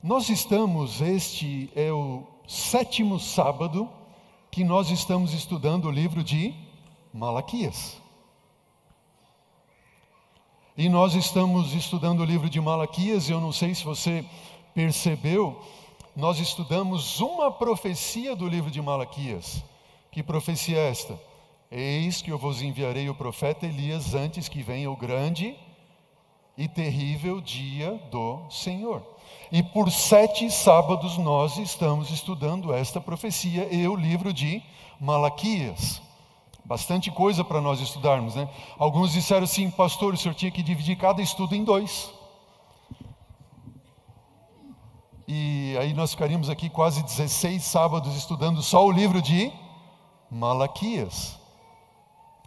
Nós 0.00 0.28
estamos, 0.28 1.00
este 1.00 1.68
é 1.74 1.90
o 1.92 2.22
sétimo 2.46 3.18
sábado 3.18 3.90
que 4.48 4.62
nós 4.62 4.90
estamos 4.90 5.34
estudando 5.34 5.86
o 5.86 5.90
livro 5.90 6.22
de 6.22 6.54
Malaquias. 7.12 8.00
E 10.76 10.88
nós 10.88 11.16
estamos 11.16 11.74
estudando 11.74 12.20
o 12.20 12.24
livro 12.24 12.48
de 12.48 12.60
Malaquias, 12.60 13.28
e 13.28 13.32
eu 13.32 13.40
não 13.40 13.50
sei 13.50 13.74
se 13.74 13.82
você 13.82 14.24
percebeu, 14.72 15.60
nós 16.14 16.38
estudamos 16.38 17.18
uma 17.18 17.50
profecia 17.50 18.36
do 18.36 18.46
livro 18.46 18.70
de 18.70 18.80
Malaquias. 18.80 19.64
Que 20.12 20.22
profecia 20.22 20.78
é 20.78 20.90
esta? 20.90 21.20
Eis 21.72 22.22
que 22.22 22.30
eu 22.30 22.38
vos 22.38 22.62
enviarei 22.62 23.08
o 23.10 23.16
profeta 23.16 23.66
Elias 23.66 24.14
antes 24.14 24.48
que 24.48 24.62
venha 24.62 24.88
o 24.92 24.96
grande 24.96 25.56
e 26.56 26.68
terrível 26.68 27.40
dia 27.40 28.00
do 28.12 28.48
Senhor. 28.48 29.17
E 29.50 29.62
por 29.62 29.90
sete 29.90 30.50
sábados 30.50 31.16
nós 31.18 31.56
estamos 31.56 32.10
estudando 32.10 32.72
esta 32.72 33.00
profecia 33.00 33.66
e 33.72 33.86
o 33.88 33.96
livro 33.96 34.32
de 34.32 34.62
Malaquias. 35.00 36.02
Bastante 36.64 37.10
coisa 37.10 37.42
para 37.42 37.60
nós 37.60 37.80
estudarmos, 37.80 38.34
né? 38.34 38.46
Alguns 38.78 39.12
disseram 39.12 39.44
assim, 39.44 39.70
pastor, 39.70 40.12
o 40.12 40.16
senhor 40.16 40.34
tinha 40.34 40.50
que 40.50 40.62
dividir 40.62 40.96
cada 40.96 41.22
estudo 41.22 41.54
em 41.54 41.64
dois. 41.64 42.10
E 45.26 45.76
aí 45.78 45.94
nós 45.94 46.12
ficaríamos 46.12 46.50
aqui 46.50 46.68
quase 46.68 47.02
16 47.02 47.62
sábados 47.62 48.16
estudando 48.16 48.62
só 48.62 48.86
o 48.86 48.90
livro 48.90 49.22
de 49.22 49.52
Malaquias. 50.30 51.38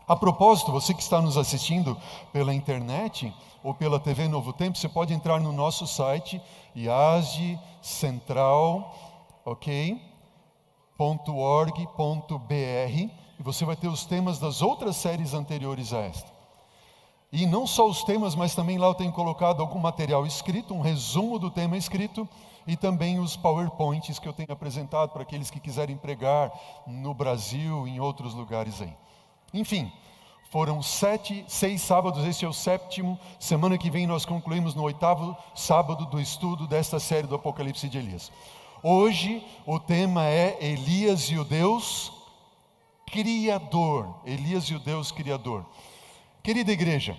A 0.08 0.16
propósito, 0.16 0.72
você 0.72 0.94
que 0.94 1.02
está 1.02 1.22
nos 1.22 1.38
assistindo 1.38 1.98
pela 2.34 2.54
internet 2.54 3.34
ou 3.64 3.74
pela 3.74 4.00
TV 4.00 4.28
Novo 4.28 4.52
Tempo, 4.52 4.78
você 4.78 4.90
pode 4.90 5.14
entrar 5.14 5.40
no 5.40 5.54
nosso 5.54 5.86
site 5.86 6.42
IASE 6.76 7.60
Central, 7.82 8.94
ok? 9.46 10.02
.org.br 10.98 12.52
e 13.42 13.44
você 13.44 13.66
vai 13.66 13.76
ter 13.76 13.88
os 13.88 14.06
temas 14.06 14.38
das 14.38 14.62
outras 14.62 14.96
séries 14.98 15.34
anteriores 15.34 15.94
a 15.94 16.02
esta. 16.02 16.32
E 17.32 17.46
não 17.46 17.66
só 17.66 17.88
os 17.88 18.04
temas, 18.04 18.36
mas 18.36 18.54
também 18.54 18.78
lá 18.78 18.88
eu 18.88 18.94
tenho 18.94 19.12
colocado 19.12 19.62
algum 19.62 19.80
material 19.80 20.26
escrito, 20.28 20.74
um 20.74 20.82
resumo 20.82 21.40
do 21.40 21.50
tema 21.50 21.78
escrito 21.78 22.28
e 22.68 22.76
também 22.76 23.20
os 23.20 23.36
PowerPoints 23.38 24.20
que 24.20 24.28
eu 24.28 24.34
tenho 24.34 24.52
apresentado 24.52 25.12
para 25.12 25.24
aqueles 25.24 25.50
que 25.50 25.60
quiserem 25.60 25.98
pregar 25.98 26.52
no 26.86 27.14
Brasil, 27.14 27.88
em 27.88 28.00
outros 28.00 28.34
lugares 28.34 28.82
aí. 28.82 28.94
Enfim, 29.54 29.92
foram 30.50 30.82
sete, 30.82 31.44
seis 31.48 31.82
sábados, 31.82 32.26
esse 32.26 32.46
é 32.46 32.48
o 32.48 32.54
sétimo. 32.54 33.20
Semana 33.40 33.78
que 33.78 33.90
vem 33.90 34.08
nós 34.08 34.26
concluímos 34.26 34.76
no 34.76 34.84
oitavo 34.84 35.36
sábado 35.56 36.06
do 36.06 36.20
estudo 36.20 36.68
desta 36.68 37.00
série 37.00 37.28
do 37.28 37.36
Apocalipse 37.36 37.90
de 37.90 37.98
Elias. 37.98 38.32
Hoje 38.84 39.46
o 39.66 39.80
tema 39.80 40.26
é 40.26 40.58
Elias 40.60 41.24
e 41.30 41.38
o 41.38 41.44
Deus 41.44 42.12
Criador. 43.08 44.22
Elias 44.26 44.66
e 44.66 44.76
o 44.76 44.80
Deus 44.80 45.12
Criador. 45.12 45.66
Querida 46.42 46.72
igreja, 46.72 47.18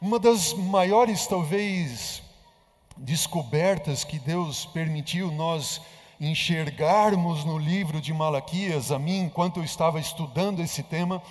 uma 0.00 0.18
das 0.18 0.52
maiores, 0.52 1.26
talvez, 1.26 2.22
descobertas 2.96 4.04
que 4.04 4.18
Deus 4.18 4.66
permitiu 4.66 5.30
nós 5.30 5.80
enxergarmos 6.20 7.44
no 7.44 7.58
livro 7.58 8.00
de 8.00 8.12
Malaquias, 8.12 8.90
a 8.92 8.98
mim, 8.98 9.20
enquanto 9.20 9.58
eu 9.58 9.64
estava 9.64 9.98
estudando 9.98 10.60
esse 10.60 10.82
tema, 10.82 11.22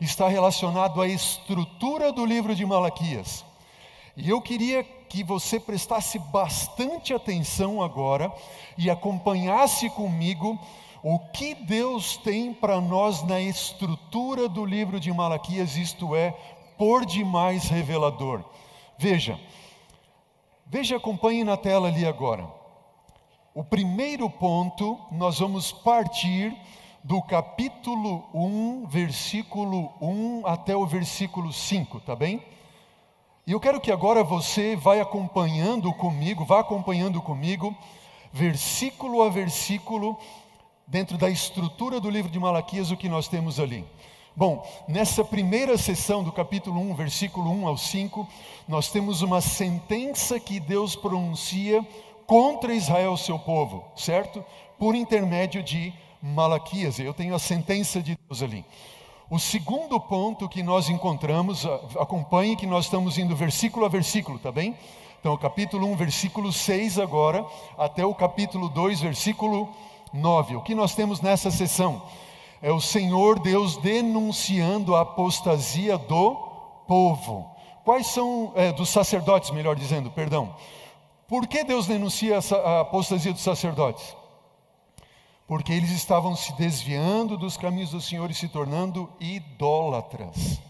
está 0.00 0.28
relacionado 0.28 1.00
à 1.00 1.06
estrutura 1.06 2.12
do 2.12 2.24
livro 2.24 2.54
de 2.54 2.64
Malaquias. 2.64 3.44
E 4.16 4.28
eu 4.28 4.40
queria 4.40 4.82
que 4.82 5.22
você 5.22 5.58
prestasse 5.58 6.18
bastante 6.18 7.12
atenção 7.12 7.82
agora 7.82 8.32
e 8.78 8.88
acompanhasse 8.88 9.90
comigo 9.90 10.58
o 11.02 11.18
que 11.18 11.54
Deus 11.54 12.16
tem 12.18 12.52
para 12.52 12.80
nós 12.80 13.22
na 13.22 13.40
estrutura 13.40 14.48
do 14.48 14.64
livro 14.64 15.00
de 15.00 15.12
Malaquias, 15.12 15.76
isto 15.76 16.14
é, 16.14 16.34
por 16.76 17.04
demais 17.04 17.64
revelador. 17.68 18.44
Veja, 18.98 19.38
veja, 20.66 20.96
acompanhe 20.96 21.42
na 21.42 21.56
tela 21.56 21.88
ali 21.88 22.04
agora. 22.06 22.59
O 23.52 23.64
primeiro 23.64 24.30
ponto, 24.30 24.96
nós 25.10 25.40
vamos 25.40 25.72
partir 25.72 26.56
do 27.02 27.20
capítulo 27.20 28.24
1, 28.32 28.86
versículo 28.86 29.92
1 30.00 30.46
até 30.46 30.76
o 30.76 30.86
versículo 30.86 31.52
5, 31.52 31.98
tá 31.98 32.14
bem? 32.14 32.40
E 33.44 33.50
eu 33.50 33.58
quero 33.58 33.80
que 33.80 33.90
agora 33.90 34.22
você 34.22 34.76
vai 34.76 35.00
acompanhando 35.00 35.92
comigo, 35.92 36.44
vá 36.44 36.60
acompanhando 36.60 37.20
comigo, 37.20 37.76
versículo 38.32 39.20
a 39.20 39.28
versículo, 39.28 40.16
dentro 40.86 41.18
da 41.18 41.28
estrutura 41.28 41.98
do 41.98 42.08
livro 42.08 42.30
de 42.30 42.38
Malaquias, 42.38 42.92
o 42.92 42.96
que 42.96 43.08
nós 43.08 43.26
temos 43.26 43.58
ali. 43.58 43.84
Bom, 44.36 44.64
nessa 44.86 45.24
primeira 45.24 45.76
sessão 45.76 46.22
do 46.22 46.30
capítulo 46.30 46.80
1, 46.80 46.94
versículo 46.94 47.50
1 47.50 47.66
ao 47.66 47.76
5, 47.76 48.28
nós 48.68 48.92
temos 48.92 49.22
uma 49.22 49.40
sentença 49.40 50.38
que 50.38 50.60
Deus 50.60 50.94
pronuncia 50.94 51.84
contra 52.30 52.72
Israel, 52.72 53.16
seu 53.16 53.40
povo, 53.40 53.84
certo? 53.96 54.44
Por 54.78 54.94
intermédio 54.94 55.64
de 55.64 55.92
Malaquias. 56.22 57.00
Eu 57.00 57.12
tenho 57.12 57.34
a 57.34 57.40
sentença 57.40 58.00
de 58.00 58.16
Deus 58.28 58.40
ali. 58.40 58.64
O 59.28 59.36
segundo 59.36 59.98
ponto 59.98 60.48
que 60.48 60.62
nós 60.62 60.88
encontramos, 60.88 61.66
acompanhe 61.98 62.54
que 62.54 62.68
nós 62.68 62.84
estamos 62.84 63.18
indo 63.18 63.34
versículo 63.34 63.84
a 63.84 63.88
versículo, 63.88 64.38
tá 64.38 64.52
bem? 64.52 64.76
Então, 65.18 65.36
capítulo 65.36 65.88
1, 65.88 65.96
versículo 65.96 66.52
6 66.52 67.00
agora, 67.00 67.44
até 67.76 68.06
o 68.06 68.14
capítulo 68.14 68.68
2, 68.68 69.00
versículo 69.00 69.68
9. 70.12 70.54
O 70.54 70.62
que 70.62 70.72
nós 70.72 70.94
temos 70.94 71.20
nessa 71.20 71.50
sessão? 71.50 72.00
É 72.62 72.70
o 72.70 72.80
Senhor 72.80 73.40
Deus 73.40 73.76
denunciando 73.78 74.94
a 74.94 75.00
apostasia 75.00 75.98
do 75.98 76.36
povo. 76.86 77.50
Quais 77.84 78.06
são, 78.06 78.52
é, 78.54 78.70
dos 78.70 78.88
sacerdotes, 78.88 79.50
melhor 79.50 79.74
dizendo, 79.74 80.12
perdão. 80.12 80.54
Por 81.30 81.46
que 81.46 81.62
Deus 81.62 81.86
denuncia 81.86 82.38
a 82.38 82.80
apostasia 82.80 83.32
dos 83.32 83.42
sacerdotes? 83.42 84.16
Porque 85.46 85.72
eles 85.72 85.92
estavam 85.92 86.34
se 86.34 86.52
desviando 86.54 87.38
dos 87.38 87.56
caminhos 87.56 87.92
do 87.92 88.00
Senhor 88.00 88.28
e 88.32 88.34
se 88.34 88.48
tornando 88.48 89.08
idólatras. 89.20 90.60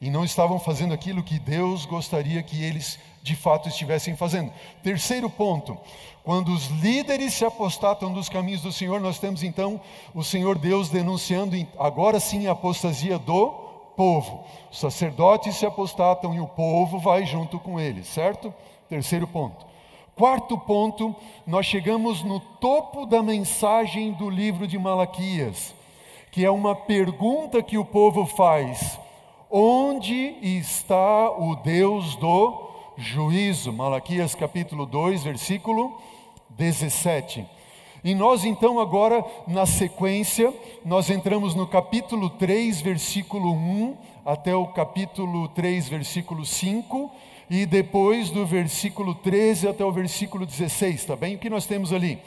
E 0.00 0.10
não 0.10 0.24
estavam 0.24 0.60
fazendo 0.60 0.94
aquilo 0.94 1.24
que 1.24 1.40
Deus 1.40 1.86
gostaria 1.86 2.40
que 2.40 2.62
eles 2.62 3.00
de 3.20 3.34
fato 3.34 3.68
estivessem 3.68 4.14
fazendo. 4.14 4.52
Terceiro 4.80 5.28
ponto: 5.28 5.76
quando 6.22 6.52
os 6.52 6.68
líderes 6.68 7.34
se 7.34 7.44
apostatam 7.44 8.12
dos 8.12 8.28
caminhos 8.28 8.62
do 8.62 8.70
Senhor, 8.70 9.00
nós 9.00 9.18
temos 9.18 9.42
então 9.42 9.80
o 10.14 10.22
Senhor 10.22 10.56
Deus 10.56 10.88
denunciando 10.88 11.56
agora 11.80 12.20
sim 12.20 12.46
a 12.46 12.52
apostasia 12.52 13.18
do 13.18 13.48
povo. 13.96 14.44
Os 14.70 14.78
sacerdotes 14.78 15.56
se 15.56 15.66
apostatam 15.66 16.32
e 16.32 16.38
o 16.38 16.46
povo 16.46 17.00
vai 17.00 17.26
junto 17.26 17.58
com 17.58 17.80
eles, 17.80 18.06
certo? 18.06 18.54
Terceiro 18.88 19.26
ponto. 19.26 19.64
Quarto 20.14 20.58
ponto, 20.58 21.14
nós 21.46 21.66
chegamos 21.66 22.22
no 22.22 22.38
topo 22.38 23.06
da 23.06 23.22
mensagem 23.22 24.12
do 24.12 24.28
livro 24.30 24.66
de 24.66 24.78
Malaquias, 24.78 25.74
que 26.30 26.44
é 26.44 26.50
uma 26.50 26.76
pergunta 26.76 27.62
que 27.62 27.78
o 27.78 27.84
povo 27.84 28.26
faz: 28.26 28.98
Onde 29.50 30.36
está 30.42 31.30
o 31.30 31.56
Deus 31.56 32.14
do 32.16 32.70
juízo? 32.96 33.72
Malaquias 33.72 34.34
capítulo 34.34 34.84
2, 34.86 35.24
versículo 35.24 36.00
17. 36.50 37.44
E 38.04 38.14
nós 38.14 38.44
então 38.44 38.78
agora, 38.78 39.24
na 39.48 39.64
sequência, 39.64 40.52
nós 40.84 41.08
entramos 41.08 41.54
no 41.54 41.66
capítulo 41.66 42.28
3, 42.28 42.82
versículo 42.82 43.50
1 43.50 43.96
até 44.26 44.54
o 44.54 44.66
capítulo 44.66 45.48
3, 45.48 45.88
versículo 45.88 46.44
5, 46.44 47.10
e 47.48 47.66
depois 47.66 48.30
do 48.30 48.46
versículo 48.46 49.14
13 49.14 49.68
até 49.68 49.84
o 49.84 49.92
versículo 49.92 50.46
16, 50.46 51.04
tá 51.04 51.16
bem? 51.16 51.36
O 51.36 51.38
que 51.38 51.50
nós 51.50 51.66
temos 51.66 51.92
ali? 51.92 52.18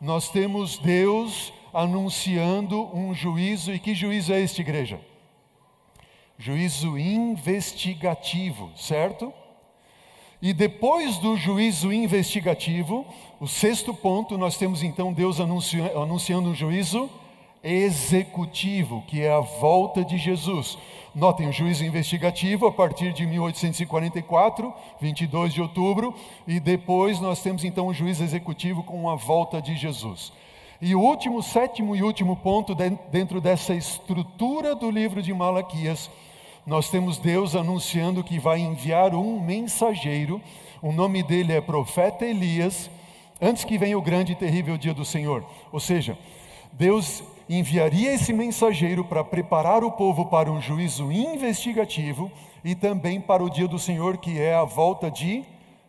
Nós 0.00 0.28
temos 0.28 0.78
Deus 0.78 1.52
anunciando 1.72 2.94
um 2.94 3.14
juízo, 3.14 3.72
e 3.72 3.78
que 3.78 3.94
juízo 3.94 4.32
é 4.32 4.40
este, 4.40 4.60
igreja? 4.60 5.00
Juízo 6.38 6.98
investigativo, 6.98 8.70
certo? 8.76 9.32
E 10.40 10.52
depois 10.52 11.18
do 11.18 11.36
juízo 11.36 11.92
investigativo, 11.92 13.06
o 13.38 13.46
sexto 13.46 13.94
ponto, 13.94 14.36
nós 14.36 14.56
temos 14.56 14.82
então 14.82 15.12
Deus 15.12 15.38
anunciando 15.40 16.48
um 16.50 16.54
juízo 16.54 17.08
executivo, 17.62 19.04
que 19.06 19.22
é 19.22 19.32
a 19.32 19.38
volta 19.38 20.04
de 20.04 20.18
Jesus. 20.18 20.76
Notem 21.14 21.46
o 21.46 21.52
juízo 21.52 21.84
investigativo 21.84 22.66
a 22.66 22.72
partir 22.72 23.12
de 23.12 23.26
1844, 23.26 24.72
22 24.98 25.52
de 25.52 25.60
outubro, 25.60 26.14
e 26.46 26.58
depois 26.58 27.20
nós 27.20 27.42
temos 27.42 27.64
então 27.64 27.86
o 27.86 27.92
juízo 27.92 28.24
executivo 28.24 28.82
com 28.82 29.10
a 29.10 29.14
volta 29.14 29.60
de 29.60 29.76
Jesus. 29.76 30.32
E 30.80 30.94
o 30.94 31.00
último, 31.00 31.42
sétimo 31.42 31.94
e 31.94 32.02
último 32.02 32.34
ponto 32.34 32.74
dentro 32.74 33.40
dessa 33.40 33.74
estrutura 33.74 34.74
do 34.74 34.90
livro 34.90 35.22
de 35.22 35.34
Malaquias, 35.34 36.10
nós 36.66 36.88
temos 36.88 37.18
Deus 37.18 37.54
anunciando 37.54 38.24
que 38.24 38.38
vai 38.38 38.60
enviar 38.60 39.14
um 39.14 39.38
mensageiro, 39.40 40.40
O 40.80 40.90
nome 40.90 41.22
dele 41.22 41.52
é 41.52 41.60
profeta 41.60 42.26
Elias, 42.26 42.90
antes 43.40 43.62
que 43.62 43.78
venha 43.78 43.96
o 43.96 44.02
grande 44.02 44.32
e 44.32 44.34
terrível 44.34 44.76
dia 44.76 44.92
do 44.92 45.04
Senhor. 45.04 45.44
Ou 45.70 45.78
seja, 45.78 46.18
Deus 46.72 47.22
enviaria 47.48 48.12
esse 48.12 48.32
mensageiro 48.32 49.04
para 49.04 49.24
preparar 49.24 49.84
o 49.84 49.92
povo 49.92 50.26
para 50.26 50.50
um 50.50 50.60
juízo 50.60 51.10
investigativo 51.10 52.30
e 52.64 52.74
também 52.74 53.20
para 53.20 53.42
o 53.42 53.50
dia 53.50 53.68
do 53.68 53.78
Senhor, 53.78 54.18
que 54.18 54.40
é 54.40 54.54
a 54.54 54.64
volta 54.64 55.10
de 55.10 55.44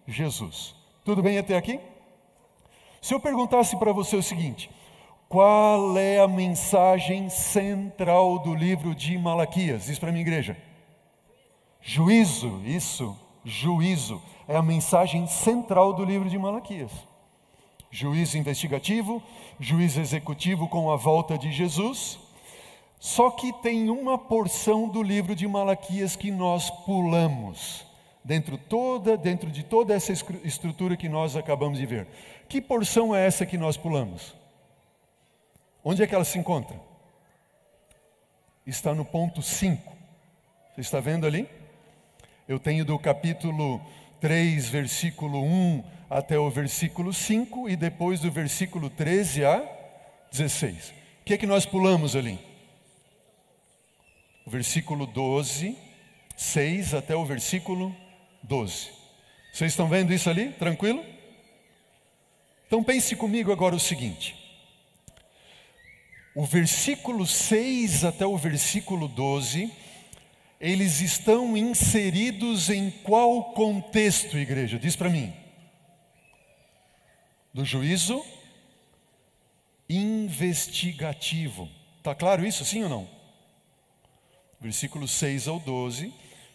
Jesus. 0.08 0.76
Tudo 1.04 1.22
bem 1.22 1.38
até 1.38 1.56
aqui? 1.56 1.80
Se 3.02 3.14
eu 3.14 3.20
perguntasse 3.20 3.78
para 3.78 3.92
você 3.92 4.16
o 4.16 4.24
seguinte: 4.24 4.70
qual 5.28 5.98
é 5.98 6.20
a 6.20 6.28
mensagem 6.28 7.30
central 7.30 8.40
do 8.40 8.54
livro 8.54 8.96
de 8.96 9.18
Malaquias? 9.18 9.86
Diz 9.86 10.00
para 10.00 10.12
minha 10.12 10.22
igreja. 10.22 10.58
Juízo, 11.82 12.62
isso, 12.66 13.18
juízo. 13.44 14.22
É 14.48 14.56
a 14.56 14.62
mensagem 14.62 15.28
central 15.28 15.94
do 15.94 16.06
livro 16.06 16.30
de 16.30 16.38
Malaquias. 16.38 16.92
Juízo 17.96 18.40
investigativo, 18.40 19.22
juízo 19.60 20.02
executivo 20.02 20.68
com 20.68 20.90
a 20.90 20.96
volta 20.96 21.38
de 21.38 21.52
Jesus. 21.52 22.18
Só 23.00 23.30
que 23.30 23.54
tem 23.62 23.88
uma 23.88 24.18
porção 24.18 24.90
do 24.90 25.04
livro 25.04 25.36
de 25.36 25.48
Malaquias 25.48 26.16
que 26.16 26.32
nós 26.32 26.72
pulamos 26.72 27.86
dentro 28.24 28.58
toda, 28.58 29.16
dentro 29.16 29.52
de 29.52 29.62
toda 29.62 29.94
essa 29.94 30.12
estrutura 30.12 30.98
que 30.98 31.08
nós 31.08 31.36
acabamos 31.36 31.78
de 31.78 31.86
ver. 31.86 32.08
Que 32.50 32.60
porção 32.60 33.16
é 33.16 33.28
essa 33.28 33.46
que 33.46 33.60
nós 33.60 33.78
pulamos? 33.78 34.34
Onde 35.84 36.02
é 36.02 36.08
que 36.08 36.16
ela 36.16 36.26
se 36.26 36.40
encontra? 36.40 36.82
Está 38.66 38.96
no 38.96 39.06
ponto 39.06 39.40
5. 39.40 39.94
Você 40.74 40.82
está 40.82 41.00
vendo 41.00 41.28
ali? 41.28 41.48
Eu 42.48 42.58
tenho 42.58 42.84
do 42.84 42.98
capítulo 42.98 43.80
3, 44.20 44.68
versículo 44.68 45.44
1 45.44 45.93
até 46.14 46.38
o 46.38 46.48
versículo 46.48 47.12
5 47.12 47.68
e 47.68 47.76
depois 47.76 48.20
do 48.20 48.32
versículo 48.32 48.88
13 48.88 49.46
a 49.46 49.64
16. 50.32 50.90
O 51.22 51.26
que 51.26 51.34
é 51.34 51.38
que 51.38 51.48
nós 51.48 51.66
pulamos 51.66 52.16
ali? 52.16 52.40
O 54.46 54.52
versículo 54.52 55.08
12, 55.08 55.76
6 56.38 56.94
até 56.94 57.16
o 57.16 57.26
versículo 57.26 57.96
12. 58.44 58.90
Vocês 59.52 59.72
estão 59.72 59.90
vendo 59.90 60.14
isso 60.14 60.30
ali? 60.30 60.50
Tranquilo? 60.50 61.04
Então 62.68 62.84
pense 62.84 63.16
comigo 63.16 63.52
agora 63.52 63.76
o 63.76 63.80
seguinte: 63.80 64.36
o 66.36 66.46
versículo 66.46 67.26
6 67.26 68.06
até 68.06 68.26
o 68.26 68.38
versículo 68.38 69.08
12, 69.08 69.72
eles 70.62 71.02
estão 71.02 71.58
inseridos 71.58 72.70
em 72.70 72.92
qual 72.92 73.54
contexto, 73.54 74.38
igreja? 74.38 74.78
Diz 74.78 74.96
para 74.96 75.10
mim. 75.10 75.34
Do 77.54 77.64
juízo 77.64 78.24
investigativo. 79.88 81.70
Está 81.98 82.16
claro 82.16 82.46
isso, 82.46 82.66
sim 82.66 82.84
ou 82.84 82.90
não? 82.90 83.08
Versículos 84.60 85.12
6 85.12 85.48
ao 85.48 85.60
12 85.60 86.14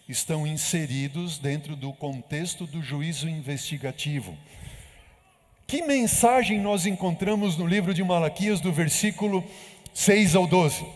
estão 0.08 0.46
inseridos 0.46 1.38
dentro 1.38 1.76
do 1.76 1.92
contexto 1.92 2.66
do 2.66 2.82
juízo 2.82 3.28
investigativo. 3.28 4.36
Que 5.66 5.82
mensagem 5.82 6.58
nós 6.58 6.86
encontramos 6.86 7.56
no 7.56 7.66
livro 7.66 7.92
de 7.92 8.02
Malaquias, 8.02 8.58
do 8.60 8.72
versículo 8.72 9.44
6 9.92 10.34
ao 10.34 10.46
12? 10.46 10.86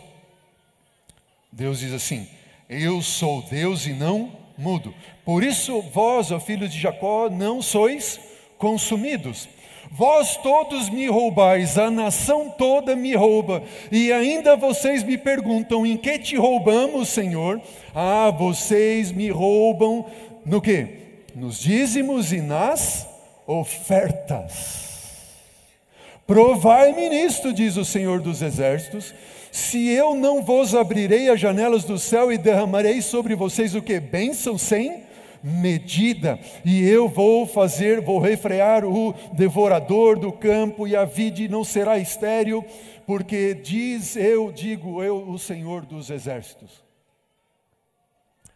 Deus 1.53 1.81
diz 1.81 1.93
assim: 1.93 2.27
Eu 2.69 3.03
sou 3.03 3.43
Deus 3.43 3.87
e 3.87 3.93
não 3.93 4.35
mudo. 4.57 4.95
Por 5.25 5.45
isso, 5.45 5.83
vós, 5.83 6.31
ó 6.31 6.41
filhos 6.41 6.73
de 6.73 6.81
Jacó, 6.81 7.29
não 7.29 7.61
sois 7.61 8.19
consumidos. 8.57 9.47
Vós 9.95 10.39
todos 10.39 10.89
me 10.89 11.07
roubais, 11.07 11.77
a 11.77 11.91
nação 11.91 12.49
toda 12.49 12.97
me 12.97 13.15
rouba, 13.15 13.63
e 13.91 14.11
ainda 14.11 14.57
vocês 14.57 15.03
me 15.03 15.19
perguntam: 15.19 15.85
em 15.85 15.99
que 15.99 16.19
te 16.19 16.35
roubamos, 16.35 17.11
Senhor? 17.11 17.61
Ah, 17.95 18.31
vocês 18.31 19.13
me 19.13 19.29
roubam 19.29 20.07
no 20.47 20.63
que? 20.63 20.87
Nos 21.35 21.61
dízimos 21.61 22.33
e 22.33 22.41
nas 22.41 23.07
ofertas. 23.47 24.83
Provai-me 26.27 27.11
nisto, 27.11 27.53
diz 27.53 27.77
o 27.77 27.85
Senhor 27.85 28.23
dos 28.23 28.41
Exércitos, 28.41 29.15
se 29.51 29.91
eu 29.91 30.15
não 30.15 30.43
vos 30.43 30.75
abrirei 30.75 31.29
as 31.29 31.39
janelas 31.39 31.85
do 31.85 31.99
céu 31.99 32.33
e 32.33 32.39
derramarei 32.39 33.03
sobre 33.03 33.35
vocês 33.35 33.75
o 33.75 33.83
que? 33.83 34.01
Bênção 34.01 34.57
sem 34.57 35.03
medida, 35.43 36.39
e 36.65 36.83
eu 36.83 37.09
vou 37.09 37.47
fazer, 37.47 38.01
vou 38.01 38.19
refrear 38.19 38.85
o 38.85 39.13
devorador 39.35 40.19
do 40.19 40.33
campo, 40.33 40.87
e 40.87 40.95
a 40.95 41.05
vide 41.05 41.49
não 41.49 41.65
será 41.65 41.99
estéril, 41.99 42.65
porque 43.07 43.55
diz 43.55 44.17
eu, 44.17 44.53
digo 44.53 45.03
eu, 45.03 45.29
o 45.29 45.39
Senhor 45.39 45.85
dos 45.85 46.11
Exércitos. 46.11 46.83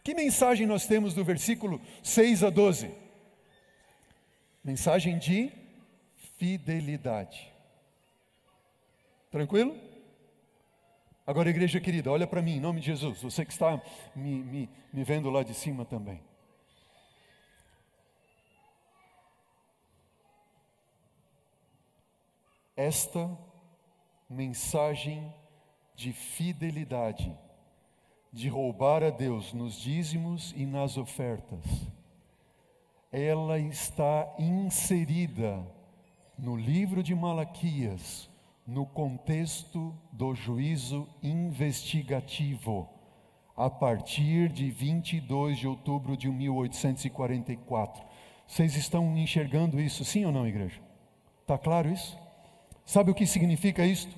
Que 0.03 0.13
mensagem 0.13 0.65
nós 0.65 0.87
temos 0.87 1.13
do 1.13 1.23
versículo 1.23 1.81
6 2.01 2.45
a 2.45 2.49
12? 2.49 2.89
Mensagem 4.63 5.17
de 5.17 5.51
fidelidade. 6.37 7.51
Tranquilo? 9.29 9.75
Agora, 11.25 11.49
igreja 11.49 11.81
querida, 11.81 12.09
olha 12.09 12.25
para 12.25 12.41
mim, 12.41 12.53
em 12.53 12.59
nome 12.61 12.79
de 12.79 12.85
Jesus, 12.85 13.21
você 13.21 13.43
que 13.43 13.51
está 13.51 13.81
me, 14.15 14.41
me, 14.43 14.69
me 14.93 15.03
vendo 15.03 15.29
lá 15.29 15.43
de 15.43 15.53
cima 15.53 15.83
também. 15.83 16.21
Esta 22.77 23.35
mensagem 24.29 25.33
de 25.95 26.13
fidelidade, 26.13 27.35
de 28.31 28.49
roubar 28.49 29.01
a 29.01 29.09
Deus 29.09 29.51
nos 29.51 29.73
dízimos 29.81 30.53
e 30.55 30.63
nas 30.63 30.95
ofertas, 30.95 31.65
ela 33.11 33.57
está 33.57 34.31
inserida 34.37 35.65
no 36.37 36.55
livro 36.55 37.01
de 37.01 37.15
Malaquias, 37.15 38.29
no 38.65 38.85
contexto 38.85 39.91
do 40.11 40.35
juízo 40.35 41.09
investigativo, 41.23 42.87
a 43.55 43.71
partir 43.71 44.49
de 44.49 44.69
22 44.69 45.57
de 45.57 45.67
outubro 45.67 46.15
de 46.15 46.29
1844. 46.29 48.05
Vocês 48.45 48.75
estão 48.75 49.17
enxergando 49.17 49.81
isso, 49.81 50.05
sim 50.05 50.25
ou 50.25 50.31
não, 50.31 50.47
igreja? 50.47 50.79
Está 51.41 51.57
claro 51.57 51.89
isso? 51.89 52.26
Sabe 52.87 53.11
o 53.11 53.13
que 53.13 53.27
significa 53.27 53.85
isto? 53.85 54.15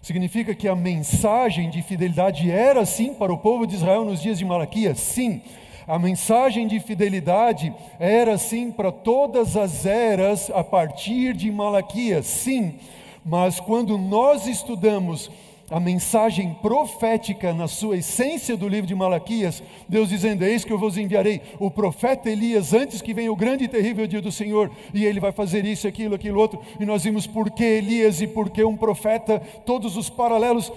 Significa 0.00 0.54
que 0.54 0.66
a 0.66 0.74
mensagem 0.74 1.68
de 1.68 1.82
fidelidade 1.82 2.50
era 2.50 2.86
sim 2.86 3.12
para 3.12 3.30
o 3.30 3.36
povo 3.36 3.66
de 3.66 3.74
Israel 3.74 4.06
nos 4.06 4.22
dias 4.22 4.38
de 4.38 4.44
Malaquias? 4.46 4.98
Sim. 4.98 5.42
A 5.86 5.98
mensagem 5.98 6.66
de 6.66 6.80
fidelidade 6.80 7.74
era 7.98 8.38
sim 8.38 8.72
para 8.72 8.90
todas 8.90 9.54
as 9.54 9.84
eras 9.84 10.50
a 10.50 10.64
partir 10.64 11.34
de 11.34 11.50
Malaquias, 11.52 12.24
sim. 12.24 12.76
Mas 13.22 13.60
quando 13.60 13.98
nós 13.98 14.46
estudamos 14.46 15.30
a 15.70 15.78
mensagem 15.78 16.52
profética 16.60 17.54
na 17.54 17.68
sua 17.68 17.98
essência 17.98 18.56
do 18.56 18.68
livro 18.68 18.86
de 18.86 18.94
Malaquias, 18.94 19.62
Deus 19.88 20.08
dizendo: 20.08 20.44
Eis 20.44 20.64
que 20.64 20.72
eu 20.72 20.78
vos 20.78 20.98
enviarei 20.98 21.40
o 21.58 21.70
profeta 21.70 22.28
Elias 22.28 22.74
antes 22.74 23.00
que 23.00 23.14
venha 23.14 23.32
o 23.32 23.36
grande 23.36 23.64
e 23.64 23.68
terrível 23.68 24.06
dia 24.06 24.20
do 24.20 24.32
Senhor, 24.32 24.70
e 24.92 25.04
ele 25.04 25.20
vai 25.20 25.32
fazer 25.32 25.64
isso, 25.64 25.86
aquilo, 25.86 26.14
aquilo 26.14 26.40
outro. 26.40 26.60
E 26.80 26.84
nós 26.84 27.04
vimos 27.04 27.26
por 27.26 27.50
que 27.50 27.64
Elias 27.64 28.20
e 28.20 28.26
por 28.26 28.50
que 28.50 28.64
um 28.64 28.76
profeta, 28.76 29.40
todos 29.64 29.96
os 29.96 30.10
paralelos 30.10 30.72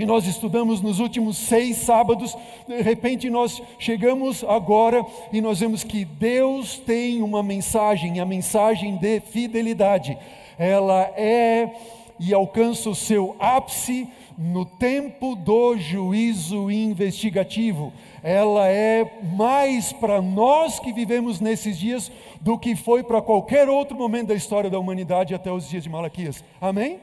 e 0.00 0.06
nós 0.06 0.26
estudamos 0.26 0.80
nos 0.80 0.98
últimos 0.98 1.36
seis 1.36 1.76
sábados, 1.76 2.34
de 2.66 2.80
repente 2.80 3.28
nós 3.28 3.62
chegamos 3.78 4.42
agora 4.44 5.04
e 5.30 5.42
nós 5.42 5.60
vemos 5.60 5.84
que 5.84 6.06
Deus 6.06 6.78
tem 6.78 7.20
uma 7.20 7.42
mensagem, 7.42 8.18
a 8.18 8.24
mensagem 8.24 8.96
de 8.96 9.20
fidelidade. 9.20 10.16
Ela 10.58 11.02
é 11.18 11.68
e 12.20 12.34
alcança 12.34 12.90
o 12.90 12.94
seu 12.94 13.34
ápice 13.38 14.06
no 14.36 14.66
tempo 14.66 15.34
do 15.34 15.78
juízo 15.78 16.70
investigativo. 16.70 17.94
Ela 18.22 18.68
é 18.68 19.20
mais 19.34 19.90
para 19.90 20.20
nós 20.20 20.78
que 20.78 20.92
vivemos 20.92 21.40
nesses 21.40 21.78
dias 21.78 22.12
do 22.38 22.58
que 22.58 22.76
foi 22.76 23.02
para 23.02 23.22
qualquer 23.22 23.70
outro 23.70 23.96
momento 23.96 24.28
da 24.28 24.34
história 24.34 24.68
da 24.68 24.78
humanidade 24.78 25.34
até 25.34 25.50
os 25.50 25.66
dias 25.66 25.82
de 25.82 25.88
Malaquias. 25.88 26.44
Amém? 26.60 27.00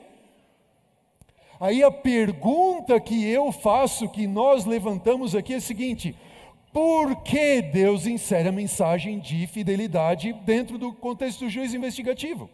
Aí 1.60 1.82
a 1.82 1.90
pergunta 1.90 3.00
que 3.00 3.28
eu 3.28 3.52
faço, 3.52 4.08
que 4.08 4.28
nós 4.28 4.66
levantamos 4.66 5.36
aqui 5.36 5.56
é 5.56 5.58
a 5.58 5.62
seguinte: 5.62 6.16
por 6.72 7.24
que 7.24 7.60
Deus 7.64 8.06
insere 8.06 8.50
a 8.50 8.52
mensagem 8.52 9.18
de 9.18 9.48
fidelidade 9.48 10.32
dentro 10.46 10.78
do 10.78 10.94
contexto 10.94 11.46
do 11.46 11.50
juiz 11.50 11.74
investigativo? 11.74 12.48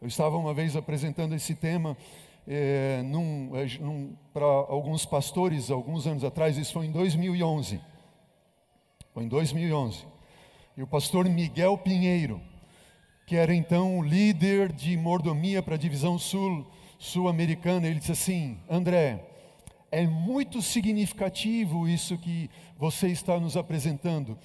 Eu 0.00 0.06
estava 0.06 0.36
uma 0.36 0.54
vez 0.54 0.76
apresentando 0.76 1.34
esse 1.34 1.56
tema 1.56 1.96
é, 2.46 3.02
para 4.32 4.44
alguns 4.44 5.04
pastores, 5.04 5.70
alguns 5.70 6.06
anos 6.06 6.22
atrás, 6.22 6.56
isso 6.56 6.72
foi 6.72 6.86
em 6.86 6.92
2011. 6.92 7.80
Foi 9.12 9.24
em 9.24 9.28
2011. 9.28 10.06
E 10.76 10.82
o 10.82 10.86
pastor 10.86 11.28
Miguel 11.28 11.76
Pinheiro, 11.76 12.40
que 13.26 13.34
era 13.34 13.52
então 13.52 13.98
o 13.98 14.02
líder 14.02 14.72
de 14.72 14.96
mordomia 14.96 15.62
para 15.62 15.74
a 15.74 15.78
divisão 15.78 16.18
sul 16.18 16.64
sul-americana, 16.96 17.88
ele 17.88 17.98
disse 17.98 18.12
assim: 18.12 18.58
André, 18.70 19.24
é 19.90 20.06
muito 20.06 20.62
significativo 20.62 21.88
isso 21.88 22.16
que 22.18 22.48
você 22.76 23.08
está 23.08 23.40
nos 23.40 23.56
apresentando, 23.56 24.38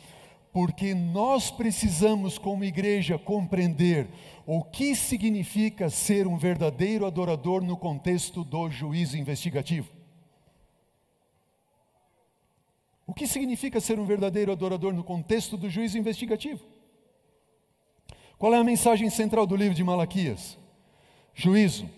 porque 0.53 0.93
nós 0.93 1.49
precisamos, 1.49 2.37
como 2.37 2.63
igreja, 2.63 3.17
compreender 3.17 4.07
o 4.45 4.63
que 4.63 4.95
significa 4.95 5.89
ser 5.89 6.27
um 6.27 6.37
verdadeiro 6.37 7.07
adorador 7.07 7.63
no 7.63 7.75
contexto 7.75 8.43
do 8.43 8.69
juízo 8.69 9.17
investigativo. 9.17 9.91
O 13.07 13.13
que 13.15 13.25
significa 13.25 13.81
ser 13.81 13.99
um 13.99 14.05
verdadeiro 14.05 14.51
adorador 14.51 14.93
no 14.93 15.03
contexto 15.03 15.57
do 15.57 15.67
juízo 15.69 15.97
investigativo? 15.97 16.63
Qual 18.37 18.53
é 18.53 18.57
a 18.57 18.63
mensagem 18.63 19.09
central 19.09 19.47
do 19.47 19.55
livro 19.55 19.73
de 19.73 19.83
Malaquias? 19.83 20.57
Juízo 21.33 21.89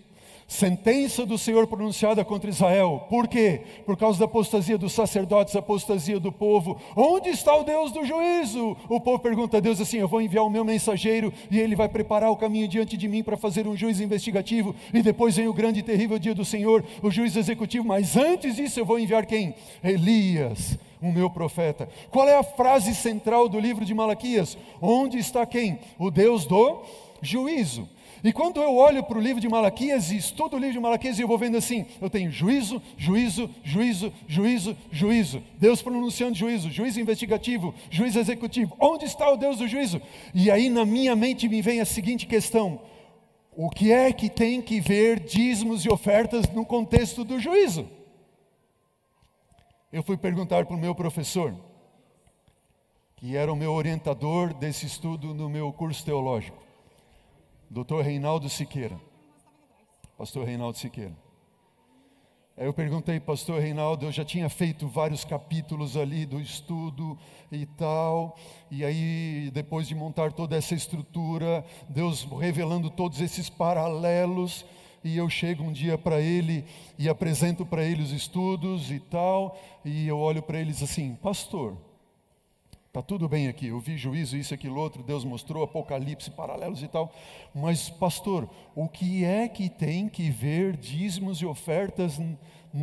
sentença 0.46 1.26
do 1.26 1.36
Senhor 1.36 1.66
pronunciada 1.66 2.24
contra 2.24 2.48
Israel. 2.48 3.06
Por 3.10 3.26
quê? 3.26 3.62
Por 3.84 3.96
causa 3.96 4.18
da 4.18 4.26
apostasia 4.26 4.78
dos 4.78 4.92
sacerdotes, 4.92 5.56
apostasia 5.56 6.20
do 6.20 6.30
povo. 6.30 6.80
Onde 6.94 7.30
está 7.30 7.54
o 7.56 7.64
Deus 7.64 7.90
do 7.92 8.04
juízo? 8.04 8.76
O 8.88 9.00
povo 9.00 9.18
pergunta 9.18 9.56
a 9.56 9.60
Deus 9.60 9.80
assim: 9.80 9.98
Eu 9.98 10.08
vou 10.08 10.20
enviar 10.20 10.44
o 10.44 10.50
meu 10.50 10.64
mensageiro 10.64 11.32
e 11.50 11.58
ele 11.58 11.74
vai 11.74 11.88
preparar 11.88 12.30
o 12.30 12.36
caminho 12.36 12.68
diante 12.68 12.96
de 12.96 13.08
mim 13.08 13.22
para 13.22 13.36
fazer 13.36 13.66
um 13.66 13.76
juízo 13.76 14.02
investigativo. 14.02 14.74
E 14.94 15.02
depois 15.02 15.36
vem 15.36 15.48
o 15.48 15.54
grande 15.54 15.80
e 15.80 15.82
terrível 15.82 16.18
dia 16.18 16.34
do 16.34 16.44
Senhor, 16.44 16.84
o 17.02 17.10
juízo 17.10 17.38
executivo. 17.38 17.86
Mas 17.86 18.16
antes 18.16 18.56
disso, 18.56 18.78
eu 18.78 18.86
vou 18.86 18.98
enviar 18.98 19.26
quem? 19.26 19.54
Elias. 19.82 20.78
O 21.02 21.12
meu 21.12 21.28
profeta. 21.28 21.88
Qual 22.10 22.26
é 22.26 22.38
a 22.38 22.42
frase 22.42 22.94
central 22.94 23.50
do 23.50 23.60
livro 23.60 23.84
de 23.84 23.92
Malaquias? 23.94 24.56
Onde 24.80 25.18
está 25.18 25.44
quem? 25.44 25.78
O 25.98 26.10
Deus 26.10 26.46
do 26.46 26.82
juízo. 27.20 27.86
E 28.24 28.32
quando 28.32 28.60
eu 28.60 28.74
olho 28.76 29.02
para 29.02 29.18
o 29.18 29.20
livro 29.20 29.40
de 29.40 29.48
Malaquias 29.48 30.10
e 30.10 30.16
estudo 30.16 30.56
o 30.56 30.58
livro 30.58 30.74
de 30.74 30.80
Malaquias, 30.80 31.18
eu 31.18 31.28
vou 31.28 31.38
vendo 31.38 31.56
assim: 31.56 31.86
eu 32.00 32.08
tenho 32.08 32.30
juízo, 32.30 32.82
juízo, 32.96 33.50
juízo, 33.62 34.12
juízo, 34.26 34.76
juízo. 34.90 35.42
Deus 35.58 35.82
pronunciando 35.82 36.34
juízo, 36.34 36.70
juízo 36.70 37.00
investigativo, 37.00 37.74
juízo 37.90 38.18
executivo. 38.18 38.76
Onde 38.80 39.04
está 39.04 39.30
o 39.30 39.36
Deus 39.36 39.58
do 39.58 39.68
juízo? 39.68 40.00
E 40.34 40.50
aí 40.50 40.68
na 40.68 40.84
minha 40.84 41.14
mente 41.14 41.48
me 41.48 41.60
vem 41.62 41.80
a 41.80 41.84
seguinte 41.84 42.26
questão: 42.26 42.80
o 43.54 43.70
que 43.70 43.92
é 43.92 44.12
que 44.12 44.28
tem 44.28 44.60
que 44.60 44.80
ver 44.80 45.20
dízimos 45.20 45.84
e 45.84 45.88
ofertas 45.88 46.48
no 46.50 46.64
contexto 46.64 47.24
do 47.24 47.38
juízo? 47.38 47.88
Eu 49.92 50.02
fui 50.02 50.16
perguntar 50.16 50.66
para 50.66 50.76
o 50.76 50.78
meu 50.78 50.94
professor, 50.94 51.54
que 53.16 53.36
era 53.36 53.52
o 53.52 53.56
meu 53.56 53.72
orientador 53.72 54.52
desse 54.52 54.84
estudo 54.84 55.32
no 55.32 55.48
meu 55.48 55.72
curso 55.72 56.04
teológico. 56.04 56.65
Doutor 57.68 58.04
Reinaldo 58.04 58.48
Siqueira. 58.48 58.96
Pastor 60.16 60.46
Reinaldo 60.46 60.78
Siqueira. 60.78 61.16
Aí 62.56 62.64
eu 62.64 62.72
perguntei, 62.72 63.20
pastor 63.20 63.60
Reinaldo, 63.60 64.06
eu 64.06 64.12
já 64.12 64.24
tinha 64.24 64.48
feito 64.48 64.88
vários 64.88 65.24
capítulos 65.24 65.96
ali 65.96 66.24
do 66.24 66.40
estudo 66.40 67.18
e 67.52 67.66
tal, 67.66 68.38
e 68.70 68.82
aí 68.82 69.50
depois 69.52 69.86
de 69.86 69.94
montar 69.94 70.32
toda 70.32 70.56
essa 70.56 70.74
estrutura, 70.74 71.62
Deus 71.86 72.22
revelando 72.24 72.88
todos 72.88 73.20
esses 73.20 73.50
paralelos, 73.50 74.64
e 75.04 75.18
eu 75.18 75.28
chego 75.28 75.64
um 75.64 75.72
dia 75.72 75.98
para 75.98 76.18
ele 76.18 76.64
e 76.98 77.10
apresento 77.10 77.66
para 77.66 77.84
ele 77.84 78.02
os 78.02 78.12
estudos 78.12 78.90
e 78.90 79.00
tal, 79.00 79.58
e 79.84 80.08
eu 80.08 80.18
olho 80.18 80.42
para 80.42 80.58
eles 80.58 80.82
assim, 80.82 81.14
pastor, 81.16 81.76
Está 82.96 83.06
tudo 83.06 83.28
bem 83.28 83.46
aqui, 83.46 83.66
eu 83.66 83.78
vi 83.78 83.98
juízo, 83.98 84.38
isso, 84.38 84.54
aquilo, 84.54 84.80
outro, 84.80 85.02
Deus 85.02 85.22
mostrou, 85.22 85.62
Apocalipse, 85.62 86.30
paralelos 86.30 86.82
e 86.82 86.88
tal. 86.88 87.12
Mas, 87.54 87.90
pastor, 87.90 88.48
o 88.74 88.88
que 88.88 89.22
é 89.22 89.46
que 89.48 89.68
tem 89.68 90.08
que 90.08 90.30
ver 90.30 90.74
dízimos 90.78 91.42
e 91.42 91.44
ofertas 91.44 92.18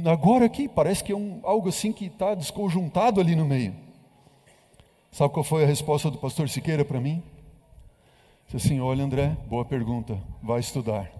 agora 0.05 0.45
aqui? 0.45 0.69
Parece 0.69 1.03
que 1.03 1.11
é 1.11 1.15
um, 1.15 1.39
algo 1.41 1.67
assim 1.67 1.91
que 1.91 2.05
está 2.05 2.35
desconjuntado 2.35 3.19
ali 3.19 3.35
no 3.35 3.43
meio. 3.43 3.73
Sabe 5.11 5.33
qual 5.33 5.43
foi 5.43 5.63
a 5.63 5.67
resposta 5.67 6.11
do 6.11 6.19
pastor 6.19 6.47
Siqueira 6.47 6.85
para 6.85 7.01
mim? 7.01 7.23
Disse 8.45 8.67
assim: 8.67 8.79
Olha, 8.79 9.03
André, 9.03 9.35
boa 9.47 9.65
pergunta, 9.65 10.21
vai 10.43 10.59
estudar. 10.59 11.11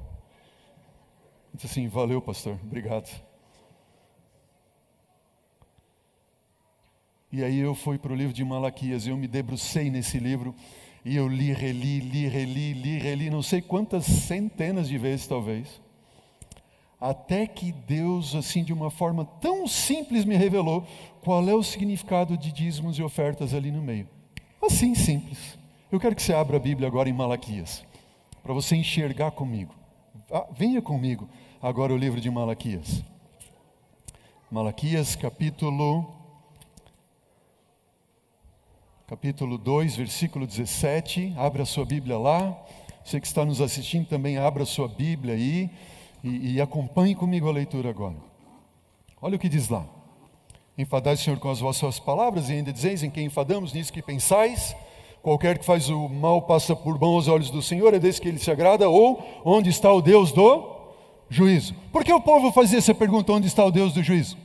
Disse 1.51 1.65
assim: 1.65 1.87
Valeu, 1.87 2.21
pastor, 2.21 2.59
obrigado. 2.63 3.09
E 7.33 7.43
aí 7.43 7.57
eu 7.57 7.73
fui 7.73 7.97
para 7.97 8.13
o 8.13 8.15
livro 8.15 8.31
de 8.31 8.45
Malaquias, 8.45 9.07
eu 9.07 9.17
me 9.17 9.27
debrucei 9.27 9.89
nesse 9.89 10.19
livro, 10.19 10.53
e 11.03 11.15
eu 11.15 11.27
li, 11.27 11.51
reli, 11.51 11.99
li, 11.99 12.27
reli, 12.27 12.73
li, 12.73 12.99
reli, 12.99 13.27
não 13.31 13.41
sei 13.41 13.59
quantas 13.59 14.05
centenas 14.05 14.87
de 14.87 14.99
vezes 14.99 15.25
talvez, 15.25 15.81
até 17.01 17.47
que 17.47 17.71
Deus, 17.71 18.35
assim, 18.35 18.63
de 18.63 18.71
uma 18.71 18.91
forma 18.91 19.25
tão 19.41 19.67
simples, 19.67 20.25
me 20.25 20.35
revelou 20.35 20.85
qual 21.23 21.49
é 21.49 21.55
o 21.55 21.63
significado 21.63 22.37
de 22.37 22.51
dízimos 22.51 22.99
e 22.99 23.01
ofertas 23.01 23.51
ali 23.55 23.71
no 23.71 23.81
meio. 23.81 24.07
Assim, 24.61 24.93
simples. 24.93 25.57
Eu 25.91 25.99
quero 25.99 26.15
que 26.15 26.21
você 26.21 26.35
abra 26.35 26.57
a 26.57 26.59
Bíblia 26.59 26.87
agora 26.87 27.09
em 27.09 27.13
Malaquias, 27.13 27.83
para 28.43 28.53
você 28.53 28.75
enxergar 28.75 29.31
comigo. 29.31 29.73
Ah, 30.31 30.45
venha 30.55 30.83
comigo 30.83 31.27
agora 31.59 31.91
o 31.91 31.97
livro 31.97 32.21
de 32.21 32.29
Malaquias. 32.29 33.03
Malaquias, 34.51 35.15
capítulo 35.15 36.22
capítulo 39.13 39.59
2, 39.59 39.95
versículo 39.95 40.47
17. 40.47 41.35
Abra 41.37 41.65
sua 41.65 41.85
Bíblia 41.85 42.17
lá. 42.17 42.57
Você 43.05 43.19
que 43.19 43.27
está 43.27 43.45
nos 43.45 43.61
assistindo 43.61 44.07
também, 44.07 44.39
abra 44.39 44.65
sua 44.65 44.87
Bíblia 44.87 45.35
aí 45.35 45.69
e, 46.23 46.55
e 46.55 46.59
acompanhe 46.61 47.13
comigo 47.13 47.47
a 47.47 47.51
leitura 47.51 47.91
agora. 47.91 48.15
Olha 49.21 49.35
o 49.35 49.39
que 49.39 49.47
diz 49.47 49.69
lá. 49.69 49.85
Enfadais, 50.75 51.19
Senhor, 51.19 51.37
com 51.37 51.51
as 51.51 51.59
vossas 51.59 51.99
palavras, 51.99 52.49
e 52.49 52.53
ainda 52.53 52.73
dizeis 52.73 53.03
em 53.03 53.11
quem 53.11 53.27
enfadamos, 53.27 53.71
nisso 53.71 53.93
que 53.93 54.01
pensais. 54.01 54.75
Qualquer 55.21 55.59
que 55.59 55.65
faz 55.65 55.89
o 55.89 56.09
mal 56.09 56.41
passa 56.41 56.75
por 56.75 56.97
bom 56.97 57.13
aos 57.13 57.27
olhos 57.27 57.51
do 57.51 57.61
Senhor, 57.61 57.93
é 57.93 57.99
desse 57.99 58.19
que 58.19 58.27
ele 58.27 58.39
se 58.39 58.49
agrada, 58.49 58.89
ou 58.89 59.23
onde 59.45 59.69
está 59.69 59.93
o 59.93 60.01
Deus 60.01 60.31
do 60.31 60.71
juízo? 61.29 61.75
Por 61.91 62.03
que 62.03 62.11
o 62.11 62.19
povo 62.19 62.51
fazia 62.51 62.79
essa 62.79 62.95
pergunta, 62.95 63.31
onde 63.31 63.45
está 63.45 63.63
o 63.63 63.69
Deus 63.69 63.93
do 63.93 64.01
juízo? 64.01 64.42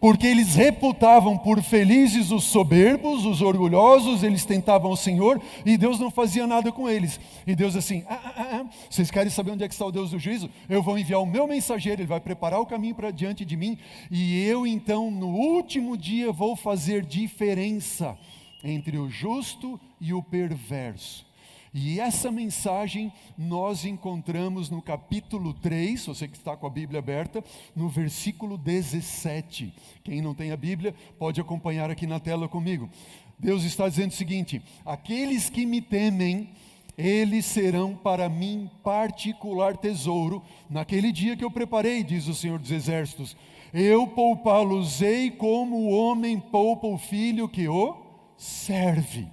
Porque 0.00 0.26
eles 0.26 0.54
reputavam 0.54 1.36
por 1.36 1.62
felizes 1.62 2.30
os 2.30 2.44
soberbos, 2.44 3.26
os 3.26 3.42
orgulhosos, 3.42 4.22
eles 4.22 4.46
tentavam 4.46 4.90
o 4.90 4.96
Senhor 4.96 5.40
e 5.64 5.76
Deus 5.76 6.00
não 6.00 6.10
fazia 6.10 6.46
nada 6.46 6.72
com 6.72 6.88
eles. 6.88 7.20
E 7.46 7.54
Deus 7.54 7.76
assim, 7.76 8.02
ah, 8.08 8.18
ah, 8.24 8.34
ah, 8.36 8.48
ah, 8.52 8.66
vocês 8.88 9.10
querem 9.10 9.30
saber 9.30 9.50
onde 9.50 9.62
é 9.62 9.68
que 9.68 9.74
está 9.74 9.84
o 9.84 9.92
Deus 9.92 10.10
do 10.10 10.18
juízo? 10.18 10.48
Eu 10.68 10.82
vou 10.82 10.98
enviar 10.98 11.20
o 11.20 11.26
meu 11.26 11.46
mensageiro, 11.46 12.00
ele 12.00 12.08
vai 12.08 12.20
preparar 12.20 12.60
o 12.60 12.66
caminho 12.66 12.94
para 12.94 13.10
diante 13.10 13.44
de 13.44 13.56
mim, 13.56 13.76
e 14.10 14.42
eu 14.46 14.66
então 14.66 15.10
no 15.10 15.28
último 15.28 15.96
dia 15.98 16.32
vou 16.32 16.56
fazer 16.56 17.04
diferença 17.04 18.16
entre 18.64 18.96
o 18.96 19.10
justo 19.10 19.78
e 20.00 20.14
o 20.14 20.22
perverso. 20.22 21.29
E 21.72 22.00
essa 22.00 22.32
mensagem 22.32 23.12
nós 23.38 23.84
encontramos 23.84 24.68
no 24.68 24.82
capítulo 24.82 25.54
3, 25.54 26.04
você 26.04 26.26
que 26.26 26.36
está 26.36 26.56
com 26.56 26.66
a 26.66 26.70
Bíblia 26.70 26.98
aberta, 26.98 27.44
no 27.76 27.88
versículo 27.88 28.58
17. 28.58 29.72
Quem 30.02 30.20
não 30.20 30.34
tem 30.34 30.50
a 30.50 30.56
Bíblia 30.56 30.94
pode 31.16 31.40
acompanhar 31.40 31.88
aqui 31.88 32.08
na 32.08 32.18
tela 32.18 32.48
comigo. 32.48 32.90
Deus 33.38 33.62
está 33.62 33.88
dizendo 33.88 34.10
o 34.10 34.14
seguinte: 34.14 34.60
aqueles 34.84 35.48
que 35.48 35.64
me 35.64 35.80
temem, 35.80 36.50
eles 36.98 37.46
serão 37.46 37.94
para 37.94 38.28
mim 38.28 38.68
particular 38.82 39.76
tesouro 39.76 40.42
naquele 40.68 41.12
dia 41.12 41.36
que 41.36 41.44
eu 41.44 41.52
preparei, 41.52 42.02
diz 42.02 42.26
o 42.26 42.34
Senhor 42.34 42.58
dos 42.58 42.72
Exércitos. 42.72 43.36
Eu 43.72 44.08
poupá-los-ei 44.08 45.30
como 45.30 45.76
o 45.76 45.90
homem 45.90 46.40
poupa 46.40 46.88
o 46.88 46.98
filho 46.98 47.48
que 47.48 47.68
o 47.68 47.96
serve. 48.36 49.28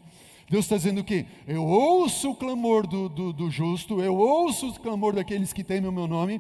Deus 0.50 0.64
está 0.64 0.78
dizendo 0.78 1.02
o 1.02 1.04
quê? 1.04 1.26
Eu 1.46 1.66
ouço 1.66 2.32
o 2.32 2.36
clamor 2.36 2.88
do, 2.88 3.10
do, 3.10 3.34
do, 3.34 3.52
justo, 3.52 4.02
eu 4.02 4.16
ouço 4.16 4.70
o 4.70 4.80
clamor 4.80 5.14
daqueles 5.14 5.52
que 5.52 5.64
temem 5.64 5.90
o 5.90 5.94
meu 5.94 6.08
nome, 6.08 6.40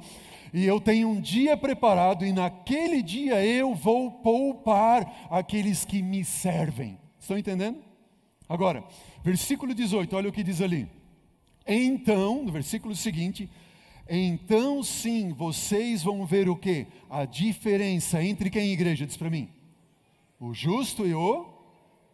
e 0.53 0.63
eu 0.63 0.79
tenho 0.79 1.09
um 1.09 1.19
dia 1.19 1.57
preparado, 1.57 2.25
e 2.25 2.31
naquele 2.31 3.03
dia 3.03 3.43
eu 3.45 3.75
vou 3.75 4.09
poupar 4.09 5.27
aqueles 5.29 5.83
que 5.83 6.01
me 6.01 6.23
servem. 6.23 6.97
Estão 7.19 7.37
entendendo? 7.37 7.79
Agora, 8.47 8.81
versículo 9.21 9.73
18, 9.73 10.15
olha 10.15 10.29
o 10.29 10.31
que 10.31 10.43
diz 10.43 10.61
ali. 10.61 10.87
Então, 11.67 12.45
no 12.45 12.51
versículo 12.51 12.95
seguinte, 12.95 13.49
então 14.09 14.81
sim 14.81 15.33
vocês 15.33 16.01
vão 16.01 16.25
ver 16.25 16.47
o 16.47 16.55
que? 16.55 16.87
A 17.09 17.25
diferença 17.25 18.23
entre 18.23 18.49
quem 18.49 18.71
igreja? 18.71 19.05
Diz 19.05 19.17
para 19.17 19.29
mim. 19.29 19.49
O 20.39 20.53
justo 20.53 21.05
e 21.05 21.13
o 21.13 21.45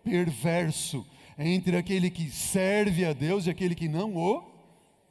perverso 0.04 1.06
entre 1.38 1.78
aquele 1.78 2.10
que 2.10 2.30
serve 2.30 3.06
a 3.06 3.14
Deus 3.14 3.46
e 3.46 3.50
aquele 3.50 3.76
que 3.76 3.88
não 3.88 4.16
o 4.16 4.44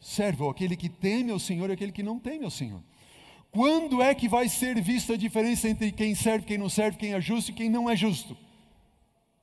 serve, 0.00 0.42
ou 0.42 0.50
aquele 0.50 0.76
que 0.76 0.88
teme 0.88 1.30
ao 1.30 1.38
Senhor 1.38 1.70
e 1.70 1.72
aquele 1.72 1.92
que 1.92 2.02
não 2.02 2.18
teme 2.18 2.44
ao 2.44 2.50
Senhor. 2.50 2.82
Quando 3.50 4.02
é 4.02 4.14
que 4.14 4.28
vai 4.28 4.48
ser 4.48 4.80
vista 4.80 5.14
a 5.14 5.16
diferença 5.16 5.68
entre 5.68 5.92
quem 5.92 6.14
serve, 6.14 6.46
quem 6.46 6.58
não 6.58 6.68
serve, 6.68 6.96
quem 6.96 7.12
é 7.12 7.20
justo 7.20 7.50
e 7.50 7.54
quem 7.54 7.68
não 7.68 7.88
é 7.88 7.94
justo? 7.94 8.36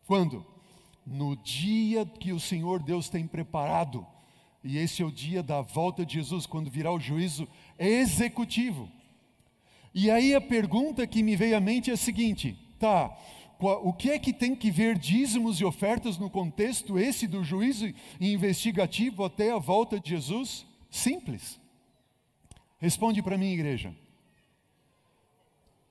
Quando? 0.08 0.46
no 1.10 1.36
dia 1.36 2.06
que 2.06 2.32
o 2.32 2.40
Senhor 2.40 2.82
Deus 2.82 3.10
tem 3.10 3.26
preparado. 3.26 4.06
E 4.64 4.78
esse 4.78 5.02
é 5.02 5.06
o 5.06 5.12
dia 5.12 5.42
da 5.42 5.62
volta 5.62 6.06
de 6.06 6.14
Jesus, 6.16 6.46
quando 6.46 6.70
virá 6.70 6.92
o 6.92 7.00
juízo 7.00 7.48
executivo. 7.78 8.90
E 9.94 10.12
aí 10.12 10.36
a 10.36 10.42
pergunta 10.42 11.08
que 11.08 11.24
me 11.24 11.36
veio 11.36 11.58
à 11.58 11.60
mente 11.60 11.90
é 11.90 11.94
a 11.94 11.98
seguinte: 11.98 12.56
tá, 12.78 13.18
o 13.60 13.92
que 13.92 14.12
é 14.12 14.18
que 14.18 14.32
tem 14.32 14.56
que 14.56 14.72
ver 14.72 14.98
dízimos 14.98 15.60
e 15.60 15.66
ofertas 15.66 16.18
no 16.18 16.30
contexto 16.30 16.98
esse 16.98 17.28
do 17.28 17.44
juízo 17.44 17.94
investigativo 18.20 19.26
até 19.26 19.52
a 19.52 19.58
volta 19.58 20.00
de 20.00 20.12
Jesus? 20.12 20.66
Simples. 20.90 21.60
Responde 22.78 23.22
para 23.22 23.38
mim, 23.38 23.52
igreja. 23.52 23.94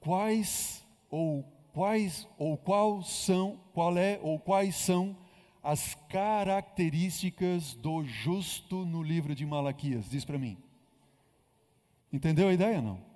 Quais 0.01 0.83
ou 1.11 1.45
quais 1.75 2.27
ou 2.39 2.57
qual 2.57 3.03
são, 3.03 3.61
qual 3.75 3.97
é 3.99 4.19
ou 4.23 4.39
quais 4.39 4.75
são 4.75 5.17
as 5.63 5.95
características 6.09 7.75
do 7.75 8.03
justo 8.05 8.87
no 8.87 9.03
livro 9.03 9.35
de 9.35 9.45
Malaquias? 9.45 10.09
Diz 10.09 10.25
para 10.25 10.39
mim. 10.39 10.57
Entendeu 12.11 12.49
a 12.49 12.53
ideia 12.53 12.81
não? 12.81 13.08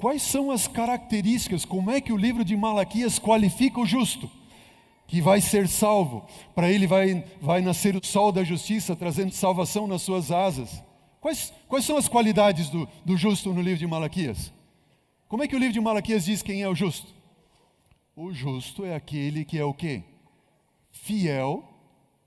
Quais 0.00 0.22
são 0.22 0.50
as 0.50 0.66
características, 0.66 1.66
como 1.66 1.90
é 1.90 2.00
que 2.00 2.12
o 2.12 2.16
livro 2.16 2.42
de 2.42 2.56
Malaquias 2.56 3.18
qualifica 3.18 3.78
o 3.78 3.84
justo? 3.84 4.30
Que 5.06 5.20
vai 5.20 5.42
ser 5.42 5.68
salvo, 5.68 6.26
para 6.54 6.70
ele 6.70 6.86
vai, 6.86 7.22
vai 7.38 7.60
nascer 7.60 7.94
o 7.94 8.04
sol 8.04 8.32
da 8.32 8.42
justiça, 8.42 8.96
trazendo 8.96 9.32
salvação 9.32 9.86
nas 9.86 10.00
suas 10.00 10.30
asas. 10.30 10.82
Quais, 11.20 11.52
quais 11.68 11.84
são 11.84 11.98
as 11.98 12.08
qualidades 12.08 12.70
do, 12.70 12.88
do 13.04 13.14
justo 13.14 13.52
no 13.52 13.60
livro 13.60 13.78
de 13.78 13.86
Malaquias? 13.86 14.50
Como 15.28 15.42
é 15.42 15.48
que 15.48 15.54
o 15.54 15.58
livro 15.58 15.74
de 15.74 15.80
Malaquias 15.80 16.24
diz 16.24 16.42
quem 16.42 16.62
é 16.62 16.68
o 16.68 16.74
justo? 16.74 17.12
O 18.16 18.32
justo 18.32 18.86
é 18.86 18.94
aquele 18.94 19.44
que 19.44 19.58
é 19.58 19.64
o 19.64 19.74
quê? 19.74 20.02
Fiel 20.90 21.62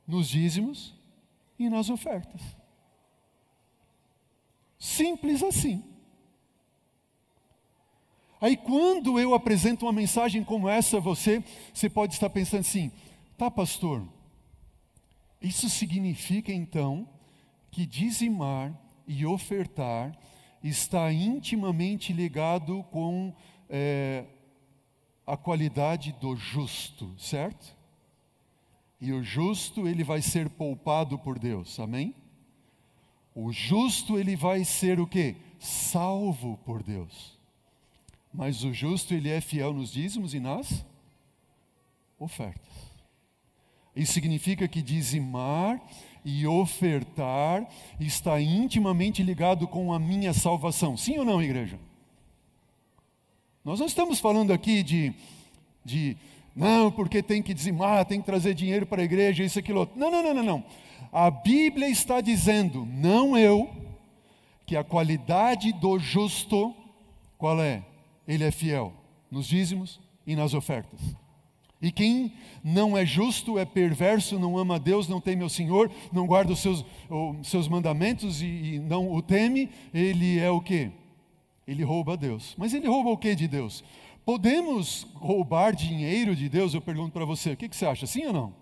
nos 0.08 0.30
dízimos 0.30 0.94
e 1.58 1.70
nas 1.70 1.90
ofertas. 1.90 2.42
Simples 4.78 5.42
assim. 5.42 5.93
Aí 8.44 8.58
quando 8.58 9.18
eu 9.18 9.34
apresento 9.34 9.86
uma 9.86 9.94
mensagem 9.94 10.44
como 10.44 10.68
essa 10.68 10.98
a 10.98 11.00
você, 11.00 11.42
você 11.74 11.90
pode 11.90 12.12
estar 12.12 12.30
pensando 12.30 12.60
assim: 12.60 12.92
tá, 13.38 13.50
pastor, 13.50 14.06
isso 15.42 15.70
significa 15.70 16.52
então 16.52 17.08
que 17.72 17.86
dizimar 17.86 18.78
e 19.08 19.26
ofertar 19.26 20.14
está 20.62 21.10
intimamente 21.14 22.12
ligado 22.12 22.84
com 22.92 23.34
é, 23.70 24.26
a 25.26 25.38
qualidade 25.38 26.12
do 26.12 26.36
justo, 26.36 27.16
certo? 27.18 27.74
E 29.00 29.14
o 29.14 29.24
justo 29.24 29.88
ele 29.88 30.04
vai 30.04 30.22
ser 30.22 30.50
poupado 30.50 31.18
por 31.18 31.40
Deus, 31.40 31.80
amém? 31.80 32.14
O 33.34 33.54
justo 33.54 34.20
ele 34.20 34.36
vai 34.36 34.66
ser 34.66 35.00
o 35.00 35.08
que? 35.08 35.38
Salvo 35.60 36.60
por 36.66 36.84
Deus. 36.84 37.33
Mas 38.34 38.64
o 38.64 38.74
justo, 38.74 39.14
ele 39.14 39.30
é 39.30 39.40
fiel 39.40 39.72
nos 39.74 39.92
dízimos 39.92 40.34
e 40.34 40.40
nas 40.40 40.84
ofertas. 42.18 42.62
Isso 43.96 44.14
significa 44.14 44.68
que 44.68 44.82
dizimar 44.82 45.80
e 46.26 46.48
ofertar 46.48 47.68
está 48.00 48.42
intimamente 48.42 49.22
ligado 49.22 49.68
com 49.68 49.94
a 49.94 50.00
minha 50.00 50.34
salvação. 50.34 50.98
Sim 50.98 51.20
ou 51.20 51.26
não, 51.26 51.42
igreja? 51.42 51.78
Nós 53.64 53.80
não 53.80 53.86
estamos 53.86 54.20
falando 54.20 54.52
aqui 54.52 54.82
de, 54.82 55.14
de 55.86 56.18
não, 56.56 56.92
porque 56.92 57.22
tem 57.22 57.42
que 57.42 57.54
dizimar, 57.54 58.06
tem 58.06 58.20
que 58.20 58.26
trazer 58.26 58.54
dinheiro 58.54 58.86
para 58.86 59.02
a 59.02 59.06
igreja, 59.06 59.44
isso, 59.44 59.60
aquilo 59.60 59.82
outro. 59.82 60.00
Não, 60.00 60.10
não, 60.10 60.24
não, 60.24 60.34
não, 60.34 60.44
não. 60.44 60.64
A 61.12 61.30
Bíblia 61.30 61.88
está 61.88 62.20
dizendo, 62.20 62.86
não 62.86 63.38
eu, 63.38 63.70
que 64.66 64.76
a 64.76 64.84
qualidade 64.84 65.72
do 65.74 66.00
justo, 66.00 66.74
qual 67.38 67.62
é? 67.62 67.84
Ele 68.28 68.44
é 68.44 68.52
fiel 68.52 68.94
nos 69.30 69.48
dízimos 69.48 70.00
e 70.26 70.36
nas 70.36 70.54
ofertas. 70.54 71.00
E 71.82 71.92
quem 71.92 72.32
não 72.64 72.98
é 72.98 73.06
justo, 73.06 73.60
é 73.60 73.66
perverso, 73.66 74.40
não 74.40 74.58
ama 74.58 74.76
a 74.76 74.78
Deus, 74.78 75.10
não 75.10 75.20
teme 75.20 75.44
ao 75.44 75.50
Senhor, 75.50 75.92
não 76.14 76.26
guarda 76.26 76.54
os 76.54 76.60
seus, 76.60 76.86
os 77.10 77.48
seus 77.48 77.68
mandamentos 77.68 78.42
e, 78.42 78.46
e 78.46 78.80
não 78.80 79.12
o 79.12 79.22
teme, 79.22 79.70
ele 79.94 80.40
é 80.40 80.50
o 80.50 80.62
que? 80.62 80.92
Ele 81.68 81.84
rouba 81.84 82.14
a 82.14 82.16
Deus. 82.16 82.56
Mas 82.58 82.74
ele 82.74 82.88
rouba 82.88 83.10
o 83.10 83.18
que 83.18 83.36
de 83.36 83.50
Deus? 83.50 83.84
Podemos 84.24 85.06
roubar 85.16 85.76
dinheiro 85.76 86.34
de 86.34 86.48
Deus? 86.48 86.74
Eu 86.74 86.80
pergunto 86.80 87.12
para 87.12 87.26
você, 87.26 87.52
o 87.52 87.58
que, 87.58 87.68
que 87.68 87.76
você 87.76 87.86
acha? 87.86 88.08
Sim 88.08 88.28
ou 88.28 88.34
não? 88.34 88.56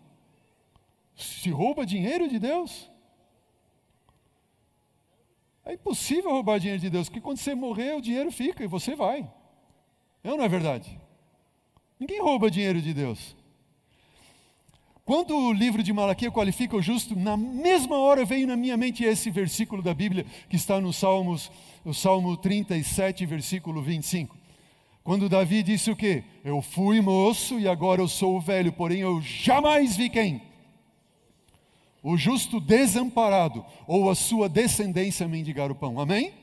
Se 1.16 1.52
rouba 1.52 1.86
dinheiro 1.86 2.28
de 2.28 2.40
Deus? 2.40 2.90
É 5.64 5.74
impossível 5.74 6.32
roubar 6.32 6.60
dinheiro 6.60 6.82
de 6.82 6.90
Deus, 6.90 7.08
porque 7.08 7.22
quando 7.22 7.38
você 7.38 7.54
morrer, 7.54 7.94
o 7.94 8.02
dinheiro 8.02 8.32
fica 8.32 8.64
e 8.64 8.68
você 8.68 8.96
vai. 8.96 9.30
É 10.24 10.32
ou 10.32 10.38
não 10.38 10.46
é 10.46 10.50
verdade? 10.50 11.00
Ninguém 12.00 12.22
rouba 12.22 12.50
dinheiro 12.50 12.82
de 12.82 12.94
Deus. 12.94 13.36
Quando 15.04 15.36
o 15.36 15.52
livro 15.52 15.82
de 15.82 15.92
Malaquias 15.92 16.32
qualifica 16.32 16.76
o 16.76 16.82
justo, 16.82 17.16
na 17.16 17.36
mesma 17.36 17.98
hora 17.98 18.24
veio 18.24 18.48
na 18.48 18.56
minha 18.56 18.78
mente 18.78 19.04
esse 19.04 19.30
versículo 19.32 19.82
da 19.82 19.94
Bíblia 19.94 20.26
que 20.48 20.56
está 20.56 20.80
no 20.80 20.94
Salmos, 20.94 21.52
o 21.84 21.94
Salmo 21.94 22.38
37, 22.38 23.26
versículo 23.26 23.82
25. 23.82 24.38
Quando 25.04 25.28
Davi 25.28 25.64
disse 25.64 25.90
o 25.90 25.96
quê? 25.96 26.24
Eu 26.46 26.62
fui 26.62 27.02
moço 27.02 27.60
e 27.60 27.68
agora 27.68 28.02
eu 28.02 28.08
sou 28.08 28.40
velho, 28.40 28.72
porém 28.72 29.00
eu 29.00 29.20
jamais 29.22 29.98
vi 29.98 30.10
quem? 30.10 30.42
O 32.04 32.16
justo 32.16 32.60
desamparado 32.60 33.66
ou 33.88 34.10
a 34.10 34.16
sua 34.16 34.48
descendência 34.48 35.28
mendigar 35.28 35.72
o 35.72 35.76
pão. 35.76 36.00
Amém? 36.00 36.34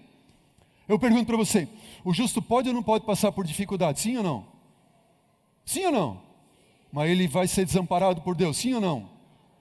Eu 0.89 0.99
pergunto 0.99 1.27
para 1.27 1.37
você: 1.37 1.69
o 2.05 2.13
justo 2.13 2.41
pode 2.41 2.69
ou 2.69 2.75
não 2.75 2.83
pode 2.83 3.05
passar 3.05 3.33
por 3.33 3.47
dificuldade? 3.47 4.01
Sim 4.01 4.17
ou 4.19 4.23
não? 4.23 4.47
Sim 5.65 5.87
ou 5.87 5.93
não? 5.93 6.23
Mas 6.93 7.11
ele 7.11 7.29
vai 7.29 7.47
ser 7.47 7.65
desamparado 7.65 8.23
por 8.23 8.35
Deus? 8.35 8.57
Sim 8.57 8.75
ou 8.75 8.81
não? 8.81 9.11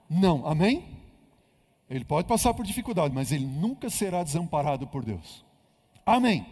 Não. 0.09 0.45
Amém? 0.45 0.85
Ele 1.89 2.05
pode 2.05 2.27
passar 2.27 2.53
por 2.53 2.65
dificuldade, 2.65 3.13
mas 3.13 3.31
ele 3.31 3.45
nunca 3.45 3.89
será 3.89 4.23
desamparado 4.23 4.87
por 4.87 5.03
Deus. 5.03 5.43
Amém. 6.05 6.45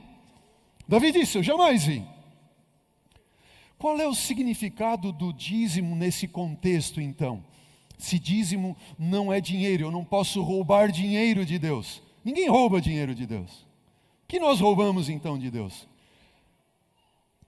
Davi 0.88 1.12
disse: 1.12 1.38
Eu 1.38 1.44
jamais 1.44 1.86
vi. 1.86 2.04
Qual 3.78 4.00
é 4.00 4.08
o 4.08 4.16
significado 4.16 5.12
do 5.12 5.34
dízimo 5.34 5.96
nesse 5.96 6.28
contexto, 6.28 7.02
então? 7.02 7.44
Se 7.98 8.18
dízimo 8.18 8.76
não 8.98 9.32
é 9.32 9.40
dinheiro, 9.40 9.86
eu 9.86 9.92
não 9.92 10.04
posso 10.04 10.42
roubar 10.42 10.92
dinheiro 10.92 11.46
de 11.46 11.60
Deus. 11.60 12.02
Ninguém 12.24 12.50
rouba 12.50 12.82
dinheiro 12.82 13.14
de 13.14 13.26
Deus 13.26 13.66
que 14.28 14.40
nós 14.40 14.60
roubamos 14.60 15.10
então 15.10 15.38
de 15.38 15.52
Deus? 15.52 15.88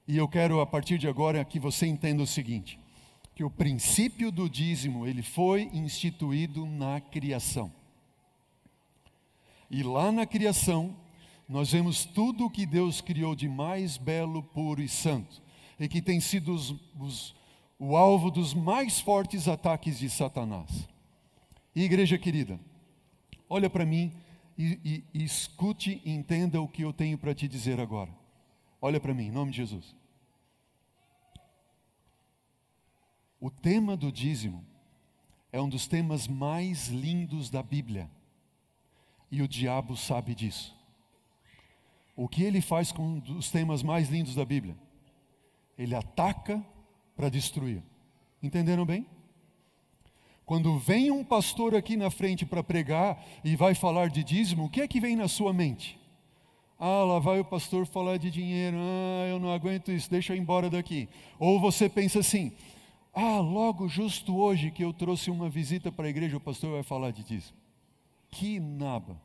E 0.06 0.16
eu 0.16 0.26
quero 0.26 0.60
a 0.60 0.66
partir 0.66 0.96
de 0.98 1.06
agora 1.06 1.44
que 1.44 1.60
você 1.60 1.86
entenda 1.86 2.22
o 2.22 2.26
seguinte, 2.26 2.78
que 3.34 3.44
o 3.44 3.50
princípio 3.50 4.32
do 4.32 4.48
dízimo, 4.48 5.06
ele 5.06 5.22
foi 5.22 5.70
instituído 5.72 6.66
na 6.66 7.00
criação. 7.00 7.70
E 9.70 9.82
lá 9.82 10.10
na 10.10 10.24
criação, 10.24 10.96
nós 11.48 11.72
vemos 11.72 12.04
tudo 12.04 12.46
o 12.46 12.50
que 12.50 12.64
Deus 12.64 13.00
criou 13.00 13.34
de 13.34 13.48
mais 13.48 13.96
belo, 13.96 14.42
puro 14.42 14.80
e 14.80 14.88
santo, 14.88 15.42
e 15.78 15.88
que 15.88 16.00
tem 16.00 16.20
sido 16.20 16.54
os, 16.54 16.74
os, 16.98 17.34
o 17.78 17.96
alvo 17.96 18.30
dos 18.30 18.54
mais 18.54 19.00
fortes 19.00 19.46
ataques 19.46 19.98
de 19.98 20.08
Satanás. 20.08 20.88
E 21.74 21.82
igreja 21.82 22.18
querida, 22.18 22.58
olha 23.48 23.68
para 23.68 23.86
mim 23.86 24.12
e, 24.58 25.04
e, 25.14 25.24
escute 25.24 26.02
e 26.04 26.10
entenda 26.10 26.60
o 26.60 26.66
que 26.66 26.82
eu 26.82 26.92
tenho 26.92 27.16
para 27.16 27.32
te 27.32 27.46
dizer 27.46 27.78
agora. 27.78 28.12
Olha 28.80 28.98
para 28.98 29.14
mim, 29.14 29.26
em 29.26 29.30
nome 29.30 29.52
de 29.52 29.58
Jesus. 29.58 29.94
O 33.40 33.50
tema 33.50 33.96
do 33.96 34.10
dízimo 34.10 34.64
é 35.52 35.60
um 35.60 35.68
dos 35.68 35.86
temas 35.86 36.26
mais 36.26 36.88
lindos 36.88 37.50
da 37.50 37.62
Bíblia. 37.62 38.10
E 39.30 39.42
o 39.42 39.48
diabo 39.48 39.96
sabe 39.96 40.34
disso. 40.34 40.76
O 42.16 42.28
que 42.28 42.42
ele 42.42 42.60
faz 42.60 42.90
com 42.90 43.02
um 43.02 43.20
dos 43.20 43.50
temas 43.50 43.80
mais 43.80 44.08
lindos 44.08 44.34
da 44.34 44.44
Bíblia? 44.44 44.76
Ele 45.78 45.94
ataca 45.94 46.64
para 47.14 47.28
destruir. 47.28 47.80
Entenderam 48.42 48.84
bem? 48.84 49.06
Quando 50.48 50.78
vem 50.78 51.10
um 51.10 51.22
pastor 51.22 51.74
aqui 51.74 51.94
na 51.94 52.10
frente 52.10 52.46
para 52.46 52.64
pregar 52.64 53.22
e 53.44 53.54
vai 53.54 53.74
falar 53.74 54.08
de 54.08 54.24
dízimo, 54.24 54.64
o 54.64 54.70
que 54.70 54.80
é 54.80 54.88
que 54.88 54.98
vem 54.98 55.14
na 55.14 55.28
sua 55.28 55.52
mente? 55.52 56.00
Ah, 56.78 57.04
lá 57.04 57.18
vai 57.18 57.38
o 57.38 57.44
pastor 57.44 57.84
falar 57.84 58.16
de 58.16 58.30
dinheiro, 58.30 58.78
ah, 58.80 59.28
eu 59.28 59.38
não 59.38 59.52
aguento 59.52 59.92
isso, 59.92 60.10
deixa 60.10 60.32
eu 60.32 60.38
ir 60.38 60.40
embora 60.40 60.70
daqui. 60.70 61.06
Ou 61.38 61.60
você 61.60 61.86
pensa 61.86 62.20
assim, 62.20 62.50
ah, 63.12 63.40
logo 63.40 63.88
justo 63.88 64.38
hoje 64.38 64.70
que 64.70 64.82
eu 64.82 64.90
trouxe 64.90 65.30
uma 65.30 65.50
visita 65.50 65.92
para 65.92 66.06
a 66.06 66.08
igreja, 66.08 66.38
o 66.38 66.40
pastor 66.40 66.72
vai 66.72 66.82
falar 66.82 67.10
de 67.10 67.22
dízimo. 67.22 67.58
Que 68.30 68.58
naba. 68.58 69.20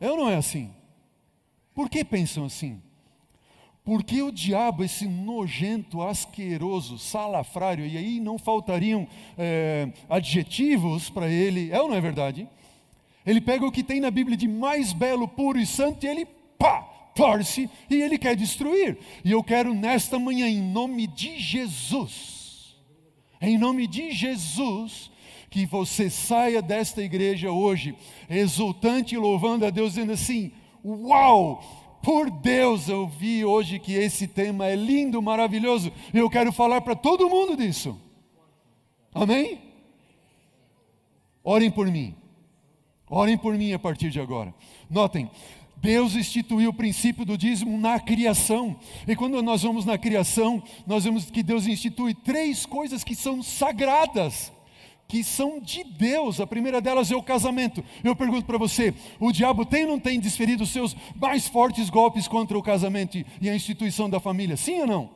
Ou 0.00 0.16
não 0.16 0.30
é 0.30 0.36
assim? 0.36 0.74
Por 1.74 1.90
que 1.90 2.02
pensam 2.02 2.46
assim? 2.46 2.80
Porque 3.88 4.20
o 4.20 4.30
diabo, 4.30 4.84
esse 4.84 5.08
nojento, 5.08 6.02
asqueroso, 6.02 6.98
salafrário, 6.98 7.86
e 7.86 7.96
aí 7.96 8.20
não 8.20 8.36
faltariam 8.36 9.08
é, 9.38 9.90
adjetivos 10.10 11.08
para 11.08 11.26
ele, 11.26 11.70
é 11.72 11.80
ou 11.80 11.88
não 11.88 11.96
é 11.96 12.00
verdade? 12.02 12.46
Ele 13.24 13.40
pega 13.40 13.64
o 13.64 13.72
que 13.72 13.82
tem 13.82 13.98
na 13.98 14.10
Bíblia 14.10 14.36
de 14.36 14.46
mais 14.46 14.92
belo, 14.92 15.26
puro 15.26 15.58
e 15.58 15.64
santo 15.64 16.04
e 16.04 16.06
ele, 16.06 16.26
pá, 16.58 16.82
torce 17.14 17.70
e 17.88 17.94
ele 17.94 18.18
quer 18.18 18.36
destruir. 18.36 18.98
E 19.24 19.32
eu 19.32 19.42
quero 19.42 19.72
nesta 19.72 20.18
manhã, 20.18 20.46
em 20.46 20.60
nome 20.60 21.06
de 21.06 21.38
Jesus, 21.38 22.76
em 23.40 23.56
nome 23.56 23.86
de 23.86 24.12
Jesus, 24.12 25.10
que 25.48 25.64
você 25.64 26.10
saia 26.10 26.60
desta 26.60 27.02
igreja 27.02 27.50
hoje, 27.50 27.94
exultante 28.28 29.14
e 29.14 29.18
louvando 29.18 29.64
a 29.64 29.70
Deus, 29.70 29.94
dizendo 29.94 30.12
assim: 30.12 30.52
Uau! 30.84 31.87
Por 32.02 32.30
Deus, 32.30 32.88
eu 32.88 33.06
vi 33.06 33.44
hoje 33.44 33.78
que 33.78 33.94
esse 33.94 34.26
tema 34.26 34.66
é 34.66 34.74
lindo, 34.74 35.20
maravilhoso, 35.20 35.92
e 36.12 36.18
eu 36.18 36.30
quero 36.30 36.52
falar 36.52 36.80
para 36.80 36.94
todo 36.94 37.28
mundo 37.28 37.56
disso. 37.56 38.00
Amém? 39.12 39.60
Orem 41.42 41.70
por 41.70 41.86
mim. 41.86 42.14
Orem 43.10 43.36
por 43.36 43.54
mim 43.54 43.72
a 43.72 43.78
partir 43.78 44.10
de 44.10 44.20
agora. 44.20 44.54
Notem, 44.88 45.30
Deus 45.76 46.14
instituiu 46.14 46.70
o 46.70 46.74
princípio 46.74 47.24
do 47.24 47.38
dízimo 47.38 47.78
na 47.78 47.98
criação. 47.98 48.78
E 49.06 49.16
quando 49.16 49.40
nós 49.42 49.62
vamos 49.62 49.84
na 49.84 49.96
criação, 49.96 50.62
nós 50.86 51.04
vemos 51.04 51.30
que 51.30 51.42
Deus 51.42 51.66
institui 51.66 52.14
três 52.14 52.66
coisas 52.66 53.04
que 53.04 53.14
são 53.14 53.42
sagradas 53.42 54.52
que 55.08 55.24
são 55.24 55.58
de 55.58 55.82
Deus. 55.82 56.38
A 56.38 56.46
primeira 56.46 56.82
delas 56.82 57.10
é 57.10 57.16
o 57.16 57.22
casamento. 57.22 57.82
Eu 58.04 58.14
pergunto 58.14 58.44
para 58.44 58.58
você: 58.58 58.94
o 59.18 59.32
diabo 59.32 59.64
tem 59.64 59.84
ou 59.84 59.92
não 59.92 59.98
tem 59.98 60.20
desferido 60.20 60.62
os 60.62 60.70
seus 60.70 60.94
mais 61.16 61.48
fortes 61.48 61.88
golpes 61.88 62.28
contra 62.28 62.56
o 62.56 62.62
casamento 62.62 63.24
e 63.40 63.48
a 63.48 63.56
instituição 63.56 64.08
da 64.08 64.20
família? 64.20 64.56
Sim 64.56 64.80
ou 64.80 64.86
não? 64.86 65.10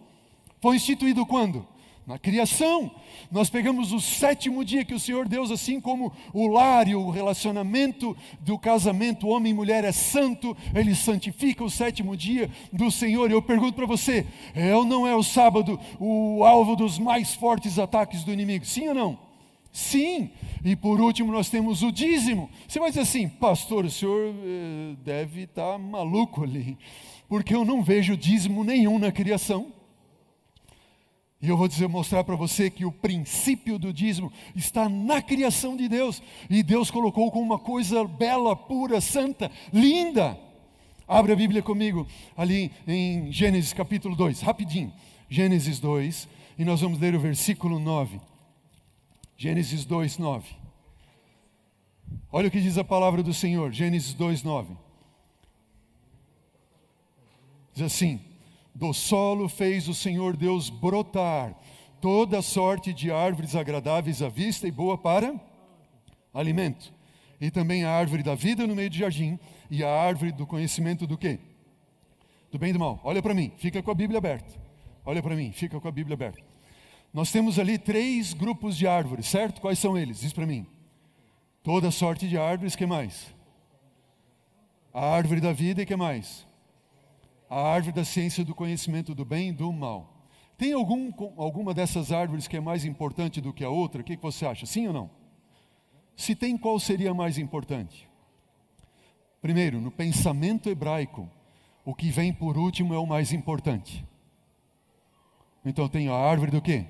Foi 0.60 0.76
instituído 0.76 1.26
quando? 1.26 1.66
Na 2.06 2.18
criação. 2.18 2.90
Nós 3.30 3.48
pegamos 3.48 3.92
o 3.92 4.00
sétimo 4.00 4.64
dia 4.64 4.84
que 4.84 4.94
o 4.94 4.98
Senhor 4.98 5.28
Deus, 5.28 5.50
assim 5.50 5.80
como 5.80 6.12
o 6.32 6.48
lar 6.48 6.88
e 6.88 6.96
o 6.96 7.10
relacionamento 7.10 8.16
do 8.40 8.58
casamento, 8.58 9.28
homem 9.28 9.52
e 9.52 9.54
mulher 9.54 9.84
é 9.84 9.92
santo, 9.92 10.56
ele 10.74 10.96
santifica 10.96 11.62
o 11.62 11.70
sétimo 11.70 12.16
dia 12.16 12.50
do 12.72 12.90
Senhor. 12.90 13.30
Eu 13.30 13.42
pergunto 13.42 13.74
para 13.74 13.86
você: 13.86 14.26
é 14.54 14.74
ou 14.74 14.86
não 14.86 15.06
é 15.06 15.14
o 15.14 15.22
sábado 15.22 15.78
o 16.00 16.42
alvo 16.44 16.74
dos 16.74 16.98
mais 16.98 17.34
fortes 17.34 17.78
ataques 17.78 18.24
do 18.24 18.32
inimigo? 18.32 18.64
Sim 18.64 18.88
ou 18.88 18.94
não? 18.94 19.31
Sim, 19.72 20.30
e 20.62 20.76
por 20.76 21.00
último 21.00 21.32
nós 21.32 21.48
temos 21.48 21.82
o 21.82 21.90
dízimo. 21.90 22.50
Você 22.68 22.78
vai 22.78 22.90
dizer 22.90 23.00
assim, 23.00 23.26
pastor, 23.26 23.86
o 23.86 23.90
senhor 23.90 24.34
eh, 24.44 24.94
deve 25.02 25.44
estar 25.44 25.72
tá 25.72 25.78
maluco 25.78 26.44
ali, 26.44 26.76
porque 27.26 27.54
eu 27.54 27.64
não 27.64 27.82
vejo 27.82 28.14
dízimo 28.14 28.62
nenhum 28.62 28.98
na 28.98 29.10
criação. 29.10 29.72
E 31.40 31.48
eu 31.48 31.56
vou 31.56 31.66
dizer, 31.66 31.88
mostrar 31.88 32.22
para 32.22 32.36
você 32.36 32.70
que 32.70 32.84
o 32.84 32.92
princípio 32.92 33.78
do 33.78 33.92
dízimo 33.94 34.30
está 34.54 34.88
na 34.90 35.22
criação 35.22 35.74
de 35.74 35.88
Deus, 35.88 36.22
e 36.50 36.62
Deus 36.62 36.90
colocou 36.90 37.32
como 37.32 37.44
uma 37.44 37.58
coisa 37.58 38.04
bela, 38.04 38.54
pura, 38.54 39.00
santa, 39.00 39.50
linda. 39.72 40.38
Abre 41.08 41.32
a 41.32 41.36
Bíblia 41.36 41.62
comigo, 41.62 42.06
ali 42.36 42.70
em 42.86 43.32
Gênesis 43.32 43.72
capítulo 43.72 44.14
2, 44.14 44.42
rapidinho. 44.42 44.92
Gênesis 45.30 45.80
2, 45.80 46.28
e 46.58 46.64
nós 46.64 46.82
vamos 46.82 47.00
ler 47.00 47.14
o 47.14 47.20
versículo 47.20 47.80
9. 47.80 48.20
Gênesis 49.42 49.84
2, 49.84 50.18
9. 50.18 50.54
Olha 52.30 52.46
o 52.46 52.50
que 52.52 52.60
diz 52.60 52.78
a 52.78 52.84
palavra 52.84 53.24
do 53.24 53.34
Senhor, 53.34 53.72
Gênesis 53.72 54.14
2, 54.14 54.44
9. 54.44 54.76
Diz 57.74 57.82
assim: 57.82 58.20
Do 58.72 58.92
solo 58.92 59.48
fez 59.48 59.88
o 59.88 59.94
Senhor 59.94 60.36
Deus 60.36 60.70
brotar 60.70 61.60
toda 62.00 62.40
sorte 62.40 62.92
de 62.92 63.10
árvores 63.10 63.56
agradáveis 63.56 64.22
à 64.22 64.28
vista 64.28 64.68
e 64.68 64.70
boa 64.70 64.96
para 64.96 65.34
alimento. 66.32 66.94
E 67.40 67.50
também 67.50 67.82
a 67.82 67.90
árvore 67.90 68.22
da 68.22 68.36
vida 68.36 68.64
no 68.64 68.76
meio 68.76 68.90
do 68.90 68.96
jardim 68.96 69.40
e 69.68 69.82
a 69.82 69.90
árvore 69.90 70.30
do 70.30 70.46
conhecimento 70.46 71.04
do 71.04 71.18
quê? 71.18 71.40
Do 72.52 72.60
bem 72.60 72.70
e 72.70 72.74
do 72.74 72.78
mal. 72.78 73.00
Olha 73.02 73.20
para 73.20 73.34
mim, 73.34 73.50
fica 73.56 73.82
com 73.82 73.90
a 73.90 73.94
Bíblia 73.94 74.18
aberta. 74.18 74.54
Olha 75.04 75.20
para 75.20 75.34
mim, 75.34 75.50
fica 75.50 75.80
com 75.80 75.88
a 75.88 75.90
Bíblia 75.90 76.14
aberta. 76.14 76.51
Nós 77.12 77.30
temos 77.30 77.58
ali 77.58 77.76
três 77.76 78.32
grupos 78.32 78.76
de 78.76 78.86
árvores, 78.86 79.26
certo? 79.26 79.60
Quais 79.60 79.78
são 79.78 79.98
eles? 79.98 80.20
Diz 80.20 80.32
para 80.32 80.46
mim. 80.46 80.66
Toda 81.62 81.90
sorte 81.90 82.26
de 82.28 82.38
árvores, 82.38 82.74
que 82.74 82.86
mais? 82.86 83.34
A 84.94 85.06
árvore 85.06 85.40
da 85.40 85.52
vida 85.52 85.82
e 85.82 85.86
que 85.86 85.94
mais? 85.94 86.46
A 87.50 87.60
árvore 87.60 87.94
da 87.94 88.04
ciência 88.04 88.44
do 88.44 88.54
conhecimento 88.54 89.14
do 89.14 89.24
bem 89.24 89.50
e 89.50 89.52
do 89.52 89.70
mal. 89.72 90.26
Tem 90.56 90.72
algum, 90.72 91.12
alguma 91.36 91.74
dessas 91.74 92.12
árvores 92.12 92.48
que 92.48 92.56
é 92.56 92.60
mais 92.60 92.84
importante 92.84 93.40
do 93.40 93.52
que 93.52 93.64
a 93.64 93.68
outra? 93.68 94.00
O 94.00 94.04
que, 94.04 94.16
você 94.16 94.46
acha? 94.46 94.64
Sim 94.64 94.86
ou 94.86 94.92
não? 94.92 95.10
Se 96.16 96.34
tem, 96.34 96.56
qual 96.56 96.78
seria 96.80 97.12
mais 97.12 97.36
importante? 97.36 98.08
Primeiro, 99.40 99.80
no 99.80 99.90
pensamento 99.90 100.70
hebraico, 100.70 101.28
o 101.84 101.94
que 101.94 102.10
vem 102.10 102.32
por 102.32 102.56
último 102.56 102.94
é 102.94 102.98
o 102.98 103.06
mais 103.06 103.32
importante. 103.32 104.06
Então 105.64 105.88
tem 105.88 106.08
a 106.08 106.14
árvore 106.14 106.50
do 106.50 106.62
quê? 106.62 106.86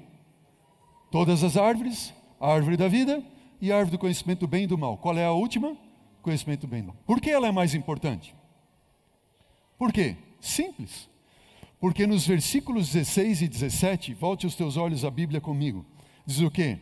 Todas 1.12 1.44
as 1.44 1.58
árvores, 1.58 2.14
a 2.40 2.50
árvore 2.50 2.74
da 2.74 2.88
vida 2.88 3.22
e 3.60 3.70
a 3.70 3.76
árvore 3.76 3.98
do 3.98 3.98
conhecimento 3.98 4.40
do 4.40 4.48
bem 4.48 4.64
e 4.64 4.66
do 4.66 4.78
mal. 4.78 4.96
Qual 4.96 5.14
é 5.14 5.26
a 5.26 5.30
última? 5.30 5.76
Conhecimento 6.22 6.62
do 6.62 6.68
bem 6.68 6.78
e 6.78 6.82
do 6.84 6.86
mal. 6.86 6.96
Por 7.06 7.20
que 7.20 7.28
ela 7.28 7.46
é 7.46 7.52
mais 7.52 7.74
importante? 7.74 8.34
Por 9.78 9.92
quê? 9.92 10.16
Simples. 10.40 11.10
Porque 11.78 12.06
nos 12.06 12.26
versículos 12.26 12.90
16 12.90 13.42
e 13.42 13.48
17, 13.48 14.14
volte 14.14 14.46
os 14.46 14.54
teus 14.54 14.78
olhos 14.78 15.04
à 15.04 15.10
Bíblia 15.10 15.38
comigo. 15.38 15.84
Diz 16.24 16.40
o 16.40 16.50
quê? 16.50 16.78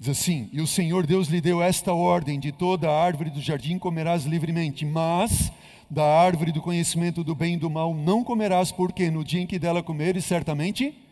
Diz 0.00 0.08
assim: 0.08 0.50
E 0.52 0.60
o 0.60 0.66
Senhor 0.66 1.06
Deus 1.06 1.28
lhe 1.28 1.40
deu 1.40 1.62
esta 1.62 1.92
ordem: 1.92 2.40
de 2.40 2.50
toda 2.50 2.90
a 2.90 3.04
árvore 3.04 3.30
do 3.30 3.40
jardim 3.40 3.78
comerás 3.78 4.24
livremente, 4.24 4.84
mas 4.84 5.52
da 5.88 6.04
árvore 6.04 6.50
do 6.50 6.60
conhecimento 6.60 7.22
do 7.22 7.36
bem 7.36 7.54
e 7.54 7.58
do 7.58 7.70
mal 7.70 7.94
não 7.94 8.24
comerás, 8.24 8.72
porque 8.72 9.12
no 9.12 9.22
dia 9.22 9.42
em 9.42 9.46
que 9.46 9.60
dela 9.60 9.80
comeres, 9.80 10.24
certamente 10.24 11.06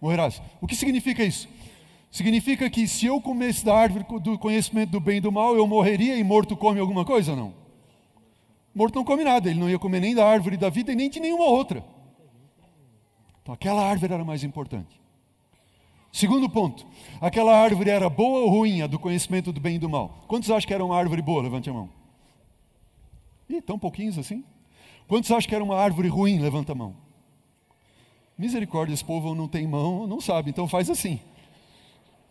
morrerás. 0.00 0.40
O 0.60 0.66
que 0.66 0.74
significa 0.74 1.22
isso? 1.24 1.48
Significa 2.10 2.68
que 2.68 2.88
se 2.88 3.06
eu 3.06 3.20
comesse 3.20 3.64
da 3.64 3.74
árvore 3.74 4.04
do 4.20 4.38
conhecimento 4.38 4.90
do 4.90 5.00
bem 5.00 5.18
e 5.18 5.20
do 5.20 5.30
mal, 5.30 5.54
eu 5.54 5.66
morreria 5.66 6.16
e 6.16 6.24
morto 6.24 6.56
come 6.56 6.80
alguma 6.80 7.04
coisa? 7.04 7.36
Não. 7.36 7.54
Morto 8.74 8.96
não 8.96 9.04
come 9.04 9.24
nada, 9.24 9.48
ele 9.50 9.60
não 9.60 9.70
ia 9.70 9.78
comer 9.78 10.00
nem 10.00 10.14
da 10.14 10.26
árvore 10.26 10.56
da 10.56 10.68
vida 10.68 10.92
e 10.92 10.96
nem 10.96 11.08
de 11.08 11.20
nenhuma 11.20 11.44
outra. 11.44 11.84
Então 13.42 13.54
aquela 13.54 13.84
árvore 13.84 14.12
era 14.12 14.24
mais 14.24 14.42
importante. 14.42 15.00
Segundo 16.12 16.48
ponto, 16.48 16.84
aquela 17.20 17.56
árvore 17.56 17.90
era 17.90 18.10
boa 18.10 18.40
ou 18.40 18.48
ruim, 18.48 18.82
a 18.82 18.86
do 18.88 18.98
conhecimento 18.98 19.52
do 19.52 19.60
bem 19.60 19.76
e 19.76 19.78
do 19.78 19.88
mal? 19.88 20.24
Quantos 20.26 20.50
acham 20.50 20.66
que 20.66 20.74
era 20.74 20.84
uma 20.84 20.96
árvore 20.96 21.22
boa? 21.22 21.42
Levante 21.42 21.70
a 21.70 21.72
mão. 21.72 21.88
Ih, 23.48 23.60
tão 23.60 23.78
pouquinhos 23.78 24.18
assim? 24.18 24.44
Quantos 25.06 25.30
acham 25.30 25.48
que 25.48 25.54
era 25.54 25.62
uma 25.62 25.76
árvore 25.76 26.08
ruim? 26.08 26.40
Levanta 26.40 26.72
a 26.72 26.74
mão. 26.74 26.96
Misericórdia, 28.40 28.94
esse 28.94 29.04
povo 29.04 29.34
não 29.34 29.46
tem 29.46 29.66
mão, 29.66 30.06
não 30.06 30.18
sabe, 30.18 30.48
então 30.48 30.66
faz 30.66 30.88
assim. 30.88 31.20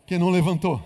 Quem 0.04 0.18
não 0.18 0.28
levantou? 0.28 0.82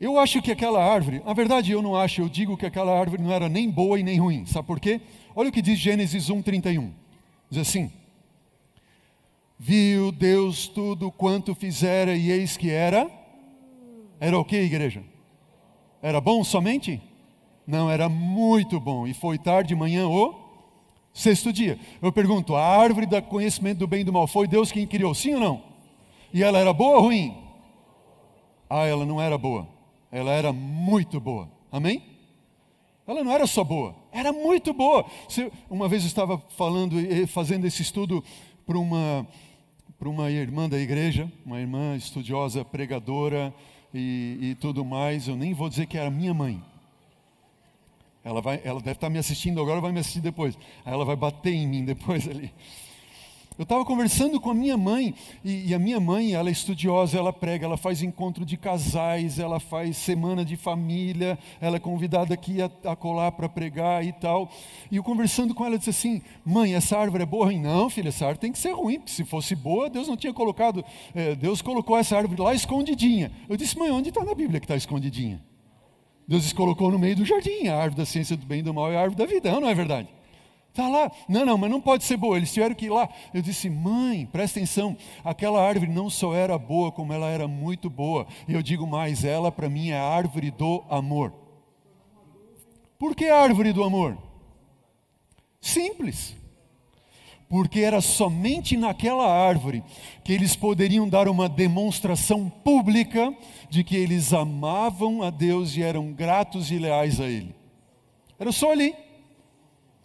Eu 0.00 0.16
acho 0.20 0.40
que 0.40 0.52
aquela 0.52 0.84
árvore, 0.84 1.20
na 1.26 1.32
verdade 1.32 1.72
eu 1.72 1.82
não 1.82 1.96
acho, 1.96 2.20
eu 2.20 2.28
digo 2.28 2.56
que 2.56 2.64
aquela 2.64 2.96
árvore 2.96 3.20
não 3.20 3.32
era 3.32 3.48
nem 3.48 3.68
boa 3.68 3.98
e 3.98 4.04
nem 4.04 4.20
ruim. 4.20 4.46
Sabe 4.46 4.68
por 4.68 4.78
quê? 4.78 5.00
Olha 5.34 5.48
o 5.48 5.52
que 5.52 5.60
diz 5.60 5.80
Gênesis 5.80 6.30
1:31. 6.30 6.92
Diz 7.50 7.58
assim: 7.58 7.90
Viu 9.58 10.12
Deus 10.12 10.68
tudo 10.68 11.10
quanto 11.10 11.56
fizera 11.56 12.14
e 12.14 12.30
eis 12.30 12.56
que 12.56 12.70
era 12.70 13.10
Era 14.20 14.38
o 14.38 14.44
que, 14.44 14.56
igreja? 14.56 15.02
Era 16.00 16.20
bom 16.20 16.44
somente? 16.44 17.02
Não, 17.66 17.90
era 17.90 18.08
muito 18.08 18.78
bom. 18.78 19.08
E 19.08 19.12
foi 19.12 19.38
tarde 19.38 19.70
de 19.70 19.74
manhã 19.74 20.06
o 20.06 20.45
Sexto 21.16 21.50
dia. 21.50 21.78
Eu 22.02 22.12
pergunto: 22.12 22.54
a 22.54 22.62
árvore 22.62 23.06
do 23.06 23.22
conhecimento 23.22 23.78
do 23.78 23.86
bem 23.86 24.02
e 24.02 24.04
do 24.04 24.12
mal 24.12 24.26
foi 24.26 24.46
Deus 24.46 24.70
quem 24.70 24.86
criou, 24.86 25.14
sim 25.14 25.32
ou 25.32 25.40
não? 25.40 25.62
E 26.30 26.42
ela 26.42 26.58
era 26.58 26.74
boa 26.74 26.98
ou 26.98 27.04
ruim? 27.04 27.34
Ah, 28.68 28.84
ela 28.84 29.06
não 29.06 29.18
era 29.18 29.38
boa. 29.38 29.66
Ela 30.12 30.32
era 30.32 30.52
muito 30.52 31.18
boa. 31.18 31.50
Amém? 31.72 32.02
Ela 33.06 33.24
não 33.24 33.32
era 33.32 33.46
só 33.46 33.64
boa, 33.64 33.94
era 34.12 34.30
muito 34.30 34.74
boa. 34.74 35.06
Uma 35.70 35.88
vez 35.88 36.02
eu 36.02 36.08
estava 36.08 36.38
falando, 36.38 36.96
fazendo 37.28 37.64
esse 37.64 37.80
estudo 37.80 38.22
para 38.66 38.76
uma, 38.76 39.26
para 39.98 40.10
uma 40.10 40.30
irmã 40.30 40.68
da 40.68 40.78
igreja, 40.78 41.32
uma 41.46 41.58
irmã 41.58 41.96
estudiosa, 41.96 42.62
pregadora 42.62 43.54
e, 43.94 44.38
e 44.40 44.54
tudo 44.56 44.84
mais. 44.84 45.28
Eu 45.28 45.36
nem 45.36 45.54
vou 45.54 45.70
dizer 45.70 45.86
que 45.86 45.96
era 45.96 46.10
minha 46.10 46.34
mãe, 46.34 46.62
ela, 48.26 48.40
vai, 48.40 48.60
ela 48.64 48.80
deve 48.80 48.96
estar 48.96 49.08
me 49.08 49.20
assistindo 49.20 49.60
agora, 49.60 49.80
vai 49.80 49.92
me 49.92 50.00
assistir 50.00 50.20
depois. 50.20 50.58
Aí 50.84 50.92
ela 50.92 51.04
vai 51.04 51.14
bater 51.14 51.54
em 51.54 51.64
mim 51.64 51.84
depois 51.84 52.26
ali. 52.28 52.52
Eu 53.56 53.62
estava 53.62 53.84
conversando 53.84 54.40
com 54.40 54.50
a 54.50 54.54
minha 54.54 54.76
mãe, 54.76 55.14
e, 55.44 55.68
e, 55.68 55.74
a 55.74 55.78
minha 55.78 55.98
mãe, 55.98 56.34
ela 56.34 56.48
é 56.48 56.52
estudiosa, 56.52 57.16
ela 57.16 57.32
prega, 57.32 57.64
ela 57.64 57.76
faz 57.76 58.02
encontro 58.02 58.44
de 58.44 58.56
casais, 58.56 59.38
ela 59.38 59.58
faz 59.60 59.96
semana 59.96 60.44
de 60.44 60.56
família, 60.56 61.38
ela 61.60 61.76
é 61.76 61.78
convidada 61.78 62.34
aqui 62.34 62.60
a, 62.60 62.68
a 62.84 62.96
colar 62.96 63.32
para 63.32 63.48
pregar 63.48 64.04
e 64.04 64.12
tal. 64.12 64.50
E 64.90 64.96
eu 64.96 65.04
conversando 65.04 65.54
com 65.54 65.64
ela, 65.64 65.76
eu 65.76 65.78
disse 65.78 65.90
assim: 65.90 66.20
Mãe, 66.44 66.74
essa 66.74 66.98
árvore 66.98 67.22
é 67.22 67.26
boa? 67.26 67.50
Não, 67.52 67.88
filha, 67.88 68.08
essa 68.08 68.26
árvore 68.26 68.40
tem 68.40 68.52
que 68.52 68.58
ser 68.58 68.72
ruim, 68.72 68.98
porque 68.98 69.12
se 69.12 69.24
fosse 69.24 69.54
boa, 69.54 69.88
Deus 69.88 70.08
não 70.08 70.16
tinha 70.16 70.34
colocado, 70.34 70.84
é, 71.14 71.34
Deus 71.36 71.62
colocou 71.62 71.96
essa 71.96 72.16
árvore 72.16 72.42
lá 72.42 72.52
escondidinha. 72.52 73.30
Eu 73.48 73.56
disse: 73.56 73.78
Mãe, 73.78 73.90
onde 73.90 74.08
está 74.08 74.24
na 74.24 74.34
Bíblia 74.34 74.58
que 74.58 74.64
está 74.64 74.76
escondidinha? 74.76 75.40
Deus 76.26 76.52
colocou 76.52 76.90
no 76.90 76.98
meio 76.98 77.16
do 77.16 77.24
jardim, 77.24 77.68
a 77.68 77.76
árvore 77.76 77.96
da 77.96 78.06
ciência 78.06 78.36
do 78.36 78.44
bem 78.44 78.60
e 78.60 78.62
do 78.62 78.74
mal 78.74 78.90
é 78.90 78.96
a 78.96 79.00
árvore 79.00 79.18
da 79.18 79.26
vida, 79.26 79.60
não 79.60 79.68
é 79.68 79.74
verdade? 79.74 80.08
Está 80.76 80.88
lá. 80.88 81.10
Não, 81.26 81.46
não, 81.46 81.56
mas 81.56 81.70
não 81.70 81.80
pode 81.80 82.04
ser 82.04 82.18
boa. 82.18 82.36
Eles 82.36 82.52
tiveram 82.52 82.74
que 82.74 82.84
ir 82.84 82.90
lá. 82.90 83.08
Eu 83.32 83.40
disse, 83.40 83.70
mãe, 83.70 84.26
presta 84.26 84.58
atenção. 84.58 84.94
Aquela 85.24 85.66
árvore 85.66 85.90
não 85.90 86.10
só 86.10 86.34
era 86.34 86.58
boa, 86.58 86.92
como 86.92 87.14
ela 87.14 87.30
era 87.30 87.48
muito 87.48 87.88
boa. 87.88 88.26
E 88.46 88.52
eu 88.52 88.62
digo 88.62 88.86
mais, 88.86 89.24
ela 89.24 89.50
para 89.50 89.70
mim 89.70 89.88
é 89.88 89.96
a 89.96 90.04
árvore 90.04 90.50
do 90.50 90.84
amor. 90.90 91.32
Por 92.98 93.16
que 93.16 93.24
árvore 93.24 93.72
do 93.72 93.82
amor? 93.82 94.18
Simples. 95.62 96.36
Porque 97.48 97.80
era 97.80 98.00
somente 98.00 98.76
naquela 98.76 99.26
árvore 99.26 99.82
que 100.24 100.32
eles 100.32 100.56
poderiam 100.56 101.08
dar 101.08 101.28
uma 101.28 101.48
demonstração 101.48 102.50
pública 102.50 103.32
de 103.70 103.84
que 103.84 103.94
eles 103.94 104.32
amavam 104.32 105.22
a 105.22 105.30
Deus 105.30 105.76
e 105.76 105.82
eram 105.82 106.12
gratos 106.12 106.70
e 106.70 106.78
leais 106.78 107.20
a 107.20 107.26
Ele. 107.26 107.54
Era 108.38 108.50
só 108.50 108.72
ali. 108.72 108.94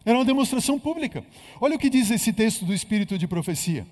Era 0.05 0.17
uma 0.17 0.25
demonstração 0.25 0.79
pública. 0.79 1.23
Olha 1.59 1.75
o 1.75 1.79
que 1.79 1.89
diz 1.89 2.09
esse 2.09 2.33
texto 2.33 2.65
do 2.65 2.73
Espírito 2.73 3.17
de 3.17 3.27
Profecia. 3.27 3.85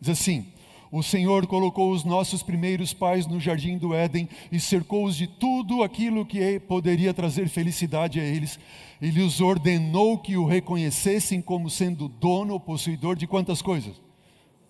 Diz 0.00 0.10
assim: 0.10 0.46
O 0.90 1.02
Senhor 1.02 1.46
colocou 1.46 1.90
os 1.92 2.04
nossos 2.04 2.42
primeiros 2.42 2.92
pais 2.92 3.26
no 3.26 3.40
jardim 3.40 3.78
do 3.78 3.94
Éden 3.94 4.28
e 4.52 4.60
cercou-os 4.60 5.16
de 5.16 5.26
tudo 5.26 5.82
aquilo 5.82 6.26
que 6.26 6.60
poderia 6.60 7.14
trazer 7.14 7.48
felicidade 7.48 8.20
a 8.20 8.24
eles. 8.24 8.58
Ele 9.00 9.22
os 9.22 9.40
ordenou 9.40 10.18
que 10.18 10.36
o 10.36 10.46
reconhecessem 10.46 11.42
como 11.42 11.68
sendo 11.68 12.08
dono 12.08 12.54
ou 12.54 12.60
possuidor 12.60 13.16
de 13.16 13.26
quantas 13.26 13.60
coisas? 13.60 14.00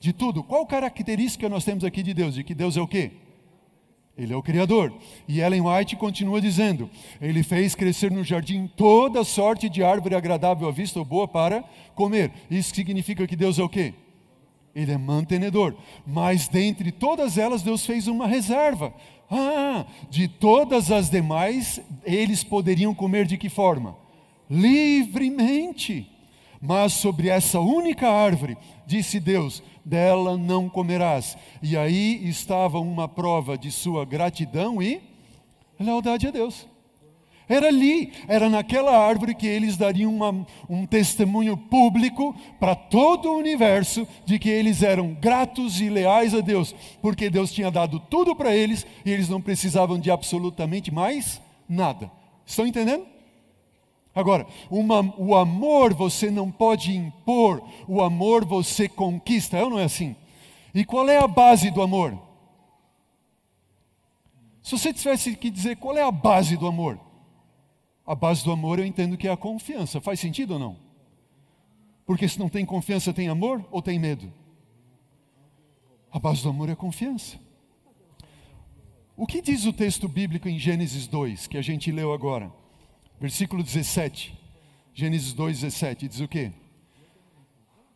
De 0.00 0.12
tudo. 0.12 0.42
Qual 0.42 0.66
característica 0.66 1.48
nós 1.48 1.64
temos 1.64 1.84
aqui 1.84 2.02
de 2.02 2.12
Deus? 2.12 2.34
De 2.34 2.44
que 2.44 2.54
Deus 2.54 2.76
é 2.76 2.80
o 2.80 2.88
quê? 2.88 3.12
Ele 4.16 4.32
é 4.32 4.36
o 4.36 4.42
Criador. 4.42 4.92
E 5.28 5.40
Ellen 5.40 5.60
White 5.60 5.96
continua 5.96 6.40
dizendo: 6.40 6.88
Ele 7.20 7.42
fez 7.42 7.74
crescer 7.74 8.10
no 8.10 8.24
jardim 8.24 8.66
toda 8.76 9.22
sorte 9.24 9.68
de 9.68 9.82
árvore 9.82 10.14
agradável 10.14 10.68
à 10.68 10.72
vista 10.72 10.98
ou 10.98 11.04
boa 11.04 11.28
para 11.28 11.62
comer. 11.94 12.32
Isso 12.50 12.74
significa 12.74 13.26
que 13.26 13.36
Deus 13.36 13.58
é 13.58 13.62
o 13.62 13.68
quê? 13.68 13.92
Ele 14.74 14.92
é 14.92 14.98
mantenedor. 14.98 15.74
Mas 16.06 16.48
dentre 16.48 16.90
todas 16.90 17.36
elas, 17.36 17.62
Deus 17.62 17.84
fez 17.84 18.08
uma 18.08 18.26
reserva. 18.26 18.92
Ah, 19.30 19.84
de 20.08 20.28
todas 20.28 20.90
as 20.90 21.10
demais, 21.10 21.80
eles 22.04 22.42
poderiam 22.42 22.94
comer 22.94 23.26
de 23.26 23.36
que 23.36 23.48
forma? 23.48 24.05
Livremente. 24.50 26.10
Mas 26.60 26.94
sobre 26.94 27.28
essa 27.28 27.60
única 27.60 28.08
árvore, 28.08 28.56
disse 28.86 29.20
Deus: 29.20 29.62
dela 29.84 30.36
não 30.36 30.68
comerás. 30.68 31.38
E 31.62 31.76
aí 31.76 32.28
estava 32.28 32.80
uma 32.80 33.08
prova 33.08 33.56
de 33.56 33.70
sua 33.70 34.04
gratidão 34.04 34.82
e 34.82 35.00
lealdade 35.78 36.26
a 36.26 36.30
Deus. 36.30 36.66
Era 37.48 37.68
ali, 37.68 38.12
era 38.26 38.50
naquela 38.50 38.98
árvore 38.98 39.32
que 39.32 39.46
eles 39.46 39.76
dariam 39.76 40.12
uma, 40.12 40.44
um 40.68 40.84
testemunho 40.84 41.56
público 41.56 42.34
para 42.58 42.74
todo 42.74 43.30
o 43.30 43.38
universo 43.38 44.06
de 44.24 44.36
que 44.36 44.48
eles 44.48 44.82
eram 44.82 45.14
gratos 45.14 45.80
e 45.80 45.88
leais 45.88 46.34
a 46.34 46.40
Deus, 46.40 46.74
porque 47.00 47.30
Deus 47.30 47.52
tinha 47.52 47.70
dado 47.70 48.00
tudo 48.00 48.34
para 48.34 48.52
eles 48.52 48.84
e 49.04 49.12
eles 49.12 49.28
não 49.28 49.40
precisavam 49.40 49.96
de 49.96 50.10
absolutamente 50.10 50.92
mais 50.92 51.40
nada. 51.68 52.10
Estão 52.44 52.66
entendendo? 52.66 53.06
Agora, 54.16 54.46
uma, 54.70 55.02
o 55.18 55.34
amor 55.34 55.92
você 55.92 56.30
não 56.30 56.50
pode 56.50 56.96
impor, 56.96 57.62
o 57.86 58.00
amor 58.00 58.46
você 58.46 58.88
conquista, 58.88 59.58
é 59.58 59.62
ou 59.62 59.68
não 59.68 59.78
é 59.78 59.84
assim? 59.84 60.16
E 60.74 60.86
qual 60.86 61.06
é 61.06 61.18
a 61.18 61.28
base 61.28 61.70
do 61.70 61.82
amor? 61.82 62.18
Se 64.62 64.70
você 64.70 64.90
tivesse 64.94 65.36
que 65.36 65.50
dizer 65.50 65.76
qual 65.76 65.94
é 65.98 66.02
a 66.02 66.10
base 66.10 66.56
do 66.56 66.66
amor, 66.66 66.98
a 68.06 68.14
base 68.14 68.42
do 68.42 68.50
amor 68.50 68.78
eu 68.78 68.86
entendo 68.86 69.18
que 69.18 69.28
é 69.28 69.30
a 69.30 69.36
confiança. 69.36 70.00
Faz 70.00 70.18
sentido 70.18 70.54
ou 70.54 70.58
não? 70.58 70.78
Porque 72.06 72.26
se 72.26 72.38
não 72.38 72.48
tem 72.48 72.64
confiança, 72.64 73.12
tem 73.12 73.28
amor 73.28 73.62
ou 73.70 73.82
tem 73.82 73.98
medo? 73.98 74.32
A 76.10 76.18
base 76.18 76.42
do 76.42 76.48
amor 76.48 76.70
é 76.70 76.72
a 76.72 76.76
confiança. 76.76 77.38
O 79.14 79.26
que 79.26 79.42
diz 79.42 79.66
o 79.66 79.74
texto 79.74 80.08
bíblico 80.08 80.48
em 80.48 80.58
Gênesis 80.58 81.06
2, 81.06 81.46
que 81.46 81.58
a 81.58 81.62
gente 81.62 81.92
leu 81.92 82.14
agora? 82.14 82.50
Versículo 83.20 83.62
17, 83.62 84.38
Gênesis 84.92 85.32
2, 85.32 85.60
17, 85.60 86.08
diz 86.08 86.20
o 86.20 86.28
quê? 86.28 86.52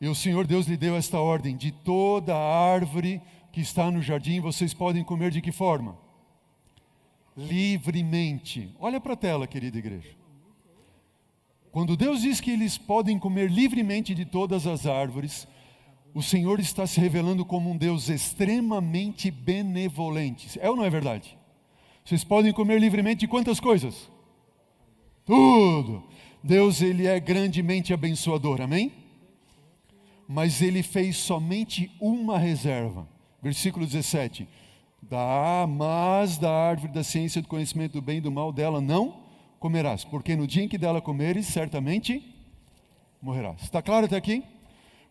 E 0.01 0.09
o 0.09 0.15
Senhor 0.15 0.47
Deus 0.47 0.67
lhe 0.67 0.77
deu 0.77 0.97
esta 0.97 1.21
ordem: 1.21 1.57
de 1.57 1.71
toda 1.71 2.35
árvore 2.35 3.21
que 3.53 3.61
está 3.61 3.91
no 3.91 4.01
jardim 4.01 4.41
vocês 4.41 4.73
podem 4.73 5.05
comer 5.05 5.31
de 5.31 5.43
que 5.43 5.53
forma? 5.53 5.99
Livremente. 7.37 8.75
Olha 8.79 9.01
para 9.01 9.13
a 9.13 9.17
tela, 9.17 9.47
querida 9.47 9.79
igreja. 9.79 10.17
Quando 11.71 11.97
Deus 11.97 12.23
diz 12.23 12.41
que 12.41 12.51
eles 12.51 12.77
podem 12.77 13.19
comer 13.19 13.51
livremente 13.51 14.15
de 14.15 14.25
todas 14.25 14.67
as 14.67 14.87
árvores, 14.87 15.47
o 16.13 16.23
Senhor 16.23 16.59
está 16.59 16.87
se 16.87 16.99
revelando 16.99 17.45
como 17.45 17.71
um 17.71 17.77
Deus 17.77 18.09
extremamente 18.09 19.31
benevolente. 19.31 20.59
É 20.61 20.69
ou 20.69 20.77
não 20.77 20.85
é 20.85 20.91
verdade? 20.91 21.39
Vocês 22.05 22.25
podem 22.25 22.53
comer 22.53 22.81
livremente 22.81 23.21
de 23.21 23.29
quantas 23.29 23.61
coisas? 23.61 24.10
Tudo. 25.31 26.03
Deus 26.43 26.83
ele 26.83 27.07
é 27.07 27.21
grandemente 27.21 27.95
abençoador, 27.95 28.61
amém? 28.61 28.91
Mas 30.27 30.61
ele 30.61 30.83
fez 30.83 31.19
somente 31.19 31.89
uma 32.01 32.37
reserva. 32.37 33.07
Versículo 33.41 33.87
17. 33.87 34.49
Da, 35.01 35.67
mas 35.69 36.37
da 36.37 36.51
árvore 36.51 36.93
da 36.93 37.05
ciência 37.05 37.41
do 37.41 37.47
conhecimento 37.47 37.93
do 37.93 38.03
bem 38.03 38.19
e 38.19 38.21
do 38.21 38.31
mal 38.31 38.53
dela 38.53 38.81
não 38.81 39.21
comerás, 39.61 40.05
porque 40.05 40.35
no 40.35 40.47
dia 40.47 40.65
em 40.65 40.69
que 40.69 40.77
dela 40.77 41.01
comeres, 41.01 41.47
certamente 41.47 42.23
morrerás. 43.23 43.63
Está 43.63 43.81
claro 43.81 44.07
até 44.07 44.17
aqui? 44.17 44.43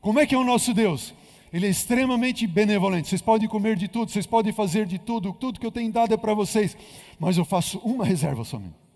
Como 0.02 0.20
é 0.20 0.26
que 0.26 0.36
é 0.36 0.38
o 0.38 0.44
nosso 0.44 0.74
Deus? 0.74 1.14
Ele 1.52 1.66
é 1.66 1.70
extremamente 1.70 2.46
benevolente. 2.46 3.08
Vocês 3.08 3.22
podem 3.22 3.48
comer 3.48 3.76
de 3.76 3.88
tudo, 3.88 4.12
vocês 4.12 4.26
podem 4.26 4.52
fazer 4.52 4.86
de 4.86 5.00
tudo, 5.00 5.34
tudo 5.34 5.60
que 5.60 5.66
eu 5.66 5.72
tenho 5.72 5.92
dado 5.92 6.14
é 6.14 6.18
para 6.18 6.34
vocês, 6.34 6.76
mas 7.20 7.38
eu 7.38 7.46
faço 7.46 7.80
uma 7.80 8.04
reserva 8.04 8.44
somente. 8.44 8.89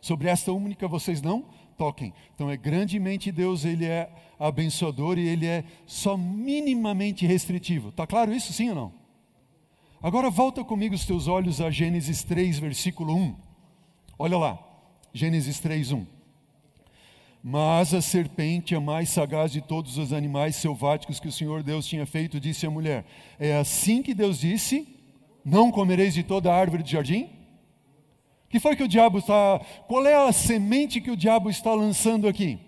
Sobre 0.00 0.28
esta 0.28 0.52
única 0.52 0.88
vocês 0.88 1.20
não 1.20 1.44
toquem. 1.76 2.12
Então 2.34 2.50
é 2.50 2.56
grandemente 2.56 3.32
Deus, 3.32 3.64
ele 3.64 3.86
é 3.86 4.10
abençoador 4.38 5.18
e 5.18 5.26
ele 5.26 5.46
é 5.46 5.64
só 5.86 6.16
minimamente 6.16 7.26
restritivo. 7.26 7.88
Está 7.88 8.06
claro 8.06 8.32
isso, 8.32 8.52
sim 8.52 8.68
ou 8.70 8.74
não? 8.74 8.92
Agora 10.02 10.30
volta 10.30 10.64
comigo 10.64 10.94
os 10.94 11.04
teus 11.04 11.28
olhos 11.28 11.60
a 11.60 11.70
Gênesis 11.70 12.22
3, 12.22 12.58
versículo 12.58 13.14
1. 13.14 13.36
Olha 14.18 14.38
lá, 14.38 14.58
Gênesis 15.12 15.58
3, 15.60 15.92
1. 15.92 16.06
Mas 17.42 17.94
a 17.94 18.02
serpente, 18.02 18.74
a 18.74 18.80
mais 18.80 19.08
sagaz 19.08 19.50
de 19.50 19.62
todos 19.62 19.96
os 19.96 20.12
animais 20.12 20.56
selváticos 20.56 21.18
que 21.18 21.28
o 21.28 21.32
Senhor 21.32 21.62
Deus 21.62 21.86
tinha 21.86 22.04
feito, 22.04 22.38
disse 22.38 22.66
à 22.66 22.70
mulher: 22.70 23.04
É 23.38 23.56
assim 23.56 24.02
que 24.02 24.12
Deus 24.12 24.40
disse: 24.40 24.86
Não 25.42 25.70
comereis 25.70 26.12
de 26.12 26.22
toda 26.22 26.52
a 26.52 26.56
árvore 26.56 26.82
do 26.82 26.88
jardim? 26.88 27.39
Que 28.50 28.58
foi 28.58 28.74
que 28.74 28.82
o 28.82 28.88
diabo 28.88 29.18
está. 29.18 29.60
Qual 29.86 30.04
é 30.04 30.28
a 30.28 30.32
semente 30.32 31.00
que 31.00 31.10
o 31.10 31.16
diabo 31.16 31.48
está 31.48 31.72
lançando 31.72 32.26
aqui? 32.26 32.58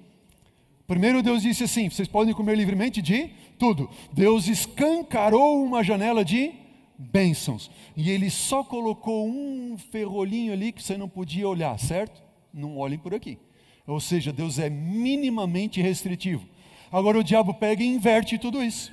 Primeiro 0.86 1.22
Deus 1.22 1.42
disse 1.42 1.64
assim: 1.64 1.90
vocês 1.90 2.06
podem 2.06 2.32
comer 2.32 2.56
livremente 2.56 3.02
de 3.02 3.30
tudo. 3.58 3.90
Deus 4.12 4.46
escancarou 4.46 5.62
uma 5.62 5.82
janela 5.82 6.24
de 6.24 6.52
bênçãos. 6.96 7.68
E 7.96 8.10
ele 8.10 8.30
só 8.30 8.62
colocou 8.62 9.26
um 9.26 9.76
ferrolhinho 9.76 10.52
ali 10.52 10.70
que 10.70 10.82
você 10.82 10.96
não 10.96 11.08
podia 11.08 11.48
olhar, 11.48 11.76
certo? 11.78 12.22
Não 12.54 12.78
olhem 12.78 12.98
por 12.98 13.12
aqui. 13.12 13.36
Ou 13.84 13.98
seja, 13.98 14.32
Deus 14.32 14.60
é 14.60 14.70
minimamente 14.70 15.82
restritivo. 15.82 16.46
Agora 16.92 17.18
o 17.18 17.24
diabo 17.24 17.54
pega 17.54 17.82
e 17.82 17.86
inverte 17.86 18.38
tudo 18.38 18.62
isso. 18.62 18.92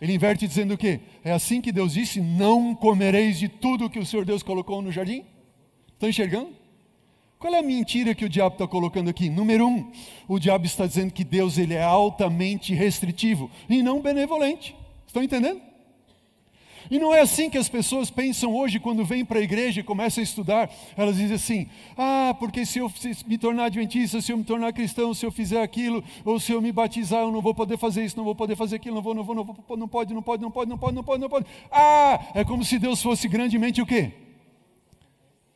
Ele 0.00 0.14
inverte 0.14 0.48
dizendo 0.48 0.74
o 0.74 0.78
quê? 0.78 0.98
É 1.22 1.30
assim 1.30 1.60
que 1.60 1.70
Deus 1.70 1.92
disse: 1.92 2.20
não 2.20 2.74
comereis 2.74 3.38
de 3.38 3.48
tudo 3.48 3.88
que 3.88 4.00
o 4.00 4.06
Senhor 4.06 4.24
Deus 4.24 4.42
colocou 4.42 4.82
no 4.82 4.90
jardim? 4.90 5.24
Estão 5.94 6.08
enxergando? 6.08 6.50
Qual 7.38 7.54
é 7.54 7.58
a 7.58 7.62
mentira 7.62 8.14
que 8.14 8.24
o 8.24 8.28
diabo 8.28 8.54
está 8.54 8.66
colocando 8.66 9.10
aqui? 9.10 9.28
Número 9.28 9.66
um, 9.66 9.92
o 10.26 10.38
diabo 10.38 10.64
está 10.64 10.86
dizendo 10.86 11.12
que 11.12 11.22
Deus 11.22 11.58
ele 11.58 11.74
é 11.74 11.82
altamente 11.82 12.72
restritivo 12.72 13.50
e 13.68 13.82
não 13.82 14.00
benevolente. 14.00 14.74
Estão 15.06 15.22
entendendo? 15.22 15.60
E 16.90 16.98
não 16.98 17.14
é 17.14 17.20
assim 17.20 17.48
que 17.48 17.58
as 17.58 17.68
pessoas 17.68 18.10
pensam 18.10 18.54
hoje 18.54 18.78
quando 18.78 19.04
vêm 19.04 19.24
para 19.24 19.38
a 19.38 19.42
igreja 19.42 19.80
e 19.80 19.84
começam 19.84 20.20
a 20.20 20.24
estudar. 20.24 20.70
Elas 20.96 21.16
dizem 21.16 21.36
assim: 21.36 21.66
ah, 21.96 22.34
porque 22.38 22.66
se 22.66 22.78
eu 22.78 22.92
me 23.26 23.38
tornar 23.38 23.66
adventista, 23.66 24.20
se 24.20 24.32
eu 24.32 24.36
me 24.36 24.44
tornar 24.44 24.72
cristão, 24.72 25.14
se 25.14 25.24
eu 25.24 25.30
fizer 25.30 25.62
aquilo, 25.62 26.04
ou 26.24 26.38
se 26.38 26.52
eu 26.52 26.60
me 26.60 26.72
batizar, 26.72 27.20
eu 27.20 27.32
não 27.32 27.40
vou 27.40 27.54
poder 27.54 27.78
fazer 27.78 28.04
isso, 28.04 28.16
não 28.16 28.24
vou 28.24 28.34
poder 28.34 28.56
fazer 28.56 28.76
aquilo, 28.76 28.96
não 28.96 29.02
vou, 29.02 29.14
não 29.14 29.24
vou, 29.24 29.34
não 29.34 29.44
vou, 29.44 29.76
não 29.76 29.88
pode, 29.88 30.12
não 30.14 30.22
pode, 30.22 30.42
não 30.42 30.50
pode, 30.50 30.70
não 30.70 30.78
pode, 30.78 30.96
não 30.96 31.04
pode, 31.04 31.20
não 31.20 31.28
pode. 31.28 31.46
Ah, 31.70 32.20
é 32.34 32.44
como 32.44 32.64
se 32.64 32.78
Deus 32.78 33.02
fosse 33.02 33.28
grandemente 33.28 33.80
o 33.80 33.86
quê? 33.86 34.23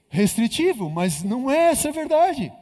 Restritivo, 0.08 0.88
mas 0.88 1.22
não 1.22 1.50
é 1.50 1.70
essa 1.70 1.90
a 1.90 1.92
verdade. 1.92 2.52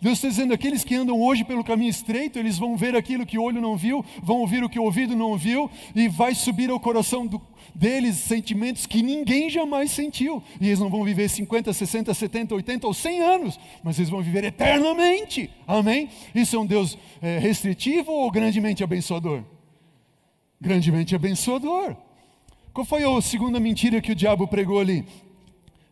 Deus 0.00 0.14
está 0.14 0.28
dizendo: 0.28 0.54
aqueles 0.54 0.82
que 0.82 0.94
andam 0.94 1.20
hoje 1.20 1.44
pelo 1.44 1.62
caminho 1.62 1.90
estreito, 1.90 2.38
eles 2.38 2.56
vão 2.56 2.76
ver 2.76 2.96
aquilo 2.96 3.26
que 3.26 3.38
o 3.38 3.42
olho 3.42 3.60
não 3.60 3.76
viu, 3.76 4.04
vão 4.22 4.38
ouvir 4.38 4.64
o 4.64 4.68
que 4.68 4.78
o 4.78 4.84
ouvido 4.84 5.14
não 5.14 5.30
ouviu, 5.30 5.70
e 5.94 6.08
vai 6.08 6.34
subir 6.34 6.70
ao 6.70 6.80
coração 6.80 7.26
do, 7.26 7.40
deles 7.74 8.16
sentimentos 8.16 8.86
que 8.86 9.02
ninguém 9.02 9.50
jamais 9.50 9.90
sentiu. 9.90 10.42
E 10.58 10.68
eles 10.68 10.80
não 10.80 10.88
vão 10.88 11.04
viver 11.04 11.28
50, 11.28 11.72
60, 11.72 12.14
70, 12.14 12.54
80 12.54 12.86
ou 12.86 12.94
100 12.94 13.20
anos, 13.20 13.60
mas 13.84 13.98
eles 13.98 14.10
vão 14.10 14.22
viver 14.22 14.44
eternamente. 14.44 15.50
Amém? 15.66 16.08
Isso 16.34 16.56
é 16.56 16.58
um 16.58 16.66
Deus 16.66 16.96
é, 17.20 17.38
restritivo 17.38 18.10
ou 18.10 18.30
grandemente 18.30 18.82
abençoador? 18.82 19.44
Grandemente 20.58 21.14
abençoador. 21.14 21.94
Qual 22.72 22.86
foi 22.86 23.02
a 23.04 23.20
segunda 23.20 23.60
mentira 23.60 24.00
que 24.00 24.12
o 24.12 24.14
diabo 24.14 24.46
pregou 24.46 24.80
ali? 24.80 25.04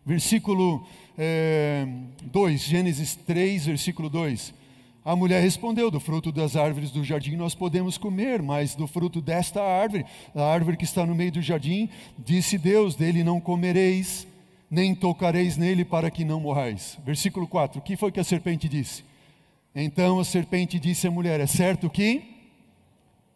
Versículo 0.09 0.87
é, 1.19 1.87
2, 2.23 2.63
Gênesis 2.63 3.15
3, 3.15 3.67
versículo 3.67 4.09
2. 4.09 4.55
A 5.05 5.15
mulher 5.15 5.43
respondeu: 5.43 5.91
Do 5.91 6.01
fruto 6.01 6.33
das 6.33 6.57
árvores 6.57 6.91
do 6.91 7.05
jardim 7.05 7.37
nós 7.37 7.55
podemos 7.55 7.99
comer, 7.99 8.41
mas 8.41 8.75
do 8.75 8.87
fruto 8.87 9.21
desta 9.21 9.63
árvore, 9.63 10.07
a 10.35 10.43
árvore 10.45 10.79
que 10.79 10.85
está 10.85 11.05
no 11.05 11.15
meio 11.15 11.31
do 11.31 11.43
jardim, 11.43 11.91
disse 12.19 12.57
Deus: 12.57 12.95
Dele 12.95 13.23
não 13.23 13.39
comereis, 13.39 14.27
nem 14.71 14.95
tocareis 14.95 15.59
nele, 15.59 15.85
para 15.85 16.11
que 16.11 16.25
não 16.25 16.41
morrais. 16.41 16.99
Versículo 17.05 17.47
4: 17.47 17.79
O 17.79 17.83
que 17.83 17.95
foi 17.95 18.11
que 18.11 18.19
a 18.19 18.25
serpente 18.25 18.67
disse? 18.67 19.05
Então 19.75 20.19
a 20.19 20.25
serpente 20.25 20.81
disse 20.81 21.07
à 21.07 21.11
mulher: 21.11 21.39
É 21.39 21.47
certo 21.47 21.91
que 21.91 22.23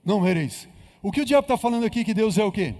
não 0.02 0.20
morrereis. 0.20 0.66
O 1.02 1.12
que 1.12 1.20
o 1.20 1.26
diabo 1.26 1.44
está 1.44 1.58
falando 1.58 1.84
aqui 1.84 2.02
que 2.02 2.14
Deus 2.14 2.38
é 2.38 2.44
o 2.44 2.50
quê? 2.50 2.74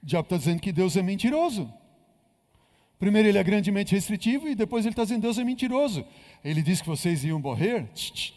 O 0.00 0.06
diabo 0.06 0.26
está 0.26 0.36
dizendo 0.36 0.60
que 0.60 0.70
Deus 0.70 0.96
é 0.96 1.02
mentiroso. 1.02 1.79
Primeiro 3.00 3.28
ele 3.28 3.38
é 3.38 3.42
grandemente 3.42 3.94
restritivo 3.94 4.46
e 4.46 4.54
depois 4.54 4.84
ele 4.84 4.92
está 4.92 5.04
dizendo 5.04 5.22
Deus 5.22 5.38
é 5.38 5.42
mentiroso. 5.42 6.04
Ele 6.44 6.60
diz 6.60 6.82
que 6.82 6.86
vocês 6.86 7.24
iam 7.24 7.40
morrer, 7.40 7.88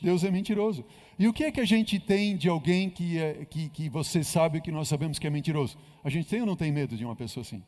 Deus 0.02 0.24
é 0.24 0.32
mentiroso. 0.32 0.86
E 1.20 1.28
o 1.28 1.34
que 1.34 1.44
é 1.44 1.52
que 1.52 1.60
a 1.60 1.66
gente 1.66 2.00
tem 2.00 2.38
de 2.38 2.48
alguém 2.48 2.90
que, 2.90 3.20
é, 3.20 3.46
que, 3.46 3.68
que 3.68 3.90
você 3.90 4.24
sabe 4.24 4.62
que 4.62 4.72
nós 4.72 4.88
sabemos 4.88 5.20
que 5.20 5.28
é 5.28 5.30
mentiroso? 5.30 5.78
A 6.02 6.10
gente 6.10 6.30
tem 6.30 6.40
ou 6.40 6.48
não 6.48 6.56
tem 6.56 6.72
medo 6.72 6.96
de 6.96 7.04
uma 7.04 7.14
pessoa 7.14 7.42
assim? 7.42 7.62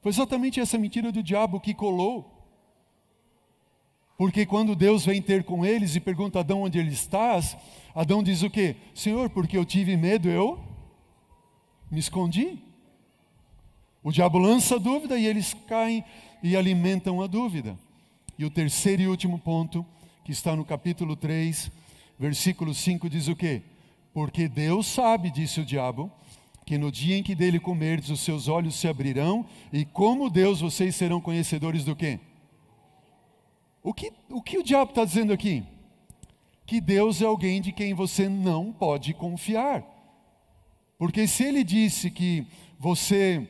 Foi 0.00 0.10
exatamente 0.10 0.58
essa 0.58 0.78
mentira 0.78 1.12
do 1.12 1.22
diabo 1.22 1.60
que 1.60 1.74
colou. 1.74 2.34
Porque 4.16 4.46
quando 4.46 4.74
Deus 4.74 5.04
vem 5.04 5.20
ter 5.20 5.44
com 5.44 5.64
eles 5.64 5.94
e 5.94 6.00
pergunta 6.00 6.40
Adão 6.40 6.62
onde 6.62 6.78
ele 6.78 6.90
estás, 6.90 7.54
Adão 7.94 8.22
diz 8.22 8.42
o 8.42 8.48
quê? 8.48 8.76
Senhor, 8.94 9.28
porque 9.28 9.58
eu 9.58 9.64
tive 9.64 9.94
medo, 9.94 10.26
eu 10.26 10.58
me 11.90 12.00
escondi. 12.00 12.67
O 14.08 14.10
diabo 14.10 14.38
lança 14.38 14.76
a 14.76 14.78
dúvida 14.78 15.18
e 15.18 15.26
eles 15.26 15.54
caem 15.66 16.02
e 16.42 16.56
alimentam 16.56 17.20
a 17.20 17.26
dúvida. 17.26 17.78
E 18.38 18.44
o 18.46 18.48
terceiro 18.48 19.02
e 19.02 19.06
último 19.06 19.38
ponto, 19.38 19.84
que 20.24 20.32
está 20.32 20.56
no 20.56 20.64
capítulo 20.64 21.14
3, 21.14 21.70
versículo 22.18 22.72
5, 22.72 23.06
diz 23.10 23.28
o 23.28 23.36
quê? 23.36 23.60
Porque 24.14 24.48
Deus 24.48 24.86
sabe, 24.86 25.30
disse 25.30 25.60
o 25.60 25.64
diabo, 25.64 26.10
que 26.64 26.78
no 26.78 26.90
dia 26.90 27.18
em 27.18 27.22
que 27.22 27.34
dele 27.34 27.60
comerdes, 27.60 28.08
os 28.08 28.20
seus 28.20 28.48
olhos 28.48 28.76
se 28.76 28.88
abrirão, 28.88 29.44
e 29.70 29.84
como 29.84 30.30
Deus 30.30 30.62
vocês 30.62 30.96
serão 30.96 31.20
conhecedores 31.20 31.84
do 31.84 31.94
quê? 31.94 32.18
O 33.82 33.92
que 33.92 34.10
o, 34.30 34.40
que 34.40 34.56
o 34.56 34.62
diabo 34.62 34.92
está 34.92 35.04
dizendo 35.04 35.34
aqui? 35.34 35.62
Que 36.64 36.80
Deus 36.80 37.20
é 37.20 37.26
alguém 37.26 37.60
de 37.60 37.72
quem 37.72 37.92
você 37.92 38.26
não 38.26 38.72
pode 38.72 39.12
confiar. 39.12 39.84
Porque 40.96 41.28
se 41.28 41.44
ele 41.44 41.62
disse 41.62 42.10
que 42.10 42.46
você 42.78 43.46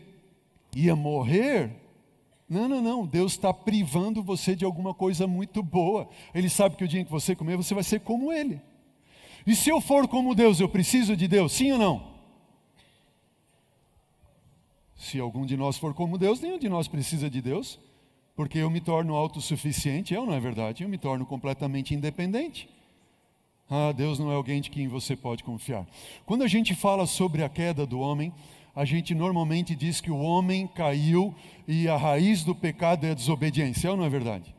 ia 0.75 0.95
morrer. 0.95 1.71
Não, 2.49 2.69
não, 2.69 2.81
não. 2.81 3.07
Deus 3.07 3.33
está 3.33 3.53
privando 3.53 4.23
você 4.23 4.57
de 4.57 4.65
alguma 4.65 4.95
coisa 4.95 5.27
muito 5.27 5.63
boa. 5.63 6.09
Ele 6.35 6.49
sabe 6.49 6.77
que 6.77 6.85
o 6.85 6.89
dia 6.89 7.01
em 7.01 7.05
que 7.05 7.11
você 7.11 7.37
comer, 7.37 7.57
você 7.57 7.75
vai 7.75 7.85
ser 7.85 8.01
como 8.01 8.33
Ele. 8.33 8.61
E 9.47 9.55
se 9.55 9.71
eu 9.71 9.81
for 9.81 10.09
como 10.09 10.35
Deus, 10.35 10.61
eu 10.61 10.69
preciso 10.69 11.17
de 11.17 11.29
Deus? 11.29 11.53
Sim 11.53 11.73
ou 11.73 11.79
não? 11.79 12.19
Se 14.95 15.19
algum 15.21 15.47
de 15.47 15.57
nós 15.57 15.79
for 15.79 15.95
como 15.95 16.19
Deus, 16.19 16.41
nenhum 16.41 16.59
de 16.59 16.69
nós 16.69 16.89
precisa 16.89 17.31
de 17.31 17.41
Deus, 17.41 17.79
porque 18.35 18.59
eu 18.59 18.69
me 18.69 18.81
torno 18.81 19.15
autossuficiente, 19.15 20.13
eu 20.13 20.27
não 20.27 20.35
é 20.35 20.41
verdade, 20.41 20.83
eu 20.83 20.89
me 20.89 20.99
torno 20.99 21.25
completamente 21.25 21.95
independente. 21.95 22.69
Ah, 23.71 23.93
Deus 23.93 24.19
não 24.19 24.33
é 24.33 24.35
alguém 24.35 24.61
de 24.61 24.71
quem 24.71 24.89
você 24.89 25.15
pode 25.15 25.45
confiar. 25.45 25.87
Quando 26.27 26.43
a 26.43 26.49
gente 26.49 26.75
fala 26.75 27.07
sobre 27.07 27.45
a 27.45 27.49
queda 27.49 27.87
do 27.87 28.01
homem, 28.01 28.33
a 28.79 28.85
gente 28.85 29.13
normalmente 29.13 29.75
diz 29.75 30.01
que 30.01 30.09
o 30.09 30.21
homem 30.21 30.65
caiu 30.69 31.35
e 31.67 31.89
a 31.89 31.97
raiz 31.97 32.45
do 32.45 32.55
pecado 32.55 33.05
é 33.05 33.11
a 33.11 33.15
desobediência, 33.15 33.89
é 33.89 33.97
não 33.97 34.05
é 34.05 34.09
verdade? 34.09 34.55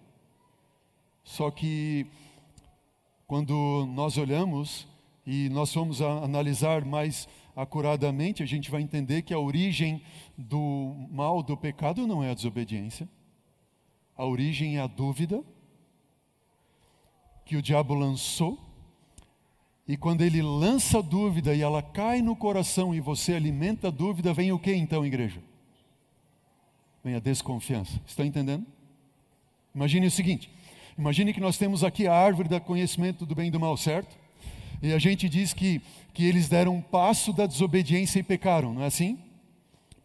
Só 1.23 1.49
que 1.49 2.05
quando 3.25 3.88
nós 3.93 4.17
olhamos 4.17 4.86
e 5.25 5.47
nós 5.47 5.73
vamos 5.73 6.01
analisar 6.01 6.84
mais 6.84 7.29
acuradamente, 7.55 8.43
a 8.43 8.45
gente 8.45 8.69
vai 8.69 8.82
entender 8.82 9.21
que 9.21 9.34
a 9.34 9.39
origem 9.39 10.01
do 10.38 11.08
mal, 11.10 11.41
do 11.41 11.55
pecado, 11.55 12.05
não 12.05 12.21
é 12.21 12.32
a 12.32 12.34
desobediência. 12.34 13.08
A 14.17 14.25
origem 14.25 14.75
é 14.75 14.82
a 14.82 14.88
dúvida 14.88 15.41
que 17.45 17.55
o 17.55 17.62
diabo 17.62 17.93
lançou 17.93 18.60
e 19.89 19.97
quando 19.97 20.21
ele 20.21 20.39
lança 20.39 21.02
dúvida 21.02 21.56
e 21.56 21.62
ela 21.63 21.82
cai 21.82 22.21
no 22.21 22.36
coração 22.36 22.93
e 22.93 22.99
você 22.99 23.34
alimenta 23.34 23.88
a 23.88 23.91
dúvida, 23.91 24.32
vem 24.32 24.52
o 24.52 24.60
que 24.60 24.71
então, 24.71 25.04
igreja? 25.04 25.41
Vem 27.04 27.15
a 27.15 27.19
desconfiança. 27.19 27.99
Está 28.06 28.23
entendendo? 28.23 28.67
Imagine 29.73 30.06
o 30.06 30.12
seguinte: 30.12 30.47
imagine 30.95 31.34
que 31.34 31.39
nós 31.39 31.58
temos 31.58 31.84
aqui 31.84 32.06
a 32.06 32.13
árvore 32.13 32.47
do 32.47 32.62
conhecimento 32.62 33.25
do 33.25 33.34
bem 33.34 33.47
e 33.47 33.52
do 33.52 33.60
mal, 33.60 33.75
certo? 33.75 34.15
E 34.80 34.93
a 34.93 34.99
gente 34.99 35.28
diz 35.28 35.54
que, 35.54 35.82
que 36.13 36.23
eles 36.23 36.47
deram 36.47 36.75
um 36.75 36.82
passo 36.82 37.34
da 37.34 37.47
desobediência 37.47 38.19
e 38.19 38.23
pecaram, 38.23 38.75
não 38.75 38.84
é 38.84 38.86
assim? 38.86 39.17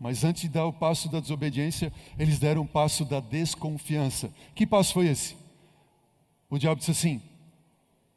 Mas 0.01 0.25
antes 0.25 0.40
de 0.40 0.49
dar 0.49 0.64
o 0.64 0.73
passo 0.73 1.11
da 1.11 1.20
desobediência, 1.20 1.92
eles 2.18 2.38
deram 2.38 2.62
um 2.62 2.66
passo 2.66 3.05
da 3.05 3.20
desconfiança. 3.20 4.33
Que 4.55 4.66
passo 4.66 4.94
foi 4.94 5.09
esse? 5.09 5.37
O 6.49 6.57
diabo 6.57 6.79
disse 6.79 6.90
assim: 6.90 7.20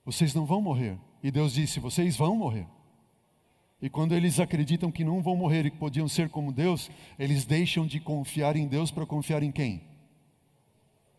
vocês 0.06 0.34
não 0.34 0.46
vão 0.46 0.62
morrer, 0.62 0.98
e 1.22 1.32
Deus 1.32 1.54
disse: 1.54 1.80
Vocês 1.80 2.16
vão 2.16 2.36
morrer. 2.36 2.68
E 3.82 3.90
quando 3.90 4.16
eles 4.16 4.40
acreditam 4.40 4.92
que 4.92 5.04
não 5.04 5.22
vão 5.22 5.36
morrer 5.36 5.66
e 5.66 5.72
que 5.72 5.78
podiam 5.78 6.08
ser 6.08 6.30
como 6.30 6.52
Deus, 6.52 6.90
eles 7.18 7.46
deixam 7.46 7.86
de 7.86 8.00
confiar 8.00 8.56
em 8.56 8.68
Deus 8.68 8.90
para 8.90 9.06
confiar 9.06 9.44
em 9.44 9.52
quem? 9.52 9.84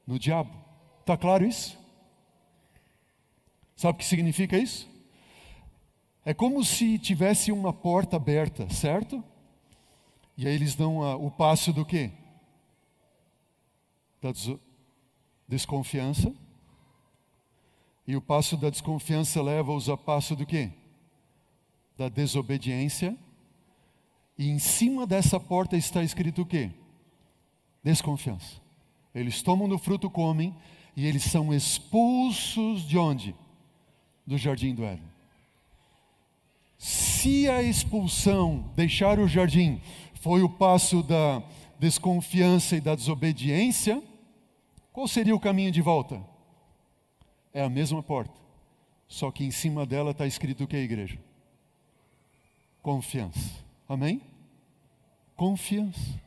No 0.06 0.18
diabo. 0.18 0.50
Está 1.00 1.16
claro 1.16 1.44
isso? 1.44 1.78
Sabe 3.76 3.94
o 3.94 3.98
que 3.98 4.04
significa 4.04 4.58
isso? 4.58 4.88
É 6.24 6.34
como 6.34 6.64
se 6.64 6.98
tivesse 6.98 7.52
uma 7.52 7.72
porta 7.72 8.16
aberta, 8.16 8.68
certo? 8.70 9.22
E 10.36 10.46
aí 10.46 10.54
eles 10.54 10.74
dão 10.74 11.02
a, 11.02 11.16
o 11.16 11.30
passo 11.30 11.72
do 11.72 11.84
quê? 11.84 12.10
Da 14.20 14.30
desconfiança 15.46 16.34
e 18.08 18.16
o 18.16 18.22
passo 18.22 18.56
da 18.56 18.70
desconfiança 18.70 19.42
leva-os 19.42 19.90
a 19.90 19.94
passo 19.94 20.34
do 20.34 20.46
quê? 20.46 20.70
Da 21.94 22.08
desobediência. 22.08 23.14
E 24.38 24.48
em 24.48 24.58
cima 24.58 25.06
dessa 25.06 25.38
porta 25.38 25.76
está 25.76 26.02
escrito 26.02 26.40
o 26.40 26.46
quê? 26.46 26.70
Desconfiança. 27.84 28.62
Eles 29.14 29.42
tomam 29.42 29.68
do 29.68 29.76
fruto, 29.76 30.08
comem, 30.08 30.56
e 30.96 31.04
eles 31.04 31.22
são 31.22 31.52
expulsos 31.52 32.88
de 32.88 32.96
onde? 32.96 33.34
Do 34.26 34.38
jardim 34.38 34.74
do 34.74 34.86
Éden. 34.86 35.06
Se 36.78 37.46
a 37.46 37.62
expulsão, 37.62 38.72
deixar 38.74 39.18
o 39.18 39.28
jardim, 39.28 39.82
foi 40.14 40.42
o 40.42 40.48
passo 40.48 41.02
da 41.02 41.42
desconfiança 41.78 42.74
e 42.74 42.80
da 42.80 42.94
desobediência, 42.94 44.02
qual 44.94 45.06
seria 45.06 45.36
o 45.36 45.40
caminho 45.40 45.70
de 45.70 45.82
volta? 45.82 46.37
É 47.52 47.62
a 47.62 47.68
mesma 47.68 48.02
porta, 48.02 48.34
só 49.06 49.30
que 49.30 49.44
em 49.44 49.50
cima 49.50 49.86
dela 49.86 50.10
está 50.10 50.26
escrito 50.26 50.64
o 50.64 50.66
que 50.66 50.76
é 50.76 50.80
igreja? 50.80 51.18
Confiança. 52.82 53.64
Amém? 53.88 54.20
Confiança. 55.36 56.20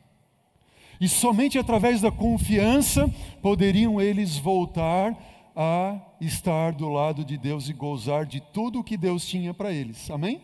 E 1.00 1.08
somente 1.08 1.58
através 1.58 2.00
da 2.00 2.10
confiança 2.10 3.08
poderiam 3.40 4.00
eles 4.00 4.38
voltar 4.38 5.16
a 5.54 6.00
estar 6.20 6.72
do 6.72 6.88
lado 6.88 7.24
de 7.24 7.36
Deus 7.36 7.68
e 7.68 7.72
gozar 7.72 8.24
de 8.24 8.40
tudo 8.40 8.80
o 8.80 8.84
que 8.84 8.96
Deus 8.96 9.26
tinha 9.26 9.52
para 9.52 9.72
eles. 9.72 10.10
Amém? 10.10 10.40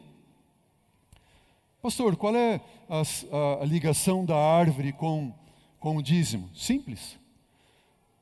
Pastor, 1.80 2.16
qual 2.16 2.34
é 2.34 2.60
a, 2.88 3.62
a, 3.62 3.64
ligação 3.64 4.24
da 4.24 4.36
árvore 4.36 4.92
com, 4.92 5.32
com 5.78 5.96
o 5.96 6.02
dízimo? 6.02 6.50
Simples. 6.54 7.18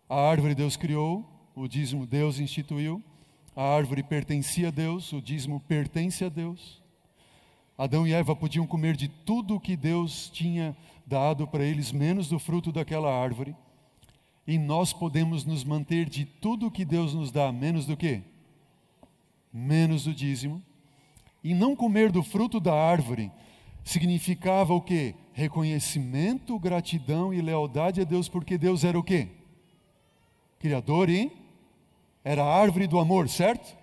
A 0.09 0.17
árvore 0.17 0.55
Deus 0.55 0.77
criou, 0.77 1.25
o 1.57 1.67
dízimo 1.67 2.07
Deus 2.07 2.39
instituiu. 2.39 3.03
A 3.57 3.63
árvore 3.63 4.03
pertencia 4.03 4.69
a 4.69 4.71
Deus, 4.71 5.11
o 5.15 5.23
dízimo 5.23 5.59
pertence 5.61 6.23
a 6.23 6.29
Deus. 6.29 6.83
Adão 7.79 8.07
e 8.07 8.13
Eva 8.13 8.37
podiam 8.37 8.67
comer 8.67 8.95
de 8.95 9.09
tudo 9.09 9.57
o 9.57 9.61
que 9.61 9.75
Deus 9.75 10.29
tinha 10.29 10.77
dado 11.07 11.49
para 11.49 11.65
eles, 11.65 11.91
menos 11.91 12.29
do 12.29 12.39
fruto 12.39 12.71
daquela 12.71 13.11
árvore. 13.11 13.57
E 14.47 14.59
nós 14.59 14.93
podemos 14.93 15.45
nos 15.47 15.65
manter 15.65 16.09
de 16.09 16.27
tudo 16.27 16.67
o 16.67 16.71
que 16.71 16.85
Deus 16.85 17.15
nos 17.15 17.31
dá, 17.31 17.51
menos 17.51 17.87
do 17.87 17.97
que? 17.97 18.23
Menos 19.51 20.05
do 20.05 20.15
dízimo. 20.15 20.63
E 21.43 21.55
não 21.55 21.75
comer 21.75 22.13
do 22.13 22.23
fruto 22.23 22.61
da 22.61 22.75
árvore 22.75 23.33
significava 23.83 24.75
o 24.75 24.81
quê? 24.81 25.15
Reconhecimento, 25.33 26.59
gratidão 26.59 27.33
e 27.33 27.41
lealdade 27.41 28.03
a 28.03 28.05
Deus, 28.05 28.29
porque 28.29 28.59
Deus 28.59 28.85
era 28.85 28.99
o 28.99 29.03
quê? 29.03 29.29
Criador 30.59 31.09
e 31.09 31.46
era 32.27 32.43
a 32.43 32.61
árvore 32.61 32.89
do 32.89 32.99
amor, 32.99 33.29
certo? 33.29 33.79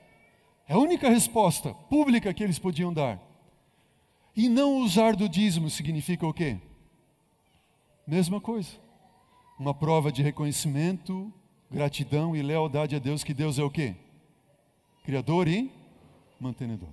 É 0.68 0.74
a 0.74 0.78
única 0.78 1.10
resposta 1.10 1.74
pública 1.90 2.34
que 2.34 2.44
eles 2.44 2.60
podiam 2.60 2.94
dar. 2.94 3.18
E 4.36 4.50
não 4.50 4.80
usar 4.80 5.16
do 5.16 5.30
dízimo 5.30 5.70
significa 5.70 6.28
o 6.28 6.34
quê? 6.34 6.58
Mesma 8.06 8.42
coisa. 8.42 8.72
Uma 9.58 9.74
prova 9.74 10.12
de 10.12 10.22
reconhecimento, 10.22 11.32
gratidão 11.72 12.36
e 12.36 12.42
lealdade 12.42 12.98
a 12.98 13.00
Deus, 13.00 13.24
que 13.24 13.34
Deus 13.34 13.58
é 13.58 13.64
o 13.64 13.72
quê? 13.72 13.96
Criador 15.06 15.48
e 15.48 15.72
mantenedor. 16.38 16.90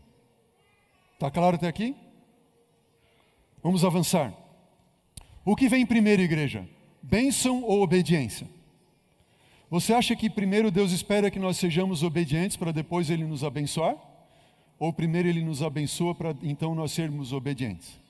Está 1.14 1.32
claro 1.32 1.57
até 1.57 1.66
aqui? 1.66 1.96
Vamos 3.61 3.84
avançar. 3.84 4.32
O 5.44 5.57
que 5.57 5.68
vem 5.68 5.84
primeiro, 5.84 6.22
igreja? 6.22 6.64
Bênção 7.03 7.64
ou 7.64 7.82
obediência? 7.82 8.46
Você 9.70 9.94
acha 9.94 10.16
que 10.16 10.28
primeiro 10.28 10.68
Deus 10.68 10.90
espera 10.90 11.30
que 11.30 11.38
nós 11.38 11.56
sejamos 11.56 12.02
obedientes 12.02 12.56
para 12.56 12.72
depois 12.72 13.08
Ele 13.08 13.24
nos 13.24 13.44
abençoar? 13.44 13.96
Ou 14.80 14.92
primeiro 14.92 15.28
Ele 15.28 15.44
nos 15.44 15.62
abençoa 15.62 16.12
para 16.12 16.36
então 16.42 16.74
nós 16.74 16.90
sermos 16.90 17.32
obedientes? 17.32 18.00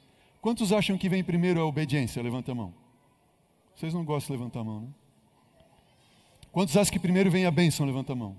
Quantos 0.40 0.72
acham 0.72 0.96
que 0.96 1.08
vem 1.08 1.22
primeiro 1.22 1.61
a 1.61 1.66
obediência? 1.66 2.22
Levanta 2.22 2.52
a 2.52 2.54
mão. 2.54 2.72
Vocês 3.76 3.92
não 3.92 4.04
gostam 4.04 4.34
de 4.34 4.40
levantar 4.40 4.61
a 4.61 4.64
mão, 4.64 4.80
né? 4.80 4.88
Quantos 6.50 6.76
acham 6.76 6.92
que 6.92 6.98
primeiro 6.98 7.30
vem 7.30 7.44
a 7.44 7.50
bênção? 7.50 7.84
Levanta 7.84 8.14
a 8.14 8.16
mão. 8.16 8.36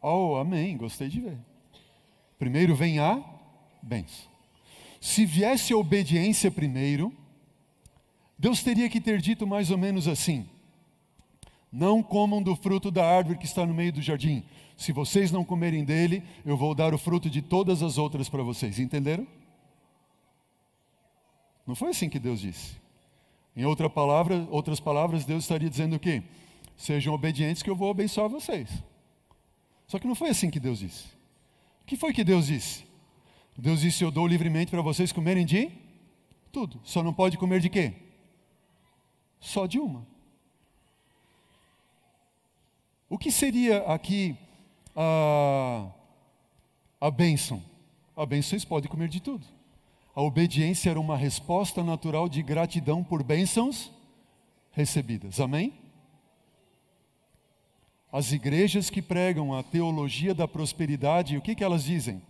Oh, 0.00 0.36
amém, 0.36 0.76
gostei 0.76 1.08
de 1.08 1.20
ver. 1.20 1.38
Primeiro 2.38 2.74
vem 2.74 2.98
a 2.98 3.22
bênção. 3.82 4.26
Se 5.00 5.26
viesse 5.26 5.72
a 5.72 5.76
obediência 5.76 6.50
primeiro, 6.50 7.12
Deus 8.38 8.62
teria 8.62 8.88
que 8.88 9.00
ter 9.00 9.20
dito 9.20 9.46
mais 9.46 9.70
ou 9.70 9.78
menos 9.78 10.08
assim: 10.08 10.48
Não 11.76 12.02
comam 12.02 12.42
do 12.42 12.56
fruto 12.56 12.90
da 12.90 13.06
árvore 13.06 13.36
que 13.36 13.44
está 13.44 13.66
no 13.66 13.74
meio 13.74 13.92
do 13.92 14.00
jardim. 14.00 14.42
Se 14.78 14.92
vocês 14.92 15.30
não 15.30 15.44
comerem 15.44 15.84
dele, 15.84 16.22
eu 16.42 16.56
vou 16.56 16.74
dar 16.74 16.94
o 16.94 16.98
fruto 16.98 17.28
de 17.28 17.42
todas 17.42 17.82
as 17.82 17.98
outras 17.98 18.30
para 18.30 18.42
vocês. 18.42 18.78
Entenderam? 18.78 19.26
Não 21.66 21.74
foi 21.74 21.90
assim 21.90 22.08
que 22.08 22.18
Deus 22.18 22.40
disse. 22.40 22.76
Em 23.54 23.66
outra 23.66 23.90
palavra, 23.90 24.48
outras 24.50 24.80
palavras, 24.80 25.26
Deus 25.26 25.44
estaria 25.44 25.68
dizendo 25.68 25.96
o 25.96 26.00
quê? 26.00 26.22
Sejam 26.78 27.12
obedientes 27.12 27.62
que 27.62 27.68
eu 27.68 27.76
vou 27.76 27.90
abençoar 27.90 28.30
vocês. 28.30 28.70
Só 29.86 29.98
que 29.98 30.06
não 30.06 30.14
foi 30.14 30.30
assim 30.30 30.48
que 30.48 30.58
Deus 30.58 30.78
disse. 30.78 31.04
O 31.82 31.84
que 31.84 31.94
foi 31.94 32.14
que 32.14 32.24
Deus 32.24 32.46
disse? 32.46 32.86
Deus 33.54 33.82
disse: 33.82 34.02
Eu 34.02 34.10
dou 34.10 34.26
livremente 34.26 34.70
para 34.70 34.80
vocês 34.80 35.12
comerem 35.12 35.44
de 35.44 35.70
tudo. 36.50 36.80
Só 36.84 37.02
não 37.02 37.12
pode 37.12 37.36
comer 37.36 37.60
de 37.60 37.68
quê? 37.68 37.92
Só 39.38 39.66
de 39.66 39.78
uma. 39.78 40.15
O 43.08 43.16
que 43.16 43.30
seria 43.30 43.78
aqui 43.84 44.36
a, 44.94 45.86
a 47.00 47.10
bênção? 47.10 47.62
A 48.16 48.26
bênção 48.26 48.58
podem 48.68 48.90
comer 48.90 49.08
de 49.08 49.20
tudo. 49.20 49.46
A 50.14 50.22
obediência 50.22 50.90
era 50.90 50.98
uma 50.98 51.16
resposta 51.16 51.84
natural 51.84 52.28
de 52.28 52.42
gratidão 52.42 53.04
por 53.04 53.22
bênçãos 53.22 53.92
recebidas. 54.72 55.38
Amém? 55.40 55.72
As 58.10 58.32
igrejas 58.32 58.88
que 58.88 59.02
pregam 59.02 59.54
a 59.54 59.62
teologia 59.62 60.34
da 60.34 60.48
prosperidade, 60.48 61.36
o 61.36 61.42
que, 61.42 61.54
que 61.54 61.62
elas 61.62 61.84
dizem? 61.84 62.22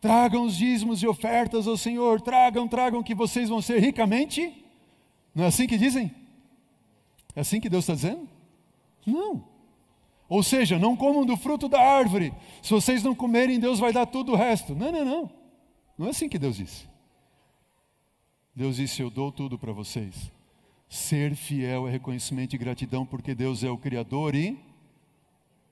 Tragam 0.00 0.44
os 0.44 0.56
dízimos 0.56 1.02
e 1.02 1.06
ofertas 1.06 1.68
ao 1.68 1.76
Senhor, 1.76 2.20
tragam, 2.20 2.66
tragam, 2.66 3.02
que 3.02 3.14
vocês 3.14 3.48
vão 3.48 3.62
ser 3.62 3.80
ricamente. 3.80 4.64
Não 5.34 5.44
é 5.44 5.46
assim 5.48 5.66
que 5.66 5.78
dizem? 5.78 6.10
É 7.36 7.40
assim 7.40 7.60
que 7.60 7.68
Deus 7.68 7.84
está 7.84 7.94
dizendo? 7.94 8.28
Não. 9.06 9.53
Ou 10.34 10.42
seja, 10.42 10.80
não 10.80 10.96
comam 10.96 11.24
do 11.24 11.36
fruto 11.36 11.68
da 11.68 11.80
árvore. 11.80 12.34
Se 12.60 12.70
vocês 12.70 13.04
não 13.04 13.14
comerem, 13.14 13.60
Deus 13.60 13.78
vai 13.78 13.92
dar 13.92 14.04
tudo 14.04 14.32
o 14.32 14.34
resto. 14.34 14.74
Não, 14.74 14.90
não, 14.90 15.04
não. 15.04 15.30
Não 15.96 16.06
é 16.08 16.10
assim 16.10 16.28
que 16.28 16.40
Deus 16.40 16.56
disse. 16.56 16.88
Deus 18.52 18.74
disse: 18.74 19.00
Eu 19.00 19.10
dou 19.10 19.30
tudo 19.30 19.56
para 19.56 19.70
vocês. 19.70 20.32
Ser 20.88 21.36
fiel 21.36 21.86
é 21.86 21.92
reconhecimento 21.92 22.56
e 22.56 22.58
gratidão, 22.58 23.06
porque 23.06 23.32
Deus 23.32 23.62
é 23.62 23.70
o 23.70 23.78
Criador 23.78 24.34
e 24.34 24.58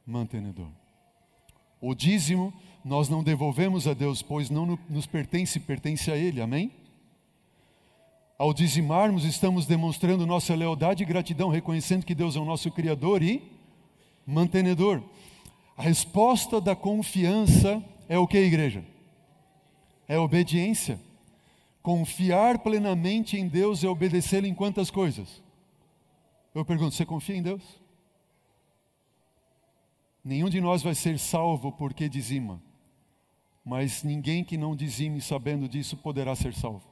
mantenedor. 0.06 0.68
O 1.80 1.92
dízimo 1.92 2.54
nós 2.84 3.08
não 3.08 3.24
devolvemos 3.24 3.88
a 3.88 3.94
Deus, 3.94 4.22
pois 4.22 4.48
não 4.48 4.78
nos 4.88 5.06
pertence, 5.06 5.58
pertence 5.58 6.08
a 6.08 6.16
Ele, 6.16 6.40
amém? 6.40 6.70
Ao 8.38 8.54
dizimarmos, 8.54 9.24
estamos 9.24 9.66
demonstrando 9.66 10.24
nossa 10.24 10.54
lealdade 10.54 11.02
e 11.02 11.06
gratidão, 11.06 11.48
reconhecendo 11.48 12.06
que 12.06 12.14
Deus 12.14 12.36
é 12.36 12.38
o 12.38 12.44
nosso 12.44 12.70
Criador 12.70 13.24
e 13.24 13.51
mantenedor. 14.26 15.02
A 15.76 15.82
resposta 15.82 16.60
da 16.60 16.76
confiança 16.76 17.82
é 18.08 18.18
o 18.18 18.26
que, 18.26 18.38
igreja? 18.38 18.84
É 20.06 20.18
obediência. 20.18 21.00
Confiar 21.82 22.58
plenamente 22.58 23.36
em 23.36 23.48
Deus 23.48 23.82
é 23.82 23.88
obedecê-lo 23.88 24.46
em 24.46 24.54
quantas 24.54 24.90
coisas? 24.90 25.42
Eu 26.54 26.64
pergunto, 26.64 26.94
você 26.94 27.04
confia 27.04 27.36
em 27.36 27.42
Deus? 27.42 27.62
Nenhum 30.24 30.48
de 30.48 30.60
nós 30.60 30.82
vai 30.82 30.94
ser 30.94 31.18
salvo 31.18 31.72
porque 31.72 32.08
dizima 32.08 32.62
mas 33.64 34.02
ninguém 34.02 34.42
que 34.42 34.56
não 34.56 34.74
dizime 34.74 35.20
sabendo 35.20 35.68
disso 35.68 35.96
poderá 35.96 36.34
ser 36.34 36.54
salvo. 36.54 36.82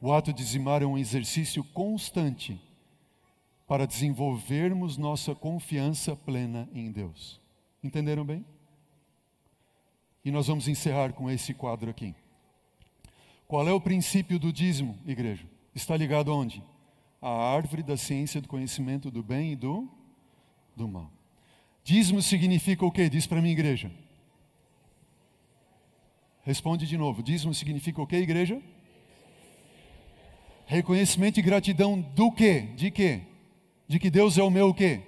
O 0.00 0.12
ato 0.12 0.32
de 0.32 0.42
dizimar 0.42 0.82
é 0.82 0.86
um 0.86 0.98
exercício 0.98 1.64
constante 1.64 2.60
para 3.68 3.86
desenvolvermos 3.86 4.96
nossa 4.96 5.34
confiança 5.34 6.16
plena 6.16 6.66
em 6.72 6.90
Deus. 6.90 7.38
Entenderam 7.84 8.24
bem? 8.24 8.42
E 10.24 10.30
nós 10.30 10.46
vamos 10.46 10.66
encerrar 10.66 11.12
com 11.12 11.30
esse 11.30 11.52
quadro 11.52 11.90
aqui. 11.90 12.14
Qual 13.46 13.68
é 13.68 13.72
o 13.72 13.80
princípio 13.80 14.38
do 14.38 14.50
dízimo, 14.50 14.98
igreja? 15.06 15.46
Está 15.74 15.94
ligado 15.96 16.32
aonde? 16.32 16.64
A 17.20 17.28
árvore 17.28 17.82
da 17.82 17.96
ciência 17.96 18.40
do 18.40 18.48
conhecimento 18.48 19.10
do 19.10 19.22
bem 19.22 19.52
e 19.52 19.56
do, 19.56 19.86
do 20.74 20.88
mal. 20.88 21.12
Dízimo 21.84 22.22
significa 22.22 22.86
o 22.86 22.90
quê? 22.90 23.08
Diz 23.10 23.26
para 23.26 23.42
mim, 23.42 23.50
igreja. 23.50 23.92
Responde 26.42 26.86
de 26.86 26.96
novo. 26.96 27.22
Dízimo 27.22 27.52
significa 27.52 28.00
o 28.00 28.06
quê, 28.06 28.16
igreja? 28.16 28.62
Reconhecimento 30.64 31.38
e 31.38 31.42
gratidão 31.42 32.00
do 32.00 32.32
quê? 32.32 32.60
De 32.74 32.90
quê? 32.90 33.27
De 33.88 33.98
que 33.98 34.10
Deus 34.10 34.36
é 34.36 34.42
o 34.42 34.50
meu 34.50 34.68
o 34.68 34.74
quê? 34.74 35.00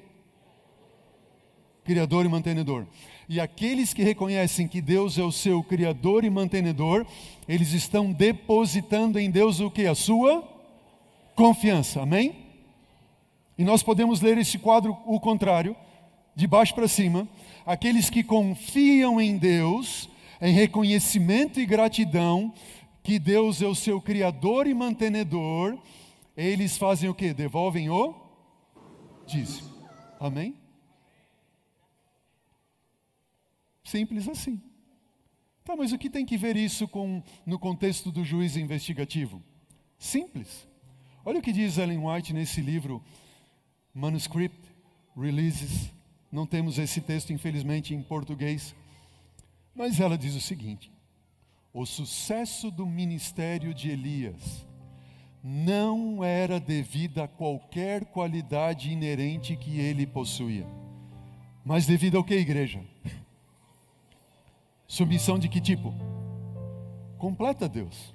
Criador 1.84 2.24
e 2.24 2.28
mantenedor. 2.28 2.86
E 3.28 3.38
aqueles 3.38 3.92
que 3.92 4.02
reconhecem 4.02 4.66
que 4.66 4.80
Deus 4.80 5.18
é 5.18 5.22
o 5.22 5.30
seu 5.30 5.62
criador 5.62 6.24
e 6.24 6.30
mantenedor, 6.30 7.06
eles 7.46 7.72
estão 7.74 8.10
depositando 8.10 9.18
em 9.18 9.30
Deus 9.30 9.60
o 9.60 9.70
que? 9.70 9.86
A 9.86 9.94
sua 9.94 10.42
confiança. 11.36 12.00
Amém? 12.00 12.34
E 13.58 13.64
nós 13.64 13.82
podemos 13.82 14.22
ler 14.22 14.38
esse 14.38 14.58
quadro 14.58 14.96
o 15.04 15.20
contrário 15.20 15.76
de 16.34 16.46
baixo 16.46 16.74
para 16.74 16.88
cima, 16.88 17.28
aqueles 17.66 18.08
que 18.08 18.22
confiam 18.22 19.20
em 19.20 19.36
Deus, 19.36 20.08
em 20.40 20.54
reconhecimento 20.54 21.60
e 21.60 21.66
gratidão, 21.66 22.52
que 23.02 23.18
Deus 23.18 23.60
é 23.60 23.66
o 23.66 23.74
seu 23.74 24.00
criador 24.00 24.66
e 24.66 24.72
mantenedor, 24.72 25.76
eles 26.34 26.78
fazem 26.78 27.10
o 27.10 27.14
que? 27.14 27.34
Devolvem 27.34 27.90
o 27.90 28.29
dízimo. 29.30 29.70
Amém? 30.18 30.56
Simples 33.84 34.28
assim. 34.28 34.60
Tá, 35.64 35.76
mas 35.76 35.92
o 35.92 35.98
que 35.98 36.10
tem 36.10 36.26
que 36.26 36.36
ver 36.36 36.56
isso 36.56 36.88
com 36.88 37.22
no 37.46 37.58
contexto 37.58 38.10
do 38.10 38.24
juiz 38.24 38.56
investigativo? 38.56 39.42
Simples. 39.98 40.68
Olha 41.24 41.38
o 41.38 41.42
que 41.42 41.52
diz 41.52 41.78
Ellen 41.78 42.06
White 42.06 42.32
nesse 42.32 42.60
livro, 42.60 43.02
Manuscript 43.94 44.58
Releases 45.16 45.92
não 46.30 46.46
temos 46.46 46.78
esse 46.78 47.00
texto, 47.00 47.32
infelizmente, 47.32 47.94
em 47.94 48.02
português. 48.02 48.74
Mas 49.74 49.98
ela 49.98 50.16
diz 50.16 50.34
o 50.34 50.40
seguinte: 50.40 50.92
o 51.72 51.84
sucesso 51.84 52.70
do 52.70 52.86
ministério 52.86 53.74
de 53.74 53.90
Elias 53.90 54.66
não 55.42 56.22
era 56.22 56.60
devido 56.60 57.22
a 57.22 57.28
qualquer 57.28 58.04
qualidade 58.06 58.92
inerente 58.92 59.56
que 59.56 59.78
ele 59.78 60.06
possuía, 60.06 60.66
mas 61.64 61.86
devido 61.86 62.18
ao 62.18 62.24
que, 62.24 62.34
igreja? 62.34 62.80
Submissão 64.86 65.38
de 65.38 65.48
que 65.48 65.60
tipo? 65.60 65.94
Completa 67.16 67.64
a 67.64 67.68
Deus. 67.68 68.14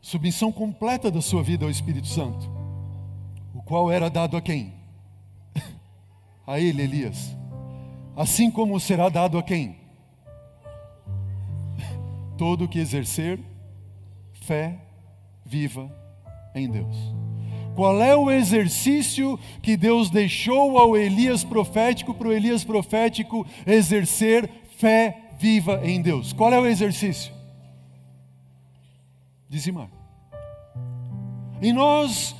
Submissão 0.00 0.50
completa 0.50 1.10
da 1.10 1.22
sua 1.22 1.42
vida 1.42 1.64
ao 1.64 1.70
Espírito 1.70 2.08
Santo, 2.08 2.50
o 3.54 3.62
qual 3.62 3.90
era 3.90 4.10
dado 4.10 4.36
a 4.36 4.42
quem? 4.42 4.74
a 6.46 6.58
ele, 6.58 6.82
Elias. 6.82 7.36
Assim 8.14 8.50
como 8.50 8.78
será 8.78 9.08
dado 9.08 9.38
a 9.38 9.42
quem? 9.42 9.76
Todo 12.36 12.68
que 12.68 12.78
exercer 12.78 13.51
fé 14.42 14.78
viva 15.44 15.90
em 16.54 16.70
Deus. 16.70 16.96
Qual 17.74 18.02
é 18.02 18.14
o 18.14 18.30
exercício 18.30 19.38
que 19.62 19.76
Deus 19.76 20.10
deixou 20.10 20.76
ao 20.78 20.96
Elias 20.96 21.42
profético 21.42 22.12
para 22.12 22.28
o 22.28 22.32
Elias 22.32 22.64
profético 22.64 23.46
exercer 23.66 24.48
fé 24.76 25.30
viva 25.38 25.80
em 25.82 26.02
Deus? 26.02 26.32
Qual 26.32 26.52
é 26.52 26.58
o 26.58 26.66
exercício? 26.66 27.32
Dizimar. 29.48 29.88
E 31.62 31.72
nós 31.72 32.34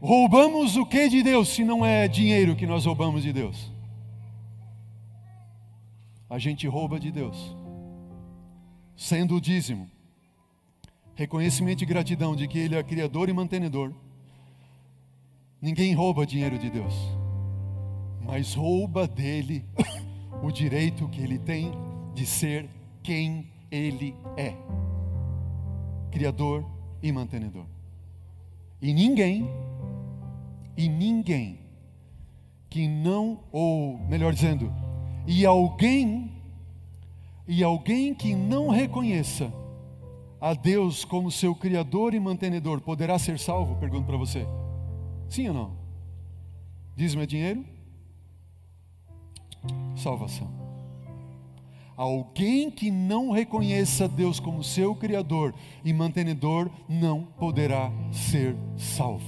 roubamos 0.00 0.76
o 0.76 0.86
que 0.86 1.08
de 1.08 1.22
Deus 1.22 1.48
se 1.48 1.64
não 1.64 1.84
é 1.84 2.08
dinheiro 2.08 2.56
que 2.56 2.66
nós 2.66 2.86
roubamos 2.86 3.22
de 3.22 3.32
Deus? 3.32 3.70
A 6.30 6.38
gente 6.38 6.66
rouba 6.66 6.98
de 6.98 7.10
Deus, 7.10 7.54
sendo 8.96 9.36
o 9.36 9.40
dízimo 9.40 9.90
reconhecimento 11.16 11.82
e 11.82 11.86
gratidão 11.86 12.36
de 12.36 12.46
que 12.46 12.58
Ele 12.58 12.76
é 12.76 12.82
criador 12.82 13.28
e 13.28 13.32
mantenedor. 13.32 13.92
Ninguém 15.60 15.94
rouba 15.94 16.26
dinheiro 16.26 16.58
de 16.58 16.70
Deus, 16.70 16.94
mas 18.24 18.54
rouba 18.54 19.08
dele 19.08 19.64
o 20.42 20.52
direito 20.52 21.08
que 21.08 21.20
ele 21.20 21.38
tem 21.38 21.72
de 22.14 22.26
ser 22.26 22.68
quem 23.02 23.50
ele 23.70 24.14
é: 24.36 24.54
Criador 26.12 26.64
e 27.02 27.10
mantenedor. 27.10 27.64
E 28.80 28.92
ninguém, 28.92 29.50
e 30.76 30.88
ninguém 30.88 31.58
que 32.68 32.86
não, 32.86 33.40
ou 33.50 33.98
melhor 33.98 34.34
dizendo, 34.34 34.70
e 35.26 35.46
alguém, 35.46 36.30
e 37.48 37.64
alguém 37.64 38.14
que 38.14 38.34
não 38.34 38.68
reconheça 38.68 39.50
a 40.40 40.54
Deus 40.54 41.04
como 41.04 41.30
seu 41.30 41.54
Criador 41.54 42.14
e 42.14 42.20
mantenedor, 42.20 42.80
poderá 42.80 43.18
ser 43.18 43.38
salvo? 43.38 43.76
Pergunto 43.76 44.06
para 44.06 44.16
você. 44.16 44.46
Sim 45.28 45.48
ou 45.48 45.54
não? 45.54 45.76
Dízimo 46.96 47.22
é 47.22 47.26
dinheiro? 47.26 47.64
Salvação. 49.96 50.50
Alguém 51.96 52.70
que 52.70 52.90
não 52.90 53.30
reconheça 53.30 54.06
Deus 54.06 54.38
como 54.38 54.62
seu 54.62 54.94
Criador 54.94 55.54
e 55.82 55.92
mantenedor 55.92 56.70
não 56.88 57.24
poderá 57.24 57.90
ser 58.12 58.54
salvo. 58.76 59.24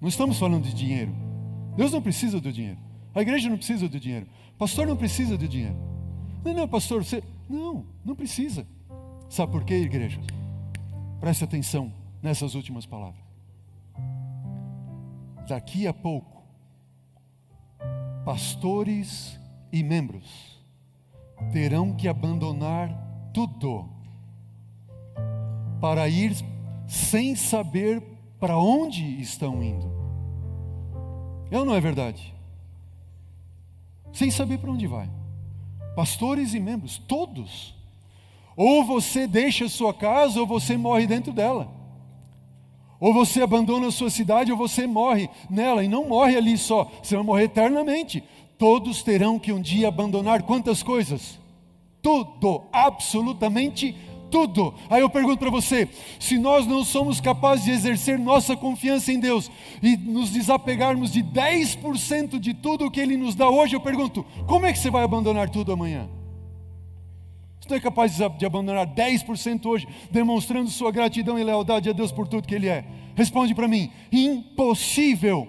Não 0.00 0.08
estamos 0.08 0.38
falando 0.38 0.64
de 0.64 0.72
dinheiro. 0.72 1.14
Deus 1.76 1.92
não 1.92 2.00
precisa 2.00 2.40
do 2.40 2.50
dinheiro. 2.50 2.78
A 3.14 3.20
igreja 3.20 3.50
não 3.50 3.58
precisa 3.58 3.88
do 3.88 4.00
dinheiro. 4.00 4.26
Pastor 4.56 4.86
não 4.86 4.96
precisa 4.96 5.36
do 5.36 5.46
dinheiro. 5.46 5.76
Não, 6.42 6.54
não, 6.54 6.68
pastor, 6.68 7.04
você. 7.04 7.22
Não, 7.48 7.84
não 8.02 8.14
precisa. 8.14 8.66
Sabe 9.30 9.52
por 9.52 9.62
quê, 9.62 9.74
igreja? 9.74 10.20
Preste 11.20 11.44
atenção 11.44 11.92
nessas 12.20 12.56
últimas 12.56 12.84
palavras. 12.84 13.22
Daqui 15.48 15.86
a 15.86 15.94
pouco, 15.94 16.42
pastores 18.24 19.38
e 19.72 19.84
membros 19.84 20.60
terão 21.52 21.94
que 21.94 22.08
abandonar 22.08 22.90
tudo 23.32 23.88
para 25.80 26.08
ir 26.08 26.34
sem 26.88 27.36
saber 27.36 28.02
para 28.40 28.58
onde 28.58 29.20
estão 29.20 29.62
indo. 29.62 29.88
É 31.52 31.58
ou 31.58 31.64
não 31.64 31.76
é 31.76 31.80
verdade? 31.80 32.34
Sem 34.12 34.28
saber 34.28 34.58
para 34.58 34.72
onde 34.72 34.88
vai. 34.88 35.08
Pastores 35.94 36.52
e 36.52 36.58
membros, 36.58 36.98
todos 36.98 37.78
ou 38.62 38.84
você 38.84 39.26
deixa 39.26 39.64
a 39.64 39.68
sua 39.70 39.94
casa, 39.94 40.38
ou 40.38 40.46
você 40.46 40.76
morre 40.76 41.06
dentro 41.06 41.32
dela. 41.32 41.72
Ou 43.00 43.14
você 43.14 43.40
abandona 43.40 43.86
a 43.86 43.90
sua 43.90 44.10
cidade, 44.10 44.52
ou 44.52 44.58
você 44.58 44.86
morre 44.86 45.30
nela. 45.48 45.82
E 45.82 45.88
não 45.88 46.06
morre 46.06 46.36
ali 46.36 46.58
só, 46.58 46.86
você 47.02 47.16
vai 47.16 47.24
morrer 47.24 47.44
eternamente. 47.44 48.22
Todos 48.58 49.02
terão 49.02 49.38
que 49.38 49.50
um 49.50 49.62
dia 49.62 49.88
abandonar 49.88 50.42
quantas 50.42 50.82
coisas? 50.82 51.38
Tudo, 52.02 52.64
absolutamente 52.70 53.96
tudo. 54.30 54.74
Aí 54.90 55.00
eu 55.00 55.08
pergunto 55.08 55.38
para 55.38 55.48
você: 55.48 55.88
se 56.18 56.36
nós 56.36 56.66
não 56.66 56.84
somos 56.84 57.18
capazes 57.18 57.64
de 57.64 57.70
exercer 57.70 58.18
nossa 58.18 58.54
confiança 58.54 59.10
em 59.10 59.18
Deus 59.18 59.50
e 59.82 59.96
nos 59.96 60.28
desapegarmos 60.28 61.10
de 61.10 61.24
10% 61.24 62.38
de 62.38 62.52
tudo 62.52 62.84
o 62.84 62.90
que 62.90 63.00
Ele 63.00 63.16
nos 63.16 63.34
dá 63.34 63.48
hoje, 63.48 63.74
eu 63.74 63.80
pergunto: 63.80 64.22
como 64.46 64.66
é 64.66 64.72
que 64.74 64.78
você 64.78 64.90
vai 64.90 65.02
abandonar 65.02 65.48
tudo 65.48 65.72
amanhã? 65.72 66.19
Você 67.70 67.76
é 67.76 67.80
capaz 67.80 68.16
de 68.36 68.44
abandonar 68.44 68.84
10% 68.84 69.64
hoje, 69.66 69.86
demonstrando 70.10 70.68
sua 70.68 70.90
gratidão 70.90 71.38
e 71.38 71.44
lealdade 71.44 71.88
a 71.88 71.92
Deus 71.92 72.10
por 72.10 72.26
tudo 72.26 72.48
que 72.48 72.54
Ele 72.56 72.68
é? 72.68 72.84
Responde 73.14 73.54
para 73.54 73.68
mim: 73.68 73.92
impossível. 74.10 75.46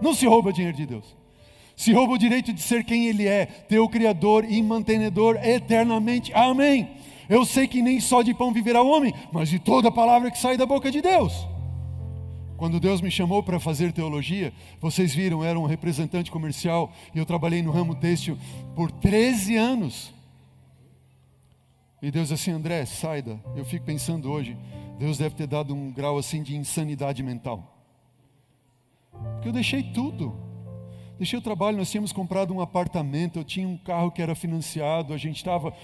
Não 0.00 0.14
se 0.14 0.26
rouba 0.26 0.54
dinheiro 0.54 0.74
de 0.74 0.86
Deus. 0.86 1.04
Se 1.76 1.92
rouba 1.92 2.14
o 2.14 2.18
direito 2.18 2.50
de 2.50 2.62
ser 2.62 2.82
quem 2.82 3.08
Ele 3.08 3.28
é, 3.28 3.44
teu 3.44 3.86
Criador 3.90 4.50
e 4.50 4.62
mantenedor 4.62 5.36
eternamente. 5.36 6.32
Amém. 6.32 6.92
Eu 7.28 7.44
sei 7.44 7.68
que 7.68 7.82
nem 7.82 8.00
só 8.00 8.22
de 8.22 8.32
pão 8.32 8.54
viverá 8.54 8.80
o 8.80 8.88
homem, 8.88 9.12
mas 9.30 9.50
de 9.50 9.58
toda 9.58 9.92
palavra 9.92 10.30
que 10.30 10.38
sai 10.38 10.56
da 10.56 10.64
boca 10.64 10.90
de 10.90 11.02
Deus. 11.02 11.46
Quando 12.56 12.80
Deus 12.80 13.02
me 13.02 13.10
chamou 13.10 13.42
para 13.42 13.60
fazer 13.60 13.92
teologia, 13.92 14.50
vocês 14.80 15.14
viram, 15.14 15.44
era 15.44 15.60
um 15.60 15.66
representante 15.66 16.30
comercial 16.30 16.90
e 17.14 17.18
eu 17.18 17.26
trabalhei 17.26 17.60
no 17.60 17.70
ramo 17.70 17.94
têxtil 17.94 18.38
por 18.74 18.90
13 18.90 19.56
anos. 19.56 20.19
E 22.02 22.10
Deus 22.10 22.32
assim, 22.32 22.50
André, 22.50 22.84
saida. 22.86 23.38
Eu 23.54 23.64
fico 23.64 23.84
pensando 23.84 24.30
hoje, 24.30 24.56
Deus 24.98 25.18
deve 25.18 25.34
ter 25.34 25.46
dado 25.46 25.74
um 25.74 25.92
grau 25.92 26.16
assim 26.16 26.42
de 26.42 26.56
insanidade 26.56 27.22
mental. 27.22 27.76
Porque 29.34 29.48
eu 29.48 29.52
deixei 29.52 29.82
tudo. 29.82 30.34
Deixei 31.18 31.38
o 31.38 31.42
trabalho, 31.42 31.76
nós 31.76 31.90
tínhamos 31.90 32.12
comprado 32.12 32.54
um 32.54 32.60
apartamento, 32.62 33.38
eu 33.38 33.44
tinha 33.44 33.68
um 33.68 33.76
carro 33.76 34.10
que 34.10 34.22
era 34.22 34.34
financiado, 34.34 35.12
a 35.12 35.18
gente 35.18 35.36
estava 35.36 35.74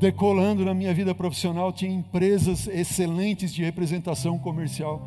decolando 0.00 0.64
na 0.64 0.72
minha 0.72 0.94
vida 0.94 1.14
profissional, 1.14 1.70
tinha 1.70 1.92
empresas 1.92 2.66
excelentes 2.66 3.52
de 3.52 3.62
representação 3.62 4.38
comercial. 4.38 5.06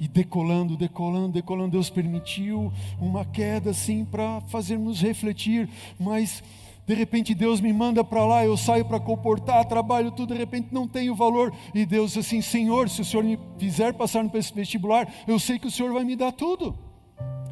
E 0.00 0.08
decolando, 0.08 0.76
decolando, 0.76 1.34
decolando, 1.34 1.72
Deus 1.72 1.88
permitiu 1.88 2.72
uma 2.98 3.24
queda 3.24 3.70
assim 3.70 4.04
para 4.04 4.40
fazermos 4.48 5.00
refletir, 5.00 5.68
mas 5.98 6.42
de 6.86 6.94
repente 6.94 7.34
Deus 7.34 7.60
me 7.60 7.72
manda 7.72 8.02
para 8.02 8.24
lá, 8.24 8.44
eu 8.44 8.56
saio 8.56 8.84
para 8.84 8.98
comportar, 8.98 9.64
trabalho 9.64 10.10
tudo, 10.10 10.34
de 10.34 10.38
repente 10.38 10.68
não 10.72 10.88
tenho 10.88 11.14
valor. 11.14 11.52
E 11.74 11.86
Deus 11.86 12.16
assim, 12.16 12.40
Senhor, 12.40 12.88
se 12.88 13.00
o 13.00 13.04
Senhor 13.04 13.22
me 13.22 13.38
fizer 13.58 13.94
passar 13.94 14.24
no 14.24 14.30
vestibular, 14.30 15.08
eu 15.26 15.38
sei 15.38 15.58
que 15.58 15.66
o 15.66 15.70
Senhor 15.70 15.92
vai 15.92 16.04
me 16.04 16.16
dar 16.16 16.32
tudo. 16.32 16.76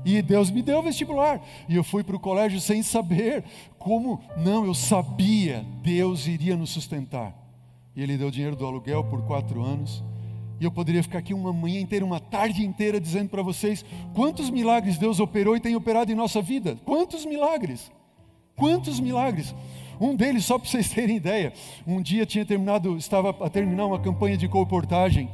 E 0.04 0.22
Deus 0.22 0.50
me 0.50 0.62
deu 0.62 0.78
o 0.78 0.82
vestibular. 0.82 1.40
E 1.68 1.76
eu 1.76 1.84
fui 1.84 2.02
para 2.02 2.16
o 2.16 2.20
colégio 2.20 2.60
sem 2.60 2.82
saber 2.82 3.44
como. 3.78 4.20
Não, 4.36 4.64
eu 4.64 4.74
sabia, 4.74 5.64
Deus 5.82 6.26
iria 6.26 6.56
nos 6.56 6.70
sustentar. 6.70 7.34
E 7.94 8.02
Ele 8.02 8.16
deu 8.16 8.30
dinheiro 8.30 8.56
do 8.56 8.64
aluguel 8.64 9.04
por 9.04 9.22
quatro 9.22 9.62
anos. 9.62 10.02
E 10.60 10.64
eu 10.64 10.70
poderia 10.72 11.02
ficar 11.02 11.18
aqui 11.18 11.32
uma 11.32 11.52
manhã 11.52 11.80
inteira, 11.80 12.04
uma 12.04 12.18
tarde 12.18 12.64
inteira, 12.64 13.00
dizendo 13.00 13.28
para 13.28 13.42
vocês 13.42 13.84
quantos 14.14 14.50
milagres 14.50 14.98
Deus 14.98 15.20
operou 15.20 15.56
e 15.56 15.60
tem 15.60 15.76
operado 15.76 16.10
em 16.10 16.14
nossa 16.14 16.42
vida. 16.42 16.76
Quantos 16.84 17.24
milagres! 17.24 17.90
Quantos 18.58 19.00
milagres! 19.00 19.54
Um 20.00 20.14
deles, 20.14 20.44
só 20.44 20.58
para 20.58 20.68
vocês 20.68 20.90
terem 20.90 21.16
ideia, 21.16 21.52
um 21.86 22.00
dia 22.00 22.24
tinha 22.26 22.44
terminado, 22.44 22.96
estava 22.96 23.30
a 23.30 23.50
terminar 23.50 23.86
uma 23.86 23.98
campanha 23.98 24.36
de 24.36 24.46
comportagem 24.46 25.28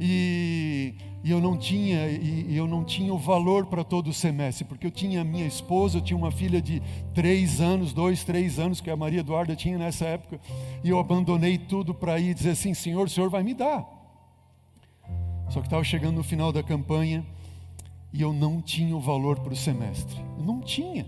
e, 0.00 0.94
e 1.22 1.30
eu 1.30 1.40
não 1.40 1.56
tinha 1.56 2.08
e, 2.08 2.46
e 2.50 2.56
eu 2.56 2.66
não 2.66 2.82
tinha 2.82 3.14
o 3.14 3.18
valor 3.18 3.66
para 3.66 3.84
todo 3.84 4.08
o 4.08 4.12
semestre, 4.12 4.64
porque 4.64 4.86
eu 4.86 4.90
tinha 4.90 5.22
minha 5.22 5.46
esposa, 5.46 5.98
eu 5.98 6.02
tinha 6.02 6.16
uma 6.16 6.32
filha 6.32 6.60
de 6.60 6.82
três 7.14 7.60
anos, 7.60 7.92
dois, 7.92 8.24
três 8.24 8.58
anos 8.58 8.80
que 8.80 8.90
a 8.90 8.96
Maria 8.96 9.20
Eduarda 9.20 9.54
tinha 9.54 9.78
nessa 9.78 10.06
época, 10.06 10.40
e 10.82 10.88
eu 10.88 10.98
abandonei 10.98 11.56
tudo 11.56 11.94
para 11.94 12.18
ir 12.18 12.34
dizer 12.34 12.50
assim, 12.50 12.74
Senhor, 12.74 13.06
o 13.06 13.10
Senhor 13.10 13.30
vai 13.30 13.44
me 13.44 13.54
dar. 13.54 13.88
Só 15.50 15.60
que 15.60 15.66
estava 15.66 15.84
chegando 15.84 16.16
no 16.16 16.24
final 16.24 16.50
da 16.50 16.64
campanha 16.64 17.24
e 18.12 18.22
eu 18.22 18.32
não 18.32 18.60
tinha 18.60 18.96
o 18.96 19.00
valor 19.00 19.38
para 19.38 19.52
o 19.52 19.56
semestre, 19.56 20.20
eu 20.36 20.44
não 20.44 20.60
tinha. 20.60 21.06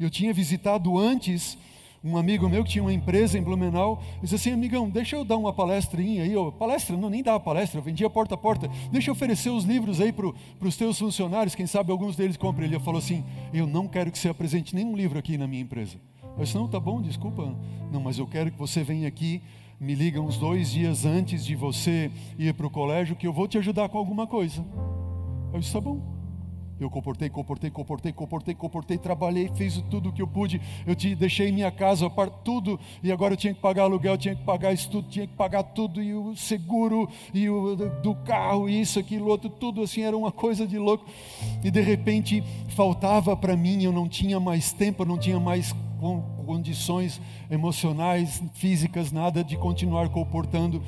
Eu 0.00 0.08
tinha 0.08 0.32
visitado 0.32 0.98
antes 0.98 1.58
um 2.02 2.16
amigo 2.16 2.48
meu 2.48 2.64
que 2.64 2.70
tinha 2.70 2.82
uma 2.82 2.92
empresa 2.92 3.38
em 3.38 3.42
Blumenau, 3.42 4.02
disse 4.22 4.34
assim, 4.34 4.50
amigão, 4.50 4.88
deixa 4.88 5.16
eu 5.16 5.22
dar 5.22 5.36
uma 5.36 5.52
palestrinha 5.52 6.22
aí, 6.22 6.32
eu, 6.32 6.50
palestra, 6.50 6.96
não, 6.96 7.10
nem 7.10 7.22
dava 7.22 7.38
palestra, 7.38 7.78
eu 7.78 7.82
vendia 7.82 8.08
porta 8.08 8.34
a 8.34 8.38
porta, 8.38 8.70
deixa 8.90 9.10
eu 9.10 9.12
oferecer 9.12 9.50
os 9.50 9.64
livros 9.64 10.00
aí 10.00 10.10
para 10.10 10.26
os 10.62 10.76
teus 10.78 10.98
funcionários, 10.98 11.54
quem 11.54 11.66
sabe 11.66 11.92
alguns 11.92 12.16
deles 12.16 12.38
comprem. 12.38 12.66
Ele 12.66 12.78
falou 12.78 12.98
assim, 12.98 13.22
eu 13.52 13.66
não 13.66 13.86
quero 13.86 14.10
que 14.10 14.18
você 14.18 14.30
apresente 14.30 14.74
nenhum 14.74 14.96
livro 14.96 15.18
aqui 15.18 15.36
na 15.36 15.46
minha 15.46 15.60
empresa. 15.60 15.98
Eu 16.38 16.44
disse, 16.44 16.54
não, 16.54 16.66
tá 16.66 16.80
bom, 16.80 17.02
desculpa, 17.02 17.54
não, 17.92 18.00
mas 18.00 18.18
eu 18.18 18.26
quero 18.26 18.50
que 18.50 18.58
você 18.58 18.82
venha 18.82 19.06
aqui, 19.06 19.42
me 19.78 19.94
liga 19.94 20.18
uns 20.18 20.38
dois 20.38 20.70
dias 20.70 21.04
antes 21.04 21.44
de 21.44 21.54
você 21.54 22.10
ir 22.38 22.54
para 22.54 22.66
o 22.66 22.70
colégio, 22.70 23.14
que 23.14 23.26
eu 23.26 23.32
vou 23.34 23.46
te 23.46 23.58
ajudar 23.58 23.90
com 23.90 23.98
alguma 23.98 24.26
coisa. 24.26 24.64
Eu 25.52 25.60
disse, 25.60 25.72
tá 25.74 25.80
bom. 25.82 26.19
Eu 26.80 26.88
comportei, 26.88 27.28
comportei, 27.28 27.70
comportei, 27.70 28.12
comportei, 28.12 28.54
comportei, 28.54 28.98
trabalhei, 28.98 29.50
fiz 29.54 29.84
tudo 29.90 30.08
o 30.08 30.12
que 30.12 30.22
eu 30.22 30.26
pude. 30.26 30.60
Eu 30.86 30.94
te 30.96 31.14
deixei 31.14 31.52
minha 31.52 31.70
casa, 31.70 32.10
tudo, 32.42 32.80
e 33.02 33.12
agora 33.12 33.34
eu 33.34 33.36
tinha 33.36 33.52
que 33.52 33.60
pagar 33.60 33.82
aluguel, 33.82 34.16
tinha 34.16 34.34
que 34.34 34.42
pagar 34.42 34.72
isso 34.72 34.90
tudo, 34.90 35.08
tinha 35.08 35.26
que 35.26 35.34
pagar 35.34 35.62
tudo, 35.62 36.02
e 36.02 36.14
o 36.14 36.34
seguro, 36.34 37.06
e 37.34 37.50
o 37.50 37.76
do 38.02 38.14
carro, 38.14 38.66
isso, 38.66 38.98
aquilo, 38.98 39.28
outro, 39.28 39.50
tudo 39.50 39.82
assim, 39.82 40.02
era 40.02 40.16
uma 40.16 40.32
coisa 40.32 40.66
de 40.66 40.78
louco. 40.78 41.04
E 41.62 41.70
de 41.70 41.82
repente 41.82 42.42
faltava 42.68 43.36
para 43.36 43.54
mim, 43.54 43.82
eu 43.84 43.92
não 43.92 44.08
tinha 44.08 44.40
mais 44.40 44.72
tempo, 44.72 45.04
não 45.04 45.18
tinha 45.18 45.38
mais 45.38 45.74
condições 46.46 47.20
emocionais, 47.50 48.42
físicas, 48.54 49.12
nada 49.12 49.44
de 49.44 49.56
continuar 49.58 50.08
comportando 50.08 50.82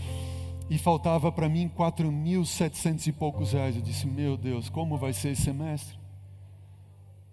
e 0.73 0.79
faltava 0.79 1.31
para 1.31 1.51
mim 1.51 1.69
quatro 1.69 2.11
mil 2.11 2.47
setecentos 2.47 3.07
e 3.07 3.13
poucos 3.13 3.53
reais. 3.53 3.77
Eu 3.77 3.83
disse, 3.83 4.07
meu 4.07 4.39
Deus, 4.39 4.71
como 4.71 4.97
vai 4.97 5.13
ser 5.13 5.33
esse 5.33 5.43
semestre? 5.43 5.99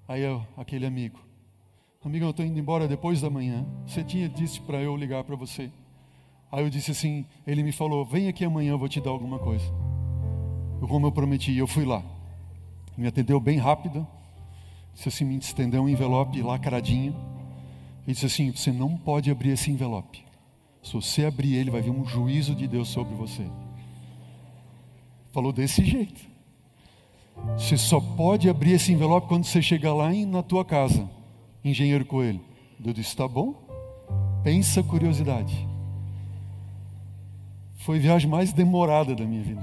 Aí 0.06 0.24
eu, 0.24 0.46
aquele 0.58 0.86
amigo, 0.86 1.18
amigo, 2.04 2.26
eu 2.26 2.32
estou 2.32 2.46
indo 2.46 2.60
embora 2.60 2.86
depois 2.86 3.22
da 3.22 3.30
manhã. 3.30 3.66
Você 3.88 4.04
tinha 4.04 4.28
dito 4.28 4.62
para 4.64 4.82
eu 4.82 4.94
ligar 4.94 5.24
para 5.24 5.38
você. 5.38 5.72
Aí 6.52 6.66
eu 6.66 6.70
disse 6.70 6.92
assim, 6.92 7.26
ele 7.48 7.64
me 7.64 7.72
falou, 7.72 8.04
vem 8.04 8.28
aqui 8.28 8.44
amanhã, 8.44 8.72
eu 8.72 8.78
vou 8.78 8.90
te 8.90 9.00
dar 9.00 9.12
alguma 9.12 9.40
coisa. 9.40 9.64
Eu, 10.82 10.88
como 10.90 11.08
eu 11.08 11.12
prometi, 11.14 11.56
eu 11.56 11.68
fui 11.68 11.86
lá. 11.86 12.04
Me 12.98 13.08
atendeu 13.08 13.40
bem 13.40 13.58
rápido. 13.58 14.06
Disse 14.94 15.08
assim, 15.08 15.24
me 15.24 15.38
estendeu 15.38 15.82
um 15.82 15.88
envelope 15.88 16.42
lacradinho. 16.42 17.16
E 18.06 18.12
disse 18.12 18.26
assim, 18.26 18.52
você 18.52 18.74
não 18.74 18.98
pode 18.98 19.32
abrir 19.32 19.52
esse 19.52 19.72
envelope. 19.72 20.26
Se 20.84 20.94
você 20.94 21.26
abrir 21.26 21.56
ele, 21.56 21.70
vai 21.70 21.82
vir 21.82 21.92
um 21.92 22.06
juízo 22.06 22.56
de 22.56 22.68
Deus 22.68 22.88
sobre 22.90 23.14
você. 23.16 23.46
Falou 25.32 25.52
desse 25.52 25.84
jeito. 25.84 26.22
Você 27.58 27.78
só 27.78 28.00
pode 28.00 28.50
abrir 28.50 28.74
esse 28.74 28.92
envelope 28.92 29.28
quando 29.28 29.46
você 29.46 29.62
chegar 29.62 29.94
lá 29.94 30.14
em, 30.14 30.26
na 30.26 30.44
tua 30.44 30.66
casa, 30.66 31.10
engenheiro 31.64 32.06
Coelho. 32.06 32.42
Eu 32.84 32.94
disse: 32.94 33.10
está 33.10 33.28
bom? 33.28 33.54
Pensa 34.44 34.82
curiosidade. 34.82 35.68
Foi 37.78 37.98
a 37.98 38.02
viagem 38.02 38.30
mais 38.30 38.52
demorada 38.52 39.16
da 39.16 39.26
minha 39.26 39.42
vida. 39.42 39.62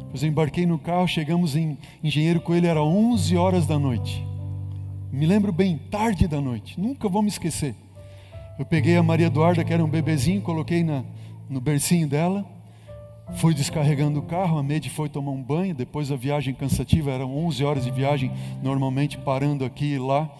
Depois 0.00 0.22
eu 0.22 0.28
embarquei 0.28 0.64
no 0.64 0.78
carro, 0.78 1.08
chegamos 1.08 1.56
em 1.56 1.76
Engenheiro 2.02 2.40
Coelho, 2.40 2.66
era 2.66 2.82
11 2.82 3.36
horas 3.36 3.66
da 3.66 3.78
noite. 3.78 4.24
Me 5.12 5.26
lembro 5.26 5.52
bem, 5.52 5.78
tarde 5.90 6.26
da 6.26 6.40
noite, 6.40 6.78
nunca 6.80 7.08
vou 7.08 7.22
me 7.22 7.28
esquecer. 7.28 7.74
Eu 8.56 8.64
peguei 8.64 8.96
a 8.96 9.02
Maria 9.02 9.26
Eduarda, 9.26 9.64
que 9.64 9.72
era 9.72 9.84
um 9.84 9.88
bebezinho, 9.88 10.40
coloquei 10.40 10.84
na, 10.84 11.02
no 11.50 11.60
bercinho 11.60 12.06
dela, 12.06 12.44
fui 13.36 13.52
descarregando 13.52 14.20
o 14.20 14.22
carro, 14.22 14.58
a 14.58 14.62
Mede 14.62 14.88
foi 14.88 15.08
tomar 15.08 15.32
um 15.32 15.42
banho, 15.42 15.74
depois 15.74 16.12
a 16.12 16.16
viagem 16.16 16.54
cansativa, 16.54 17.10
eram 17.10 17.36
11 17.36 17.64
horas 17.64 17.84
de 17.84 17.90
viagem, 17.90 18.30
normalmente 18.62 19.18
parando 19.18 19.64
aqui 19.64 19.94
e 19.94 19.98
lá. 19.98 20.30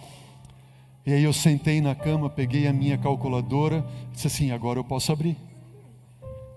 E 1.04 1.12
aí 1.12 1.24
eu 1.24 1.32
sentei 1.32 1.80
na 1.80 1.94
cama, 1.94 2.30
peguei 2.30 2.68
a 2.68 2.72
minha 2.72 2.96
calculadora, 2.96 3.84
disse 4.12 4.28
assim, 4.28 4.52
agora 4.52 4.78
eu 4.78 4.84
posso 4.84 5.10
abrir. 5.10 5.36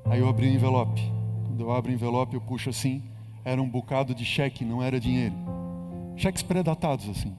Aí 0.06 0.20
eu 0.20 0.30
abri 0.30 0.48
o 0.48 0.54
envelope. 0.54 1.02
Quando 1.48 1.60
eu 1.60 1.74
abro 1.74 1.92
o 1.92 1.94
envelope, 1.94 2.36
eu 2.36 2.42
puxo 2.42 2.70
assim, 2.70 3.02
era 3.44 3.60
um 3.60 3.68
bocado 3.68 4.14
de 4.14 4.24
cheque, 4.24 4.64
não 4.64 4.84
era 4.84 5.00
dinheiro. 5.00 5.36
Cheques 6.16 6.44
pré-datados 6.44 7.10
assim. 7.10 7.36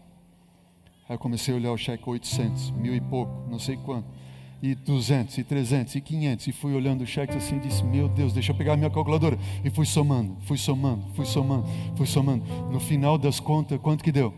Aí 1.09 1.15
eu 1.15 1.19
comecei 1.19 1.55
a 1.55 1.57
olhar 1.57 1.73
o 1.73 1.79
cheque 1.79 2.09
800, 2.09 2.71
mil 2.73 2.95
e 2.95 3.01
pouco, 3.01 3.33
não 3.51 3.59
sei 3.59 3.77
quanto. 3.79 4.07
E 4.61 4.75
200, 4.75 5.39
e 5.39 5.45
300, 5.45 5.95
e 5.95 6.01
500. 6.01 6.47
E 6.49 6.53
fui 6.53 6.75
olhando 6.75 7.03
o 7.03 7.07
cheque 7.07 7.35
assim 7.37 7.57
e 7.57 7.61
disse: 7.61 7.83
Meu 7.83 8.09
Deus, 8.09 8.33
deixa 8.33 8.53
eu 8.53 8.57
pegar 8.57 8.75
a 8.75 8.77
minha 8.77 8.91
calculadora. 8.91 9.39
E 9.65 9.71
fui 9.71 9.87
somando, 9.87 10.37
fui 10.41 10.59
somando, 10.59 11.05
fui 11.15 11.25
somando, 11.25 11.67
fui 11.97 12.07
somando. 12.07 12.45
No 12.71 12.79
final 12.79 13.17
das 13.17 13.41
contas, 13.41 13.81
quanto 13.81 14.05
que 14.05 14.13
deu? 14.13 14.35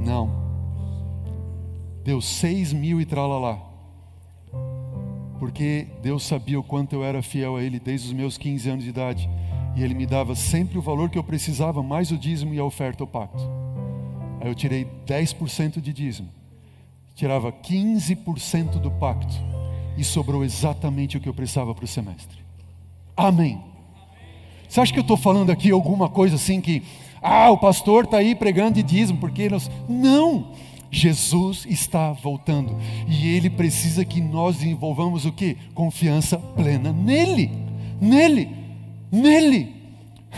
Não. 0.00 0.44
Deu 2.04 2.20
6 2.20 2.72
mil 2.72 3.00
e 3.00 3.06
tralalá. 3.06 3.58
Porque 5.38 5.88
Deus 6.00 6.22
sabia 6.22 6.60
o 6.60 6.62
quanto 6.62 6.92
eu 6.92 7.02
era 7.02 7.22
fiel 7.22 7.56
a 7.56 7.62
Ele 7.62 7.80
desde 7.80 8.06
os 8.08 8.12
meus 8.12 8.38
15 8.38 8.68
anos 8.70 8.84
de 8.84 8.90
idade. 8.90 9.28
E 9.74 9.82
Ele 9.82 9.94
me 9.94 10.06
dava 10.06 10.34
sempre 10.36 10.78
o 10.78 10.82
valor 10.82 11.10
que 11.10 11.18
eu 11.18 11.24
precisava, 11.24 11.82
mais 11.82 12.12
o 12.12 12.18
dízimo 12.18 12.54
e 12.54 12.58
a 12.58 12.64
oferta 12.64 13.02
ao 13.02 13.08
pacto. 13.08 13.63
Aí 14.44 14.50
eu 14.50 14.54
tirei 14.54 14.86
10% 15.06 15.80
de 15.80 15.90
dízimo, 15.90 16.28
tirava 17.14 17.50
15% 17.50 18.72
do 18.72 18.90
pacto 18.90 19.34
e 19.96 20.04
sobrou 20.04 20.44
exatamente 20.44 21.16
o 21.16 21.20
que 21.20 21.26
eu 21.26 21.32
precisava 21.32 21.74
para 21.74 21.86
o 21.86 21.88
semestre. 21.88 22.36
Amém. 23.16 23.58
Você 24.68 24.82
acha 24.82 24.92
que 24.92 24.98
eu 24.98 25.02
estou 25.02 25.16
falando 25.16 25.48
aqui 25.48 25.70
alguma 25.70 26.10
coisa 26.10 26.34
assim 26.34 26.60
que, 26.60 26.82
ah, 27.22 27.50
o 27.52 27.56
pastor 27.56 28.04
está 28.04 28.18
aí 28.18 28.34
pregando 28.34 28.74
de 28.74 28.82
dízimo, 28.82 29.18
porque 29.18 29.48
nós. 29.48 29.70
Não! 29.88 30.52
Jesus 30.90 31.64
está 31.66 32.12
voltando 32.12 32.76
e 33.08 33.34
ele 33.34 33.48
precisa 33.48 34.04
que 34.04 34.20
nós 34.20 34.56
desenvolvamos 34.58 35.24
o 35.24 35.32
que? 35.32 35.56
Confiança 35.74 36.38
plena 36.38 36.92
nele, 36.92 37.50
nele, 37.98 38.50
nele. 39.10 39.73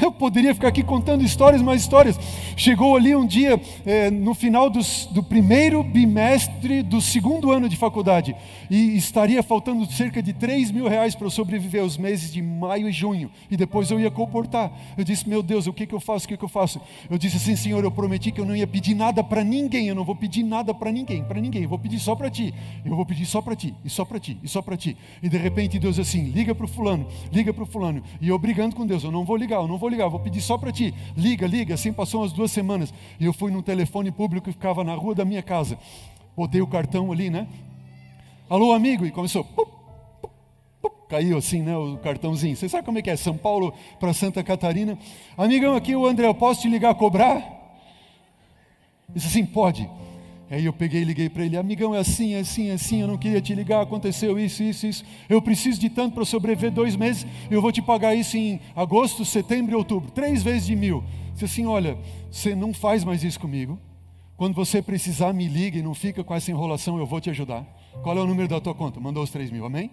Eu 0.01 0.13
poderia 0.13 0.55
ficar 0.55 0.69
aqui 0.69 0.83
contando 0.83 1.25
histórias, 1.25 1.63
mais 1.63 1.81
histórias. 1.81 2.19
Chegou 2.57 2.97
ali 2.97 3.15
um 3.17 3.27
dia, 3.27 3.61
é, 3.85 4.11
no 4.11 4.35
final 4.35 4.69
dos, 4.69 5.07
do 5.07 5.23
primeiro 5.23 5.83
bimestre 5.83 6.83
do 6.83 7.01
segundo 7.01 7.51
ano 7.51 7.69
de 7.69 7.77
faculdade, 7.77 8.37
e 8.71 8.97
estaria 8.97 9.43
faltando 9.43 9.91
cerca 9.91 10.23
de 10.23 10.33
3 10.33 10.71
mil 10.71 10.87
reais 10.89 11.15
para 11.15 11.27
eu 11.27 11.31
sobreviver 11.31 11.83
os 11.83 11.97
meses 11.97 12.33
de 12.33 12.43
maio 12.43 12.89
e 12.89 12.93
junho, 12.93 13.31
e 13.51 13.57
depois 13.57 13.91
eu 13.91 13.99
ia 13.99 14.11
comportar. 14.11 14.71
Eu 14.97 15.05
disse, 15.05 15.29
meu 15.29 15.43
Deus, 15.43 15.67
o 15.67 15.73
que, 15.73 15.87
que 15.87 15.95
eu 15.95 16.01
faço, 16.01 16.27
o 16.27 16.29
que, 16.29 16.37
que 16.37 16.45
eu 16.45 16.49
faço? 16.49 16.81
Eu 17.11 17.17
disse 17.17 17.37
assim, 17.37 17.57
Senhor, 17.57 17.83
eu 17.83 17.91
prometi 17.91 18.31
que 18.31 18.41
eu 18.41 18.45
não 18.45 18.55
ia 18.55 18.67
pedir 18.67 18.95
nada 18.95 19.25
para 19.25 19.43
ninguém, 19.43 19.89
eu 19.89 19.95
não 19.95 20.05
vou 20.05 20.17
pedir 20.17 20.43
nada 20.43 20.75
para 20.75 20.93
ninguém, 20.93 21.25
para 21.25 21.41
ninguém, 21.41 21.63
eu 21.63 21.69
vou 21.69 21.79
pedir 21.79 21.99
só 21.99 22.15
para 22.15 22.31
Ti, 22.31 22.53
eu 22.85 22.95
vou 22.95 23.07
pedir 23.07 23.27
só 23.27 23.41
para 23.41 23.57
Ti, 23.57 23.75
e 23.85 23.91
só 23.91 24.05
para 24.05 24.19
Ti, 24.19 24.39
e 24.43 24.49
só 24.49 24.61
para 24.61 24.77
Ti. 24.77 24.97
E 25.23 25.29
de 25.29 25.37
repente 25.39 25.79
Deus 25.79 25.99
assim, 25.99 26.25
liga 26.25 26.55
para 26.55 26.65
o 26.65 26.69
fulano, 26.69 27.07
liga 27.33 27.53
para 27.53 27.63
o 27.63 27.67
fulano, 27.67 28.03
e 28.21 28.29
eu 28.29 28.39
brigando 28.39 28.77
com 28.77 28.87
Deus, 28.87 29.03
eu 29.05 29.11
não 29.11 29.25
vou 29.25 29.37
ligar, 29.37 29.57
eu 29.57 29.69
não 29.69 29.79
vou 29.79 29.86
vou 29.87 29.91
ligar, 29.91 30.09
vou 30.09 30.19
pedir 30.19 30.41
só 30.41 30.59
para 30.59 30.73
ti. 30.73 30.93
Liga, 31.17 31.47
liga. 31.47 31.75
Assim 31.75 31.93
passou 31.93 32.21
umas 32.21 32.33
duas 32.33 32.51
semanas. 32.51 32.93
E 33.21 33.25
eu 33.25 33.33
fui 33.33 33.53
num 33.53 33.63
telefone 33.63 34.11
público 34.11 34.47
que 34.47 34.53
ficava 34.53 34.83
na 34.83 34.95
rua 34.95 35.15
da 35.15 35.25
minha 35.25 35.43
casa. 35.43 35.79
Botei 36.37 36.61
o 36.61 36.67
cartão 36.67 37.13
ali, 37.13 37.31
né? 37.31 37.47
Alô, 38.51 38.73
amigo. 38.73 39.07
E 39.07 39.13
começou. 39.13 39.45
Pup, 39.45 39.69
pup, 40.21 40.33
pup, 40.83 41.09
caiu 41.09 41.39
assim, 41.39 41.63
né? 41.63 41.77
O 41.77 41.97
cartãozinho. 41.99 42.57
Você 42.57 42.69
sabe 42.69 42.85
como 42.85 42.99
é 42.99 43.03
que 43.03 43.11
é? 43.11 43.17
São 43.17 43.37
Paulo 43.37 43.73
para 44.01 44.13
Santa 44.13 44.43
Catarina. 44.43 44.99
Amigão, 45.37 45.77
aqui 45.77 45.95
o 45.95 46.07
André, 46.07 46.27
eu 46.27 46.35
posso 46.35 46.63
te 46.63 46.69
ligar 46.69 46.91
a 46.91 46.95
cobrar? 46.95 47.43
Disse 49.09 49.29
assim: 49.29 49.47
pode. 49.47 49.89
Aí 50.49 50.65
eu 50.65 50.73
peguei 50.73 51.03
e 51.03 51.05
liguei 51.05 51.29
para 51.29 51.45
ele, 51.45 51.57
amigão, 51.57 51.93
é 51.93 51.99
assim, 51.99 52.35
é 52.35 52.39
assim, 52.39 52.69
é 52.69 52.75
assim, 52.75 53.01
eu 53.01 53.09
não 53.09 53.19
queria 53.19 53.41
te 53.41 53.53
ligar, 53.53 53.83
aconteceu 53.83 54.39
isso, 54.39 54.63
isso, 54.63 54.87
isso. 54.87 55.05
Eu 55.29 55.43
preciso 55.43 55.81
de 55.81 55.91
tanto 55.91 56.15
para 56.15 56.25
sobreviver 56.25 56.71
dois 56.71 56.95
meses, 56.95 57.27
eu 57.51 57.61
vou 57.61 57.73
te 57.73 57.83
pagar 57.83 58.15
isso 58.15 58.37
em 58.37 58.61
agosto, 58.75 59.25
setembro 59.25 59.73
e 59.73 59.75
outubro, 59.75 60.11
três 60.13 60.45
vezes 60.45 60.67
de 60.67 60.77
mil. 60.77 61.03
Disse 61.33 61.45
assim, 61.47 61.67
olha, 61.67 61.99
você 62.31 62.55
não 62.55 62.73
faz 62.73 63.03
mais 63.03 63.25
isso 63.25 63.41
comigo. 63.41 63.79
Quando 64.37 64.55
você 64.55 64.81
precisar, 64.81 65.33
me 65.33 65.49
liga 65.49 65.79
e 65.79 65.83
não 65.83 65.95
fica 65.95 66.23
com 66.23 66.35
essa 66.35 66.51
enrolação, 66.51 66.97
eu 66.99 67.07
vou 67.07 67.21
te 67.21 67.29
ajudar. 67.31 67.67
Qual 68.03 68.17
é 68.17 68.21
o 68.21 68.27
número 68.27 68.47
da 68.47 68.61
tua 68.61 68.75
conta? 68.75 69.01
Mandou 69.01 69.25
os 69.25 69.31
três 69.31 69.51
mil, 69.51 69.65
amém? 69.65 69.91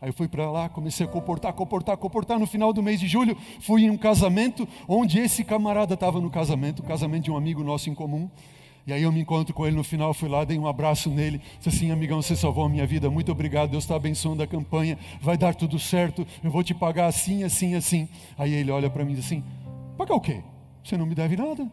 Aí 0.00 0.10
eu 0.10 0.12
fui 0.12 0.28
para 0.28 0.48
lá, 0.50 0.68
comecei 0.68 1.04
a 1.04 1.08
comportar, 1.08 1.52
comportar, 1.52 1.96
comportar. 1.96 2.38
No 2.38 2.46
final 2.46 2.72
do 2.72 2.82
mês 2.82 3.00
de 3.00 3.08
julho, 3.08 3.36
fui 3.60 3.82
em 3.82 3.90
um 3.90 3.96
casamento 3.96 4.68
onde 4.86 5.18
esse 5.18 5.42
camarada 5.42 5.94
estava 5.94 6.20
no 6.20 6.30
casamento, 6.30 6.80
o 6.80 6.82
casamento 6.84 7.24
de 7.24 7.30
um 7.32 7.36
amigo 7.36 7.64
nosso 7.64 7.90
em 7.90 7.94
comum. 7.94 8.30
E 8.88 8.92
aí 8.94 9.02
eu 9.02 9.12
me 9.12 9.20
encontro 9.20 9.52
com 9.52 9.66
ele 9.66 9.76
no 9.76 9.84
final, 9.84 10.14
fui 10.14 10.30
lá, 10.30 10.46
dei 10.46 10.58
um 10.58 10.66
abraço 10.66 11.10
nele, 11.10 11.42
disse 11.58 11.68
assim, 11.68 11.90
amigão, 11.90 12.22
você 12.22 12.34
salvou 12.34 12.64
a 12.64 12.70
minha 12.70 12.86
vida, 12.86 13.10
muito 13.10 13.30
obrigado, 13.30 13.68
Deus 13.68 13.84
está 13.84 13.94
abençoando 13.94 14.42
a 14.42 14.46
campanha, 14.46 14.98
vai 15.20 15.36
dar 15.36 15.54
tudo 15.54 15.78
certo, 15.78 16.26
eu 16.42 16.50
vou 16.50 16.64
te 16.64 16.72
pagar 16.72 17.04
assim, 17.04 17.44
assim, 17.44 17.74
assim. 17.74 18.08
Aí 18.38 18.54
ele 18.54 18.70
olha 18.70 18.88
para 18.88 19.04
mim 19.04 19.12
e 19.12 19.16
diz 19.16 19.26
assim, 19.26 19.44
pagar 19.98 20.14
o 20.14 20.20
quê? 20.22 20.42
Você 20.82 20.96
não 20.96 21.04
me 21.04 21.14
deve 21.14 21.36
nada. 21.36 21.70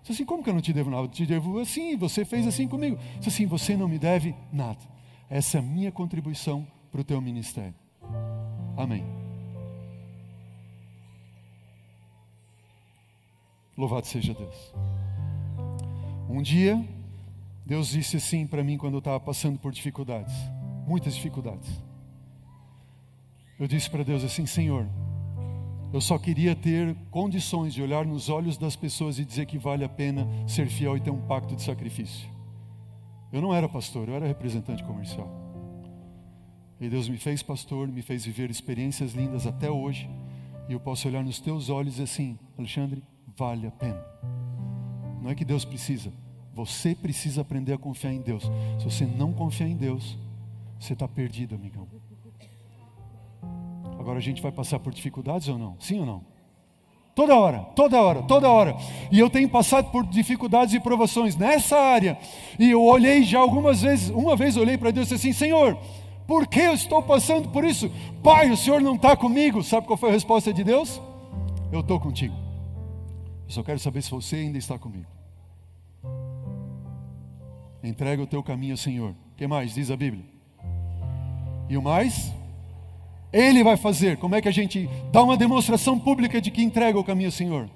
Disse 0.00 0.12
assim, 0.12 0.24
como 0.24 0.42
que 0.42 0.48
eu 0.48 0.54
não 0.54 0.62
te 0.62 0.72
devo 0.72 0.88
nada? 0.88 1.02
Eu 1.02 1.08
te 1.08 1.26
devo 1.26 1.58
assim, 1.58 1.98
você 1.98 2.24
fez 2.24 2.46
assim 2.46 2.66
comigo. 2.66 2.98
Disse 3.18 3.28
assim, 3.28 3.44
você 3.44 3.76
não 3.76 3.86
me 3.86 3.98
deve 3.98 4.34
nada. 4.50 4.80
Essa 5.28 5.58
é 5.58 5.60
a 5.60 5.62
minha 5.62 5.92
contribuição 5.92 6.66
para 6.90 7.02
o 7.02 7.04
teu 7.04 7.20
ministério. 7.20 7.74
Amém. 8.74 9.04
Louvado 13.76 14.06
seja 14.06 14.32
Deus. 14.32 15.03
Um 16.34 16.42
dia, 16.42 16.84
Deus 17.64 17.90
disse 17.90 18.16
assim 18.16 18.44
para 18.44 18.64
mim 18.64 18.76
quando 18.76 18.94
eu 18.94 18.98
estava 18.98 19.20
passando 19.20 19.56
por 19.56 19.70
dificuldades, 19.70 20.34
muitas 20.84 21.14
dificuldades. 21.14 21.70
Eu 23.56 23.68
disse 23.68 23.88
para 23.88 24.02
Deus 24.02 24.24
assim: 24.24 24.44
Senhor, 24.44 24.84
eu 25.92 26.00
só 26.00 26.18
queria 26.18 26.56
ter 26.56 26.92
condições 27.08 27.72
de 27.72 27.80
olhar 27.80 28.04
nos 28.04 28.28
olhos 28.28 28.58
das 28.58 28.74
pessoas 28.74 29.20
e 29.20 29.24
dizer 29.24 29.46
que 29.46 29.56
vale 29.56 29.84
a 29.84 29.88
pena 29.88 30.26
ser 30.48 30.66
fiel 30.66 30.96
e 30.96 31.00
ter 31.00 31.10
um 31.10 31.20
pacto 31.20 31.54
de 31.54 31.62
sacrifício. 31.62 32.28
Eu 33.32 33.40
não 33.40 33.54
era 33.54 33.68
pastor, 33.68 34.08
eu 34.08 34.16
era 34.16 34.26
representante 34.26 34.82
comercial. 34.82 35.30
E 36.80 36.88
Deus 36.88 37.08
me 37.08 37.16
fez 37.16 37.44
pastor, 37.44 37.86
me 37.86 38.02
fez 38.02 38.24
viver 38.24 38.50
experiências 38.50 39.12
lindas 39.12 39.46
até 39.46 39.70
hoje. 39.70 40.10
E 40.68 40.72
eu 40.72 40.80
posso 40.80 41.06
olhar 41.06 41.22
nos 41.22 41.38
teus 41.38 41.70
olhos 41.70 41.92
e 41.92 42.02
dizer 42.02 42.02
assim: 42.02 42.36
Alexandre, 42.58 43.04
vale 43.36 43.68
a 43.68 43.70
pena. 43.70 44.04
Não 45.22 45.30
é 45.30 45.34
que 45.36 45.44
Deus 45.44 45.64
precisa, 45.64 46.12
você 46.54 46.94
precisa 46.94 47.40
aprender 47.40 47.72
a 47.72 47.78
confiar 47.78 48.12
em 48.12 48.20
Deus. 48.20 48.44
Se 48.78 48.84
você 48.84 49.04
não 49.04 49.32
confiar 49.32 49.68
em 49.68 49.76
Deus, 49.76 50.16
você 50.78 50.92
está 50.92 51.08
perdido, 51.08 51.54
amigão. 51.56 51.88
Agora 53.98 54.18
a 54.18 54.22
gente 54.22 54.40
vai 54.40 54.52
passar 54.52 54.78
por 54.78 54.92
dificuldades 54.94 55.48
ou 55.48 55.58
não? 55.58 55.76
Sim 55.80 56.00
ou 56.00 56.06
não? 56.06 56.22
Toda 57.14 57.36
hora, 57.36 57.60
toda 57.76 58.00
hora, 58.00 58.22
toda 58.22 58.48
hora. 58.48 58.76
E 59.10 59.18
eu 59.18 59.30
tenho 59.30 59.48
passado 59.48 59.90
por 59.90 60.04
dificuldades 60.04 60.74
e 60.74 60.80
provações 60.80 61.36
nessa 61.36 61.76
área. 61.76 62.18
E 62.58 62.70
eu 62.70 62.82
olhei 62.82 63.22
já 63.22 63.38
algumas 63.38 63.82
vezes, 63.82 64.10
uma 64.10 64.36
vez 64.36 64.56
olhei 64.56 64.76
para 64.76 64.90
Deus 64.90 65.06
e 65.10 65.14
disse 65.14 65.28
assim: 65.28 65.32
Senhor, 65.32 65.78
por 66.26 66.46
que 66.46 66.60
eu 66.60 66.74
estou 66.74 67.02
passando 67.02 67.48
por 67.48 67.64
isso? 67.64 67.90
Pai, 68.22 68.50
o 68.50 68.56
Senhor 68.56 68.80
não 68.80 68.96
está 68.96 69.16
comigo. 69.16 69.62
Sabe 69.62 69.86
qual 69.86 69.96
foi 69.96 70.10
a 70.10 70.12
resposta 70.12 70.52
de 70.52 70.64
Deus? 70.64 71.00
Eu 71.72 71.80
estou 71.80 71.98
contigo. 72.00 72.34
Eu 73.46 73.50
só 73.50 73.62
quero 73.62 73.78
saber 73.78 74.02
se 74.02 74.10
você 74.10 74.36
ainda 74.36 74.58
está 74.58 74.78
comigo. 74.78 75.13
Entrega 77.84 78.22
o 78.22 78.26
teu 78.26 78.42
caminho 78.42 78.72
ao 78.72 78.78
Senhor. 78.78 79.10
O 79.10 79.36
que 79.36 79.46
mais? 79.46 79.74
Diz 79.74 79.90
a 79.90 79.96
Bíblia. 79.96 80.24
E 81.68 81.76
o 81.76 81.82
mais? 81.82 82.32
Ele 83.30 83.62
vai 83.62 83.76
fazer. 83.76 84.16
Como 84.16 84.34
é 84.34 84.40
que 84.40 84.48
a 84.48 84.52
gente 84.52 84.88
dá 85.12 85.22
uma 85.22 85.36
demonstração 85.36 85.98
pública 85.98 86.40
de 86.40 86.50
que 86.50 86.62
entrega 86.62 86.98
o 86.98 87.04
caminho 87.04 87.28
ao 87.28 87.32
Senhor? 87.32 87.68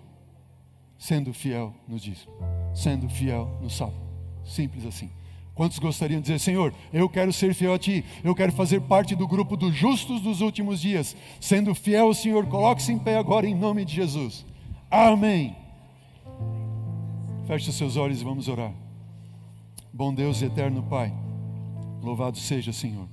Sendo 0.99 1.33
fiel 1.35 1.75
no 1.87 1.99
dízimo, 1.99 2.33
sendo 2.75 3.09
fiel 3.09 3.57
no 3.61 3.69
sábado. 3.69 4.01
Simples 4.45 4.87
assim. 4.87 5.11
Quantos 5.55 5.79
gostariam 5.79 6.21
de 6.21 6.27
dizer, 6.27 6.39
Senhor, 6.39 6.73
eu 6.93 7.09
quero 7.09 7.33
ser 7.33 7.53
fiel 7.53 7.75
a 7.75 7.79
Ti, 7.79 8.05
eu 8.23 8.35
quero 8.35 8.53
fazer 8.53 8.81
parte 8.81 9.15
do 9.15 9.27
grupo 9.27 9.57
dos 9.57 9.75
justos 9.75 10.21
dos 10.21 10.41
últimos 10.41 10.81
dias, 10.81 11.17
sendo 11.41 11.75
fiel 11.75 12.07
ao 12.07 12.15
Senhor, 12.15 12.47
coloque-se 12.47 12.93
em 12.93 12.99
pé 12.99 13.19
agora 13.19 13.47
em 13.47 13.55
nome 13.55 13.85
de 13.85 13.95
Jesus. 13.95 14.47
Amém. 14.89 15.57
Feche 17.47 17.71
os 17.71 17.77
seus 17.77 17.97
olhos 17.97 18.21
e 18.21 18.25
vamos 18.25 18.47
orar. 18.47 18.73
Bom 19.99 20.15
Deus 20.15 20.41
e 20.41 20.45
eterno 20.45 20.81
Pai, 20.81 21.13
louvado 22.01 22.39
seja, 22.39 22.73
Senhor. 22.73 23.09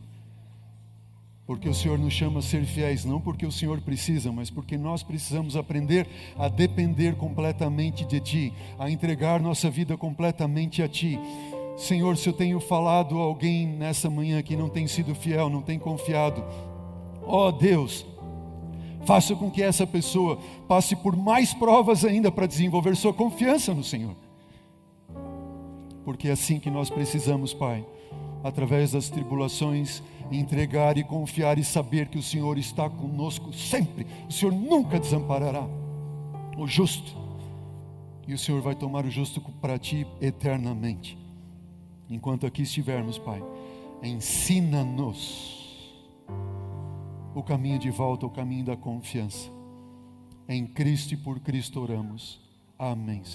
Porque 1.43 1.67
o 1.67 1.73
Senhor 1.73 1.97
nos 1.97 2.13
chama 2.13 2.37
a 2.37 2.43
ser 2.43 2.63
fiéis, 2.63 3.03
não 3.03 3.19
porque 3.19 3.43
o 3.43 3.51
Senhor 3.51 3.81
precisa, 3.81 4.31
mas 4.31 4.51
porque 4.51 4.77
nós 4.77 5.01
precisamos 5.01 5.57
aprender 5.57 6.07
a 6.37 6.47
depender 6.47 7.15
completamente 7.15 8.05
de 8.05 8.19
Ti, 8.19 8.53
a 8.77 8.87
entregar 8.87 9.41
nossa 9.41 9.67
vida 9.67 9.97
completamente 9.97 10.83
a 10.83 10.87
Ti. 10.87 11.17
Senhor, 11.75 12.17
se 12.17 12.29
eu 12.29 12.33
tenho 12.33 12.59
falado 12.59 13.19
a 13.19 13.23
alguém 13.23 13.65
nessa 13.65 14.07
manhã 14.07 14.43
que 14.43 14.55
não 14.55 14.69
tem 14.69 14.85
sido 14.85 15.15
fiel, 15.15 15.49
não 15.49 15.63
tem 15.63 15.79
confiado, 15.79 16.43
ó 17.23 17.47
oh, 17.47 17.51
Deus, 17.51 18.05
faça 19.05 19.35
com 19.35 19.49
que 19.49 19.63
essa 19.63 19.87
pessoa 19.87 20.37
passe 20.67 20.95
por 20.95 21.15
mais 21.15 21.51
provas 21.51 22.05
ainda 22.05 22.31
para 22.31 22.45
desenvolver 22.45 22.95
sua 22.95 23.11
confiança 23.11 23.73
no 23.73 23.83
Senhor. 23.83 24.24
Porque 26.05 26.29
é 26.29 26.31
assim 26.31 26.59
que 26.59 26.69
nós 26.69 26.89
precisamos, 26.89 27.53
Pai, 27.53 27.85
através 28.43 28.91
das 28.91 29.09
tribulações, 29.09 30.03
entregar 30.31 30.97
e 30.97 31.03
confiar 31.03 31.57
e 31.57 31.63
saber 31.63 32.07
que 32.07 32.17
o 32.17 32.23
Senhor 32.23 32.57
está 32.57 32.89
conosco 32.89 33.51
sempre, 33.51 34.05
o 34.29 34.31
Senhor 34.31 34.53
nunca 34.53 34.99
desamparará 34.99 35.67
o 36.57 36.67
justo, 36.67 37.11
e 38.27 38.33
o 38.33 38.37
Senhor 38.37 38.61
vai 38.61 38.75
tomar 38.75 39.03
o 39.05 39.09
justo 39.09 39.41
para 39.59 39.77
ti 39.77 40.07
eternamente. 40.21 41.17
Enquanto 42.09 42.45
aqui 42.45 42.61
estivermos, 42.61 43.17
Pai, 43.17 43.43
ensina-nos 44.03 45.65
o 47.33 47.43
caminho 47.43 47.79
de 47.79 47.89
volta, 47.89 48.25
o 48.25 48.29
caminho 48.29 48.63
da 48.63 48.77
confiança. 48.77 49.49
Em 50.47 50.65
Cristo 50.65 51.15
e 51.15 51.17
por 51.17 51.39
Cristo 51.39 51.81
oramos. 51.81 52.39
Amém. 52.77 53.23